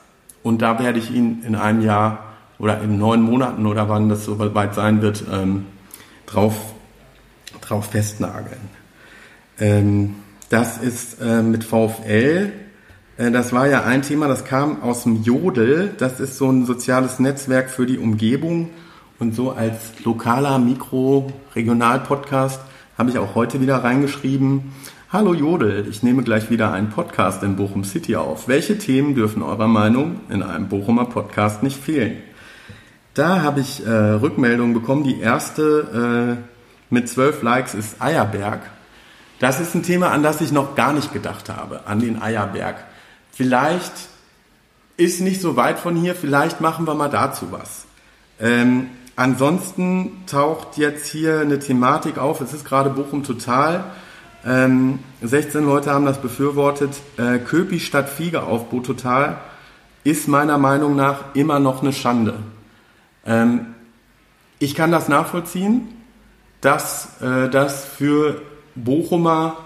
Und 0.43 0.61
da 0.61 0.79
werde 0.79 0.97
ich 0.97 1.11
ihn 1.11 1.43
in 1.45 1.55
einem 1.55 1.81
Jahr 1.81 2.19
oder 2.57 2.79
in 2.81 2.97
neun 2.97 3.21
Monaten 3.21 3.65
oder 3.65 3.89
wann 3.89 4.07
das 4.07 4.23
soweit 4.23 4.75
sein 4.75 5.01
wird, 5.01 5.25
ähm, 5.29 5.65
drauf, 6.25 6.55
drauf 7.59 7.87
festnageln. 7.87 8.61
Ähm, 9.59 10.15
das 10.47 10.77
ist 10.77 11.19
äh, 11.19 11.41
mit 11.41 11.65
VfL. 11.65 12.53
Äh, 13.17 13.31
das 13.31 13.51
war 13.51 13.67
ja 13.67 13.83
ein 13.83 14.03
Thema, 14.03 14.29
das 14.29 14.45
kam 14.45 14.81
aus 14.83 15.03
dem 15.03 15.21
Jodel. 15.21 15.91
Das 15.97 16.21
ist 16.21 16.37
so 16.37 16.49
ein 16.49 16.65
soziales 16.65 17.19
Netzwerk 17.19 17.69
für 17.69 17.85
die 17.85 17.97
Umgebung. 17.97 18.69
Und 19.19 19.35
so 19.35 19.51
als 19.51 20.01
lokaler 20.05 20.59
Mikro-Regional-Podcast 20.59 22.61
habe 22.97 23.09
ich 23.09 23.17
auch 23.17 23.35
heute 23.35 23.59
wieder 23.59 23.83
reingeschrieben. 23.83 24.71
Hallo 25.13 25.35
Jodel, 25.35 25.87
ich 25.87 26.01
nehme 26.01 26.23
gleich 26.23 26.49
wieder 26.49 26.71
einen 26.71 26.89
Podcast 26.89 27.43
in 27.43 27.55
Bochum 27.55 27.83
City 27.83 28.15
auf. 28.15 28.47
Welche 28.47 28.79
Themen 28.79 29.13
dürfen 29.13 29.43
eurer 29.43 29.67
Meinung 29.67 30.21
in 30.29 30.41
einem 30.41 30.69
Bochumer 30.69 31.05
Podcast 31.05 31.61
nicht 31.61 31.77
fehlen? 31.79 32.17
Da 33.13 33.43
habe 33.43 33.59
ich 33.59 33.85
äh, 33.85 33.91
Rückmeldungen 33.91 34.73
bekommen. 34.73 35.03
Die 35.03 35.19
erste 35.19 36.39
äh, 36.41 36.43
mit 36.89 37.09
zwölf 37.09 37.43
Likes 37.43 37.75
ist 37.75 38.01
Eierberg. 38.01 38.61
Das 39.37 39.59
ist 39.59 39.75
ein 39.75 39.83
Thema, 39.83 40.09
an 40.09 40.23
das 40.23 40.41
ich 40.41 40.51
noch 40.51 40.73
gar 40.73 40.93
nicht 40.93 41.13
gedacht 41.13 41.47
habe, 41.47 41.81
an 41.85 41.99
den 41.99 42.19
Eierberg. 42.19 42.77
Vielleicht 43.31 43.93
ist 44.97 45.21
nicht 45.21 45.41
so 45.41 45.55
weit 45.55 45.77
von 45.77 45.95
hier, 45.95 46.15
vielleicht 46.15 46.59
machen 46.59 46.87
wir 46.87 46.95
mal 46.95 47.11
dazu 47.11 47.51
was. 47.51 47.85
Ähm, 48.39 48.87
ansonsten 49.15 50.23
taucht 50.25 50.77
jetzt 50.77 51.05
hier 51.05 51.41
eine 51.41 51.59
Thematik 51.59 52.17
auf. 52.17 52.41
Es 52.41 52.51
ist 52.51 52.65
gerade 52.65 52.89
Bochum 52.89 53.21
total. 53.21 53.83
Ähm, 54.45 54.99
16 55.21 55.65
Leute 55.65 55.91
haben 55.91 56.05
das 56.05 56.21
befürwortet. 56.21 56.91
Äh, 57.17 57.39
Köpi 57.39 57.79
statt 57.79 58.09
Fiegeaufbau 58.09 58.79
total 58.79 59.37
ist 60.03 60.27
meiner 60.27 60.57
Meinung 60.57 60.95
nach 60.95 61.33
immer 61.33 61.59
noch 61.59 61.81
eine 61.81 61.93
Schande. 61.93 62.35
Ähm, 63.25 63.67
ich 64.59 64.75
kann 64.75 64.91
das 64.91 65.07
nachvollziehen, 65.07 65.87
dass 66.61 67.21
äh, 67.21 67.49
das 67.49 67.85
für 67.85 68.41
Bochumer 68.75 69.57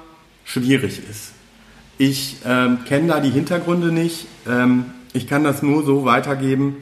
schwierig 0.44 1.02
ist. 1.10 1.34
Ich 1.98 2.38
ähm, 2.46 2.80
kenne 2.86 3.08
da 3.08 3.20
die 3.20 3.30
Hintergründe 3.30 3.92
nicht. 3.92 4.28
Ähm, 4.48 4.86
ich 5.14 5.28
kann 5.28 5.44
das 5.44 5.64
nur 5.64 5.84
so 5.84 6.06
weitergeben, 6.06 6.78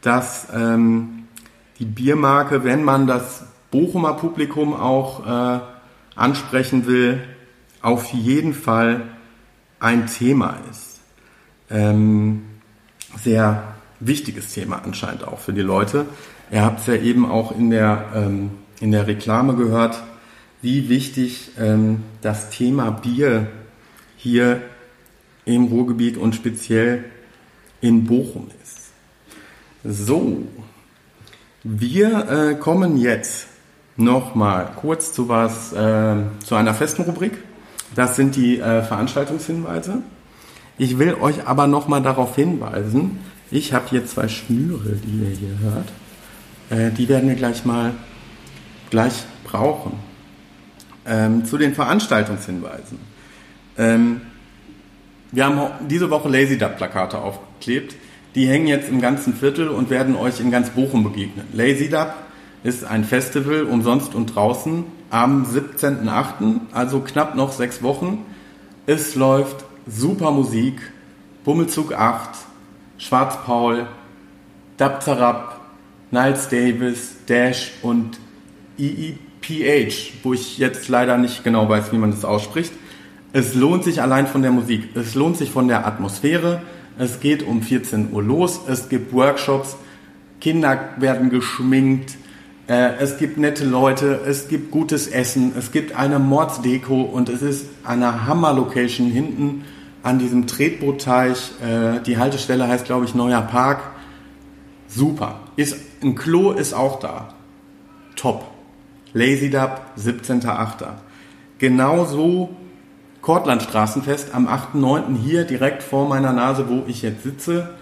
dass 0.00 0.46
ähm, 0.54 1.24
die 1.78 1.84
Biermarke, 1.84 2.62
wenn 2.62 2.84
man 2.84 3.06
das 3.06 3.44
Bochumer 3.72 4.14
Publikum 4.14 4.74
auch 4.74 5.26
äh, 5.26 5.60
ansprechen 6.14 6.86
will, 6.86 7.20
auf 7.82 8.12
jeden 8.12 8.54
Fall 8.54 9.02
ein 9.80 10.06
Thema 10.06 10.58
ist. 10.70 11.00
Ähm, 11.70 12.42
sehr 13.16 13.74
wichtiges 14.00 14.52
Thema 14.54 14.82
anscheinend 14.84 15.24
auch 15.24 15.38
für 15.38 15.52
die 15.52 15.62
Leute. 15.62 16.06
Ihr 16.50 16.62
habt 16.62 16.80
es 16.80 16.86
ja 16.86 16.94
eben 16.94 17.30
auch 17.30 17.52
in 17.52 17.70
der, 17.70 18.12
ähm, 18.14 18.50
in 18.80 18.92
der 18.92 19.06
Reklame 19.06 19.54
gehört, 19.54 20.02
wie 20.60 20.88
wichtig 20.88 21.50
ähm, 21.58 22.04
das 22.20 22.50
Thema 22.50 22.90
Bier 22.90 23.48
hier 24.16 24.62
im 25.44 25.64
Ruhrgebiet 25.64 26.16
und 26.16 26.34
speziell 26.34 27.04
in 27.80 28.04
Bochum 28.04 28.48
ist. 28.62 28.92
So, 29.84 30.46
wir 31.64 32.28
äh, 32.28 32.54
kommen 32.54 32.96
jetzt 32.96 33.48
nochmal 33.96 34.70
kurz 34.76 35.12
zu 35.12 35.28
was, 35.28 35.72
äh, 35.72 36.16
zu 36.44 36.54
einer 36.54 36.74
festen 36.74 37.02
Rubrik. 37.02 37.38
Das 37.94 38.16
sind 38.16 38.36
die 38.36 38.58
äh, 38.58 38.82
Veranstaltungshinweise. 38.82 40.02
Ich 40.78 40.98
will 40.98 41.14
euch 41.14 41.46
aber 41.46 41.66
nochmal 41.66 42.02
darauf 42.02 42.34
hinweisen, 42.34 43.18
ich 43.50 43.74
habe 43.74 43.84
hier 43.90 44.06
zwei 44.06 44.28
Schnüre, 44.28 44.96
die 45.04 45.24
ihr 45.24 45.36
hier 45.36 45.58
hört. 45.60 45.88
Äh, 46.70 46.90
die 46.90 47.08
werden 47.08 47.28
wir 47.28 47.36
gleich 47.36 47.66
mal 47.66 47.92
gleich 48.88 49.24
brauchen. 49.44 49.92
Ähm, 51.04 51.44
zu 51.44 51.58
den 51.58 51.74
Veranstaltungshinweisen. 51.74 52.98
Ähm, 53.76 54.22
wir 55.32 55.44
haben 55.44 55.88
diese 55.88 56.10
Woche 56.10 56.28
Lazy 56.28 56.56
Duck 56.56 56.76
Plakate 56.76 57.18
aufgeklebt. 57.18 57.96
Die 58.34 58.46
hängen 58.46 58.66
jetzt 58.66 58.88
im 58.88 59.00
ganzen 59.00 59.34
Viertel 59.34 59.68
und 59.68 59.90
werden 59.90 60.16
euch 60.16 60.40
in 60.40 60.50
ganz 60.50 60.70
Bochum 60.70 61.04
begegnen. 61.04 61.46
Lazy 61.52 61.90
Dub 61.90 62.14
ist 62.64 62.84
ein 62.84 63.04
Festival 63.04 63.64
umsonst 63.64 64.14
und 64.14 64.34
draußen 64.34 64.84
am 65.12 65.44
17.8., 65.44 66.60
also 66.72 67.00
knapp 67.00 67.34
noch 67.34 67.52
sechs 67.52 67.82
Wochen. 67.82 68.24
Es 68.86 69.14
läuft 69.14 69.64
super 69.86 70.30
Musik, 70.30 70.80
Bummelzug 71.44 71.92
8, 71.92 72.30
Schwarzpaul, 72.96 73.86
Dabzarab, 74.78 75.60
Niles 76.10 76.48
Davis, 76.48 77.16
Dash 77.26 77.72
und 77.82 78.18
EEPH, 78.78 80.24
wo 80.24 80.32
ich 80.32 80.56
jetzt 80.56 80.88
leider 80.88 81.18
nicht 81.18 81.44
genau 81.44 81.68
weiß, 81.68 81.92
wie 81.92 81.98
man 81.98 82.10
das 82.10 82.24
ausspricht. 82.24 82.72
Es 83.34 83.54
lohnt 83.54 83.84
sich 83.84 84.00
allein 84.00 84.26
von 84.26 84.40
der 84.40 84.50
Musik, 84.50 84.96
es 84.96 85.14
lohnt 85.14 85.36
sich 85.36 85.50
von 85.50 85.68
der 85.68 85.86
Atmosphäre, 85.86 86.62
es 86.98 87.20
geht 87.20 87.42
um 87.42 87.60
14 87.60 88.12
Uhr 88.12 88.22
los, 88.22 88.62
es 88.66 88.88
gibt 88.88 89.12
Workshops, 89.12 89.76
Kinder 90.40 90.88
werden 90.96 91.28
geschminkt, 91.28 92.16
äh, 92.72 92.96
es 93.00 93.18
gibt 93.18 93.36
nette 93.36 93.66
Leute, 93.66 94.22
es 94.26 94.48
gibt 94.48 94.70
gutes 94.70 95.06
Essen, 95.06 95.52
es 95.58 95.72
gibt 95.72 95.94
eine 95.94 96.18
Mordsdeko 96.18 97.02
und 97.02 97.28
es 97.28 97.42
ist 97.42 97.66
eine 97.84 98.26
Hammer-Location 98.26 99.10
hinten 99.10 99.66
an 100.02 100.18
diesem 100.18 100.46
Tretbootteich. 100.46 101.52
Äh, 101.60 102.00
die 102.00 102.16
Haltestelle 102.16 102.66
heißt, 102.66 102.86
glaube 102.86 103.04
ich, 103.04 103.14
Neuer 103.14 103.42
Park. 103.42 103.82
Super. 104.88 105.40
Ist, 105.56 105.76
ein 106.02 106.14
Klo 106.14 106.52
ist 106.52 106.72
auch 106.72 106.98
da. 106.98 107.34
Top. 108.16 108.50
Lazy 109.12 109.50
Dub, 109.50 109.82
17.8. 109.98 110.86
Genauso 111.58 112.56
Kortland 113.20 113.62
Straßenfest 113.62 114.34
am 114.34 114.48
8.9. 114.48 115.18
hier 115.22 115.44
direkt 115.44 115.82
vor 115.82 116.08
meiner 116.08 116.32
Nase, 116.32 116.70
wo 116.70 116.84
ich 116.86 117.02
jetzt 117.02 117.22
sitze. 117.22 117.74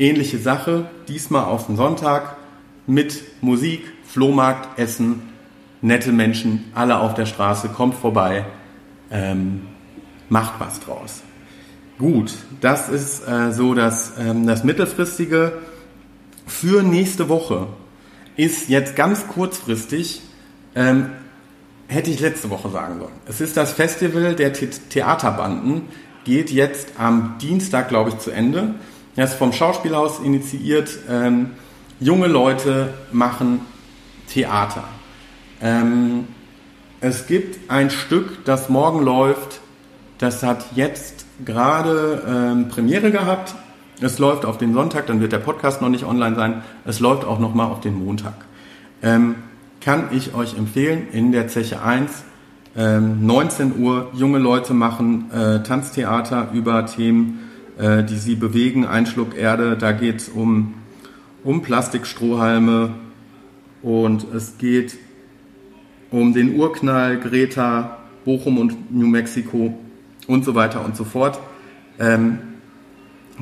Ähnliche 0.00 0.38
Sache, 0.38 0.86
diesmal 1.06 1.44
auf 1.44 1.66
den 1.66 1.76
Sonntag 1.76 2.36
mit 2.88 3.22
Musik, 3.40 3.82
Flohmarkt, 4.12 4.78
Essen, 4.78 5.22
nette 5.80 6.12
Menschen, 6.12 6.70
alle 6.74 6.98
auf 6.98 7.14
der 7.14 7.24
Straße, 7.24 7.70
kommt 7.70 7.94
vorbei, 7.94 8.44
ähm, 9.10 9.62
macht 10.28 10.54
was 10.58 10.80
draus. 10.80 11.22
Gut, 11.98 12.34
das 12.60 12.90
ist 12.90 13.26
äh, 13.26 13.52
so 13.52 13.72
das, 13.72 14.12
ähm, 14.18 14.46
das 14.46 14.64
mittelfristige. 14.64 15.52
Für 16.46 16.82
nächste 16.82 17.30
Woche 17.30 17.68
ist 18.36 18.68
jetzt 18.68 18.96
ganz 18.96 19.26
kurzfristig 19.28 20.20
ähm, 20.74 21.10
hätte 21.88 22.10
ich 22.10 22.20
letzte 22.20 22.50
Woche 22.50 22.68
sagen 22.68 22.98
sollen. 22.98 23.12
Es 23.26 23.40
ist 23.40 23.56
das 23.56 23.72
Festival 23.72 24.34
der 24.34 24.54
The 24.54 24.68
Theaterbanden, 24.90 25.88
geht 26.24 26.50
jetzt 26.50 26.88
am 26.98 27.36
Dienstag, 27.40 27.88
glaube 27.88 28.10
ich, 28.10 28.18
zu 28.18 28.30
Ende. 28.30 28.74
Er 29.16 29.24
ist 29.24 29.34
vom 29.34 29.52
Schauspielhaus 29.52 30.20
initiiert. 30.20 30.98
Ähm, 31.08 31.52
junge 31.98 32.26
Leute 32.26 32.92
machen 33.10 33.60
Theater. 34.32 34.84
Ähm, 35.60 36.26
es 37.00 37.26
gibt 37.26 37.70
ein 37.70 37.90
Stück, 37.90 38.44
das 38.44 38.68
morgen 38.68 39.04
läuft. 39.04 39.60
Das 40.18 40.42
hat 40.42 40.64
jetzt 40.74 41.26
gerade 41.44 42.22
ähm, 42.26 42.68
Premiere 42.68 43.10
gehabt. 43.10 43.54
Es 44.00 44.18
läuft 44.18 44.44
auf 44.44 44.58
den 44.58 44.72
Sonntag, 44.72 45.06
dann 45.06 45.20
wird 45.20 45.32
der 45.32 45.38
Podcast 45.38 45.82
noch 45.82 45.88
nicht 45.88 46.04
online 46.04 46.34
sein. 46.34 46.62
Es 46.84 47.00
läuft 47.00 47.24
auch 47.24 47.38
noch 47.38 47.54
mal 47.54 47.66
auf 47.66 47.80
den 47.80 47.94
Montag. 47.94 48.34
Ähm, 49.02 49.36
kann 49.80 50.08
ich 50.12 50.34
euch 50.34 50.56
empfehlen, 50.56 51.08
in 51.12 51.32
der 51.32 51.48
Zeche 51.48 51.82
1, 51.82 52.24
ähm, 52.76 53.26
19 53.26 53.80
Uhr, 53.80 54.10
junge 54.14 54.38
Leute 54.38 54.74
machen 54.74 55.30
äh, 55.32 55.62
Tanztheater 55.62 56.48
über 56.52 56.86
Themen, 56.86 57.50
äh, 57.78 58.02
die 58.04 58.16
sie 58.16 58.36
bewegen, 58.36 58.86
Einschluck 58.86 59.36
Erde, 59.36 59.76
da 59.76 59.92
geht 59.92 60.20
es 60.20 60.28
um, 60.28 60.74
um 61.44 61.62
Plastikstrohhalme 61.62 62.90
und 63.82 64.24
es 64.34 64.58
geht 64.58 64.96
um 66.10 66.34
den 66.34 66.56
Urknall, 66.56 67.18
Greta, 67.18 67.98
Bochum 68.24 68.58
und 68.58 68.92
New 68.92 69.06
Mexico 69.06 69.76
und 70.26 70.44
so 70.44 70.54
weiter 70.54 70.84
und 70.84 70.96
so 70.96 71.04
fort. 71.04 71.38
Ähm, 71.98 72.38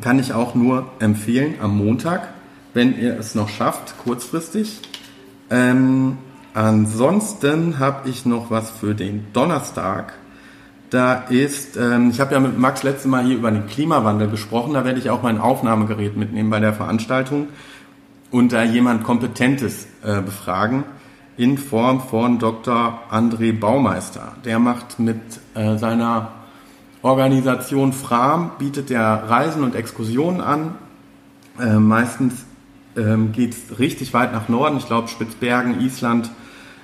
kann 0.00 0.18
ich 0.18 0.32
auch 0.32 0.54
nur 0.54 0.90
empfehlen 1.00 1.54
am 1.60 1.76
Montag, 1.76 2.28
wenn 2.74 2.98
ihr 2.98 3.18
es 3.18 3.34
noch 3.34 3.48
schafft, 3.48 3.98
kurzfristig. 3.98 4.80
Ähm, 5.50 6.18
Ansonsten 6.52 7.78
habe 7.78 8.08
ich 8.08 8.26
noch 8.26 8.50
was 8.50 8.70
für 8.70 8.94
den 8.94 9.26
Donnerstag. 9.32 10.14
Da 10.90 11.14
ist, 11.14 11.76
ähm, 11.76 12.10
ich 12.10 12.18
habe 12.18 12.34
ja 12.34 12.40
mit 12.40 12.58
Max 12.58 12.82
letztes 12.82 13.06
Mal 13.06 13.24
hier 13.24 13.36
über 13.36 13.52
den 13.52 13.68
Klimawandel 13.68 14.28
gesprochen, 14.28 14.74
da 14.74 14.84
werde 14.84 14.98
ich 14.98 15.10
auch 15.10 15.22
mein 15.22 15.38
Aufnahmegerät 15.38 16.16
mitnehmen 16.16 16.50
bei 16.50 16.58
der 16.58 16.72
Veranstaltung 16.72 17.46
und 18.30 18.52
da 18.52 18.62
jemand 18.62 19.04
Kompetentes 19.04 19.86
äh, 20.02 20.20
befragen 20.20 20.84
in 21.36 21.58
Form 21.58 22.00
von 22.00 22.38
Dr. 22.38 23.00
André 23.10 23.58
Baumeister. 23.58 24.32
Der 24.44 24.58
macht 24.58 24.98
mit 24.98 25.20
äh, 25.54 25.78
seiner 25.78 26.32
Organisation 27.02 27.92
Fram, 27.92 28.52
bietet 28.58 28.90
der 28.90 29.24
Reisen 29.28 29.64
und 29.64 29.74
Exkursionen 29.74 30.40
an. 30.40 30.74
Äh, 31.58 31.78
meistens 31.78 32.44
ähm, 32.96 33.32
geht 33.32 33.54
es 33.54 33.78
richtig 33.78 34.12
weit 34.12 34.32
nach 34.32 34.48
Norden, 34.48 34.76
ich 34.76 34.86
glaube 34.86 35.08
Spitzbergen, 35.08 35.80
Island. 35.80 36.30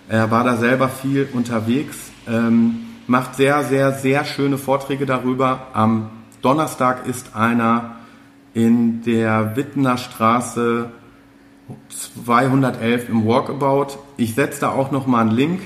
Er 0.08 0.30
war 0.30 0.44
da 0.44 0.56
selber 0.56 0.88
viel 0.88 1.28
unterwegs, 1.32 1.96
ähm, 2.28 2.86
macht 3.06 3.34
sehr, 3.34 3.64
sehr, 3.64 3.92
sehr 3.92 4.24
schöne 4.24 4.56
Vorträge 4.56 5.04
darüber. 5.04 5.66
Am 5.74 6.10
Donnerstag 6.42 7.06
ist 7.06 7.34
einer 7.34 7.96
in 8.54 9.02
der 9.02 9.56
Wittener 9.56 9.98
Straße 9.98 10.90
211 11.88 13.08
im 13.08 13.26
Walkabout. 13.26 13.98
Ich 14.16 14.34
setze 14.34 14.60
da 14.60 14.70
auch 14.70 14.90
nochmal 14.90 15.22
einen 15.22 15.36
Link. 15.36 15.60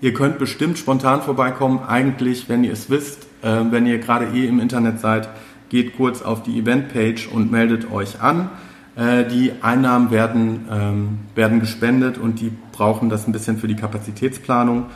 Ihr 0.00 0.14
könnt 0.14 0.38
bestimmt 0.38 0.78
spontan 0.78 1.22
vorbeikommen. 1.22 1.80
Eigentlich, 1.86 2.48
wenn 2.48 2.64
ihr 2.64 2.72
es 2.72 2.90
wisst, 2.90 3.26
äh, 3.42 3.60
wenn 3.70 3.86
ihr 3.86 3.98
gerade 3.98 4.26
eh 4.34 4.46
im 4.46 4.60
Internet 4.60 5.00
seid, 5.00 5.28
geht 5.68 5.96
kurz 5.96 6.22
auf 6.22 6.42
die 6.42 6.58
Eventpage 6.58 7.28
und 7.28 7.50
meldet 7.50 7.90
euch 7.90 8.20
an. 8.20 8.50
Äh, 8.96 9.24
die 9.24 9.52
Einnahmen 9.62 10.10
werden, 10.10 10.66
ähm, 10.70 11.18
werden 11.34 11.60
gespendet 11.60 12.18
und 12.18 12.40
die 12.40 12.52
brauchen 12.72 13.08
das 13.08 13.26
ein 13.26 13.32
bisschen 13.32 13.58
für 13.58 13.68
die 13.68 13.76
Kapazitätsplanung 13.76 14.86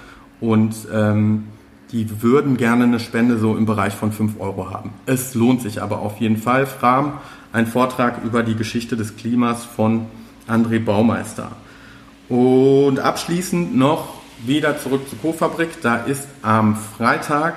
und 0.40 0.74
ähm, 0.92 1.44
die 1.92 2.22
würden 2.22 2.57
gerne 2.57 2.84
eine 2.84 3.00
Spende 3.00 3.38
so 3.38 3.57
im 3.57 3.64
Bereich 3.64 3.94
von 3.94 4.12
5 4.12 4.40
Euro 4.40 4.70
haben. 4.70 4.92
Es 5.07 5.34
lohnt 5.34 5.62
sich 5.62 5.80
aber 5.80 6.00
auf 6.00 6.18
jeden 6.18 6.36
Fall. 6.36 6.66
Fram, 6.66 7.14
ein 7.52 7.66
Vortrag 7.66 8.24
über 8.24 8.42
die 8.42 8.57
Geschichte 8.57 8.96
des 8.96 9.16
Klimas 9.16 9.64
von 9.64 10.07
André 10.49 10.78
Baumeister. 10.78 11.53
Und 12.28 12.99
abschließend 12.99 13.76
noch 13.76 14.14
wieder 14.44 14.78
zurück 14.78 15.09
zur 15.09 15.18
Co-Fabrik. 15.18 15.80
Da 15.82 15.97
ist 15.97 16.26
am 16.42 16.76
Freitag 16.76 17.55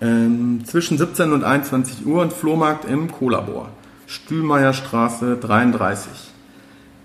ähm, 0.00 0.62
zwischen 0.64 0.98
17 0.98 1.32
und 1.32 1.44
21 1.44 2.06
Uhr 2.06 2.22
ein 2.22 2.30
Flohmarkt 2.30 2.84
im 2.84 3.10
Kohlabor. 3.10 3.70
Stühlmeierstraße 4.06 5.36
33. 5.36 6.10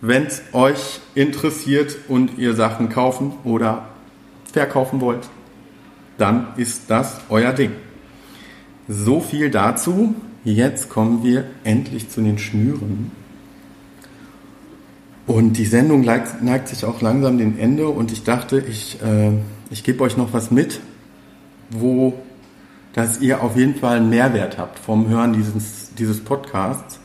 Wenn 0.02 0.26
es 0.26 0.42
euch 0.54 1.00
interessiert 1.16 1.98
und 2.08 2.38
ihr 2.38 2.54
Sachen 2.54 2.90
kaufen 2.90 3.34
oder 3.44 3.88
verkaufen 4.52 5.02
wollt, 5.02 5.28
dann 6.18 6.48
ist 6.58 6.90
das 6.90 7.22
euer 7.30 7.54
Ding. 7.54 7.72
So 8.88 9.20
viel 9.22 9.50
dazu. 9.50 10.16
Jetzt 10.44 10.90
kommen 10.90 11.24
wir 11.24 11.46
endlich 11.64 12.10
zu 12.10 12.22
den 12.22 12.38
Schnüren. 12.38 13.12
Und 15.28 15.54
die 15.54 15.66
Sendung 15.66 16.02
neigt, 16.02 16.42
neigt 16.42 16.70
sich 16.70 16.86
auch 16.86 17.02
langsam 17.02 17.38
dem 17.38 17.60
Ende 17.60 17.90
und 17.90 18.12
ich 18.12 18.24
dachte, 18.24 18.60
ich, 18.60 19.00
äh, 19.04 19.34
ich 19.70 19.84
gebe 19.84 20.04
euch 20.04 20.18
noch 20.18 20.34
was 20.34 20.52
mit, 20.52 20.80
wo 21.70 22.14
dass 22.98 23.22
ihr 23.22 23.44
auf 23.44 23.56
jeden 23.56 23.76
Fall 23.76 23.98
einen 23.98 24.10
Mehrwert 24.10 24.58
habt 24.58 24.80
vom 24.80 25.08
Hören 25.08 25.32
dieses, 25.34 25.94
dieses 25.94 26.20
Podcasts. 26.20 27.00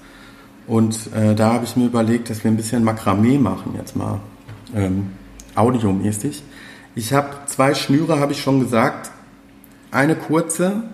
Und 0.66 1.12
äh, 1.14 1.34
da 1.34 1.52
habe 1.52 1.64
ich 1.64 1.76
mir 1.76 1.84
überlegt, 1.84 2.30
dass 2.30 2.42
wir 2.44 2.50
ein 2.50 2.56
bisschen 2.56 2.82
Makramee 2.82 3.36
machen, 3.36 3.74
jetzt 3.76 3.94
mal 3.94 4.20
ähm, 4.74 5.10
audiomäßig. 5.54 6.42
Ich 6.94 7.12
habe 7.12 7.28
zwei 7.44 7.74
Schnüre, 7.74 8.20
habe 8.20 8.32
ich 8.32 8.40
schon 8.40 8.58
gesagt. 8.58 9.10
Eine 9.90 10.16
kurze, 10.16 10.84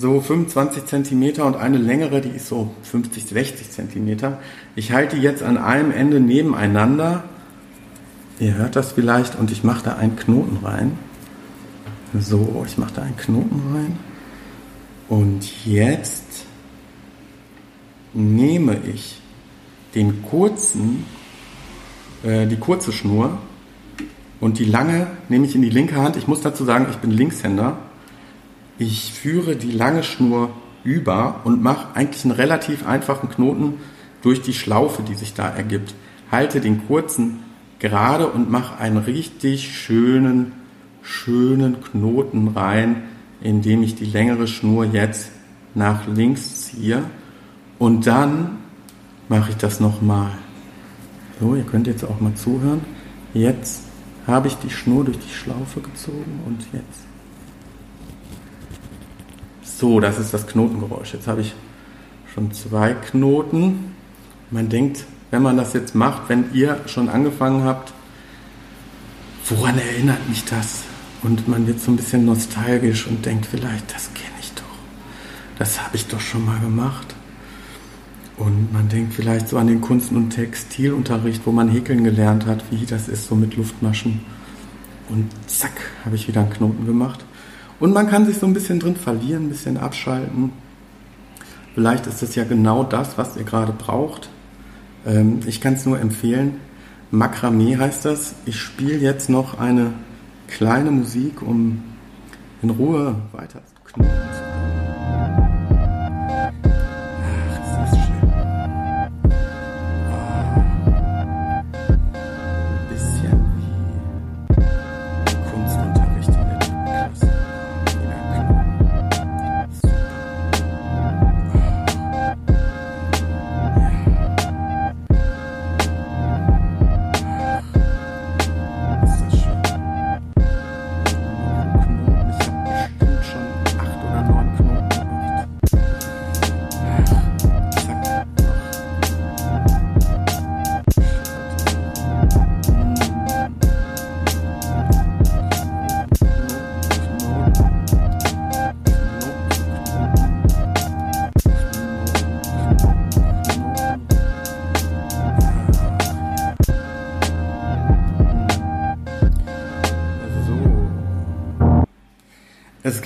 so 0.00 0.18
25 0.18 0.86
Zentimeter 0.86 1.44
und 1.44 1.56
eine 1.56 1.76
längere, 1.76 2.22
die 2.22 2.30
ist 2.30 2.48
so 2.48 2.74
50, 2.84 3.26
60 3.26 3.70
Zentimeter. 3.70 4.38
Ich 4.74 4.92
halte 4.92 5.16
die 5.16 5.22
jetzt 5.22 5.42
an 5.42 5.58
einem 5.58 5.90
Ende 5.90 6.20
nebeneinander. 6.20 7.24
Ihr 8.38 8.54
hört 8.54 8.76
das 8.76 8.92
vielleicht 8.92 9.38
und 9.38 9.50
ich 9.50 9.62
mache 9.62 9.84
da 9.84 9.96
einen 9.96 10.16
Knoten 10.16 10.64
rein. 10.64 10.96
So, 12.18 12.64
ich 12.66 12.78
mache 12.78 12.94
da 12.94 13.02
einen 13.02 13.18
Knoten 13.18 13.60
rein. 13.74 13.98
Und 15.10 15.66
jetzt 15.66 16.46
nehme 18.14 18.78
ich 18.90 19.20
den 19.94 20.22
kurzen, 20.22 21.04
äh, 22.22 22.46
die 22.46 22.56
kurze 22.56 22.90
Schnur 22.90 23.36
und 24.40 24.58
die 24.58 24.64
lange 24.64 25.08
nehme 25.28 25.44
ich 25.44 25.54
in 25.54 25.60
die 25.60 25.68
linke 25.68 25.96
Hand. 25.96 26.16
Ich 26.16 26.26
muss 26.26 26.40
dazu 26.40 26.64
sagen, 26.64 26.86
ich 26.88 26.96
bin 26.96 27.10
Linkshänder. 27.10 27.89
Ich 28.80 29.12
führe 29.12 29.54
die 29.54 29.70
lange 29.70 30.02
Schnur 30.02 30.50
über 30.82 31.42
und 31.44 31.62
mache 31.62 31.94
eigentlich 31.94 32.24
einen 32.24 32.34
relativ 32.34 32.84
einfachen 32.84 33.28
Knoten 33.28 33.74
durch 34.22 34.42
die 34.42 34.54
Schlaufe, 34.54 35.02
die 35.02 35.14
sich 35.14 35.34
da 35.34 35.48
ergibt. 35.48 35.94
Halte 36.32 36.60
den 36.60 36.88
kurzen 36.88 37.44
gerade 37.78 38.26
und 38.26 38.50
mache 38.50 38.78
einen 38.78 38.96
richtig 38.96 39.72
schönen, 39.72 40.50
schönen 41.02 41.80
Knoten 41.80 42.48
rein 42.48 43.04
indem 43.40 43.82
ich 43.82 43.94
die 43.94 44.04
längere 44.04 44.46
Schnur 44.46 44.84
jetzt 44.84 45.30
nach 45.74 46.06
links 46.06 46.66
ziehe 46.66 47.02
und 47.78 48.06
dann 48.06 48.58
mache 49.28 49.50
ich 49.50 49.56
das 49.56 49.80
nochmal. 49.80 50.32
So, 51.40 51.54
ihr 51.54 51.64
könnt 51.64 51.86
jetzt 51.86 52.04
auch 52.04 52.20
mal 52.20 52.34
zuhören. 52.34 52.82
Jetzt 53.32 53.82
habe 54.26 54.48
ich 54.48 54.56
die 54.56 54.70
Schnur 54.70 55.04
durch 55.04 55.18
die 55.18 55.32
Schlaufe 55.32 55.80
gezogen 55.80 56.40
und 56.46 56.60
jetzt. 56.72 57.09
So, 59.80 59.98
das 59.98 60.18
ist 60.18 60.34
das 60.34 60.46
Knotengeräusch. 60.46 61.14
Jetzt 61.14 61.26
habe 61.26 61.40
ich 61.40 61.54
schon 62.34 62.52
zwei 62.52 62.92
Knoten. 62.92 63.94
Man 64.50 64.68
denkt, 64.68 65.06
wenn 65.30 65.40
man 65.40 65.56
das 65.56 65.72
jetzt 65.72 65.94
macht, 65.94 66.28
wenn 66.28 66.52
ihr 66.52 66.78
schon 66.84 67.08
angefangen 67.08 67.64
habt, 67.64 67.94
woran 69.48 69.78
erinnert 69.78 70.28
mich 70.28 70.44
das? 70.44 70.82
Und 71.22 71.48
man 71.48 71.66
wird 71.66 71.80
so 71.80 71.92
ein 71.92 71.96
bisschen 71.96 72.26
nostalgisch 72.26 73.06
und 73.06 73.24
denkt 73.24 73.46
vielleicht, 73.46 73.94
das 73.94 74.12
kenne 74.12 74.34
ich 74.38 74.52
doch. 74.52 74.64
Das 75.58 75.82
habe 75.82 75.96
ich 75.96 76.06
doch 76.08 76.20
schon 76.20 76.44
mal 76.44 76.60
gemacht. 76.60 77.14
Und 78.36 78.74
man 78.74 78.86
denkt 78.90 79.14
vielleicht 79.14 79.48
so 79.48 79.56
an 79.56 79.68
den 79.68 79.80
Kunst- 79.80 80.12
und 80.12 80.28
Textilunterricht, 80.28 81.46
wo 81.46 81.52
man 81.52 81.70
häkeln 81.70 82.04
gelernt 82.04 82.44
hat, 82.44 82.64
wie 82.70 82.84
das 82.84 83.08
ist 83.08 83.28
so 83.28 83.34
mit 83.34 83.56
Luftmaschen. 83.56 84.20
Und 85.08 85.30
zack, 85.46 85.72
habe 86.04 86.16
ich 86.16 86.28
wieder 86.28 86.42
einen 86.42 86.50
Knoten 86.50 86.84
gemacht. 86.84 87.24
Und 87.80 87.92
man 87.94 88.08
kann 88.08 88.26
sich 88.26 88.38
so 88.38 88.46
ein 88.46 88.52
bisschen 88.52 88.78
drin 88.78 88.94
verlieren, 88.94 89.46
ein 89.46 89.48
bisschen 89.48 89.78
abschalten. 89.78 90.52
Vielleicht 91.74 92.06
ist 92.06 92.22
das 92.22 92.34
ja 92.34 92.44
genau 92.44 92.84
das, 92.84 93.16
was 93.16 93.36
ihr 93.36 93.44
gerade 93.44 93.72
braucht. 93.72 94.28
Ähm, 95.06 95.40
ich 95.46 95.60
kann 95.60 95.74
es 95.74 95.86
nur 95.86 95.98
empfehlen. 95.98 96.56
Makramee 97.10 97.78
heißt 97.78 98.04
das. 98.04 98.34
Ich 98.44 98.60
spiele 98.60 98.98
jetzt 98.98 99.30
noch 99.30 99.58
eine 99.58 99.92
kleine 100.46 100.90
Musik, 100.90 101.42
um 101.42 101.82
in 102.62 102.70
Ruhe 102.70 103.16
weiter 103.32 103.62
zu 103.64 103.92
knüpfen 103.92 104.49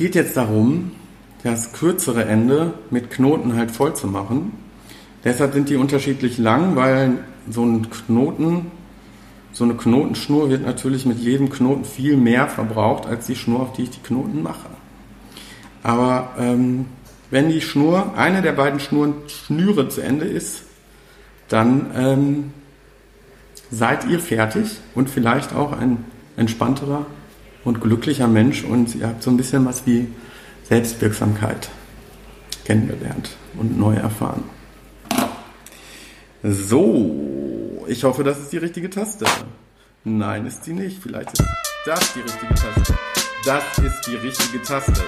geht 0.05 0.17
jetzt 0.17 0.37
darum, 0.37 0.91
das 1.45 1.73
kürzere 1.73 2.27
Ende 2.27 2.75
mit 2.91 3.11
Knoten 3.11 3.57
halt 3.57 3.71
voll 3.71 3.97
zu 3.97 4.07
machen. 4.07 4.53
Deshalb 5.25 5.55
sind 5.55 5.71
die 5.71 5.77
unterschiedlich 5.77 6.37
lang, 6.37 6.77
weil 6.77 7.25
so 7.49 7.65
ein 7.65 7.89
Knoten, 7.89 8.67
so 9.53 9.65
eine 9.65 9.73
Knotenschnur 9.73 10.51
wird 10.51 10.67
natürlich 10.67 11.07
mit 11.07 11.21
jedem 11.21 11.49
Knoten 11.49 11.87
viel 11.87 12.19
mehr 12.19 12.49
verbraucht 12.49 13.07
als 13.07 13.25
die 13.25 13.35
Schnur, 13.35 13.61
auf 13.61 13.73
die 13.73 13.85
ich 13.85 13.91
die 13.93 14.03
Knoten 14.03 14.43
mache. 14.43 14.69
Aber 15.83 16.35
ähm, 16.39 16.85
wenn 17.31 17.49
die 17.49 17.63
Schnur, 17.63 18.13
eine 18.15 18.43
der 18.43 18.53
beiden 18.53 18.81
Schnuren, 18.81 19.15
Schnüre 19.29 19.89
zu 19.89 20.03
Ende 20.03 20.27
ist, 20.27 20.65
dann 21.49 21.87
ähm, 21.97 22.53
seid 23.71 24.07
ihr 24.07 24.21
fertig 24.21 24.69
und 24.95 25.09
vielleicht 25.09 25.55
auch 25.55 25.73
ein 25.73 26.05
entspannterer 26.37 27.07
und 27.65 27.81
glücklicher 27.81 28.29
Mensch 28.29 28.65
und 28.65 28.95
ihr 28.95 29.09
habt 29.09 29.23
so 29.23 29.31
ein 29.31 29.37
bisschen 29.37 29.65
was 29.65 29.87
wie 29.87 30.09
Selbstwirksamkeit 30.65 31.69
kennengelernt 32.65 33.31
und 33.59 33.79
neu 33.79 33.95
erfahren. 33.95 34.45
So, 36.43 37.85
ich 37.89 38.05
hoffe, 38.05 38.23
das 38.25 38.39
ist 38.39 38.53
die 38.53 38.59
richtige 38.59 38.91
Taste. 38.91 39.25
Nein, 40.05 40.47
ist 40.47 40.65
sie 40.65 40.75
nicht. 40.75 41.03
Vielleicht 41.03 41.33
ist 41.33 41.49
das 41.87 42.13
die 42.13 42.21
richtige 42.21 42.55
Taste. 42.55 42.95
Das 43.47 43.79
ist 43.79 44.07
die 44.07 44.17
richtige 44.17 44.63
Taste. 44.63 45.03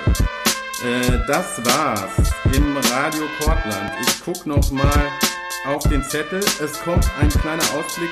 Äh, 0.83 1.19
das 1.27 1.65
war's 1.65 2.33
im 2.55 2.77
Radio 2.77 3.25
Kortland. 3.41 3.93
Ich 4.01 4.23
guck 4.25 4.47
noch 4.47 4.71
mal 4.71 5.11
auf 5.67 5.83
den 5.89 6.03
Zettel. 6.05 6.41
Es 6.63 6.81
kommt 6.81 7.07
ein 7.21 7.29
kleiner 7.29 7.65
Ausblick. 7.75 8.11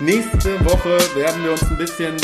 Nächste 0.00 0.62
Woche 0.66 0.98
werden 1.14 1.42
wir 1.42 1.52
uns 1.52 1.62
ein 1.62 1.78
bisschen 1.78 2.16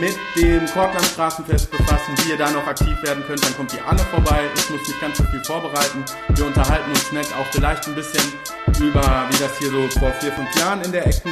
mit 0.00 0.16
dem 0.36 0.66
Kortland 0.66 1.04
Straßenfest 1.04 1.70
befassen, 1.70 2.14
wie 2.18 2.30
ihr 2.30 2.36
da 2.36 2.50
noch 2.50 2.66
aktiv 2.66 2.96
werden 3.02 3.24
könnt, 3.26 3.44
dann 3.44 3.56
kommt 3.56 3.72
ihr 3.74 3.86
alle 3.86 3.98
vorbei. 3.98 4.40
Ich 4.54 4.70
muss 4.70 4.86
nicht 4.86 5.00
ganz 5.00 5.18
so 5.18 5.24
viel 5.24 5.42
vorbereiten. 5.44 6.04
Wir 6.28 6.46
unterhalten 6.46 6.90
uns 6.90 7.12
nett 7.12 7.28
auch 7.38 7.46
vielleicht 7.50 7.86
ein 7.88 7.94
bisschen 7.94 8.32
über, 8.80 9.26
wie 9.30 9.38
das 9.38 9.58
hier 9.58 9.70
so 9.70 9.88
vor 9.98 10.12
vier, 10.20 10.32
fünf 10.32 10.54
Jahren 10.56 10.82
in 10.82 10.92
der 10.92 11.06
Ecke 11.06 11.30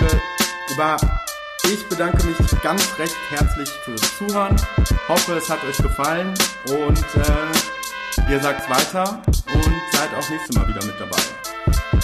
war. 0.77 0.97
Ich 1.65 1.89
bedanke 1.89 2.25
mich 2.27 2.37
ganz 2.63 2.87
recht 2.99 3.17
herzlich 3.31 3.69
fürs 3.85 4.19
Zuhören. 4.19 4.57
Hoffe, 5.09 5.35
es 5.35 5.49
hat 5.49 5.63
euch 5.65 5.77
gefallen 5.79 6.35
und 6.69 6.99
äh, 6.99 8.31
ihr 8.31 8.41
sagt's 8.41 8.69
weiter 8.69 9.23
und 9.27 9.83
seid 9.93 10.15
auch 10.17 10.29
nächstes 10.29 10.57
Mal 10.57 10.69
wieder 10.69 10.85
mit 10.85 10.95
dabei. 10.99 11.23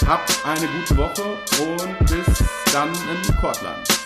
Habt 0.07 0.33
eine 0.45 0.67
gute 0.67 0.97
Woche 0.97 1.23
und 1.63 1.99
bis 2.01 2.45
dann 2.73 2.91
im 2.93 3.37
Kortland. 3.41 4.02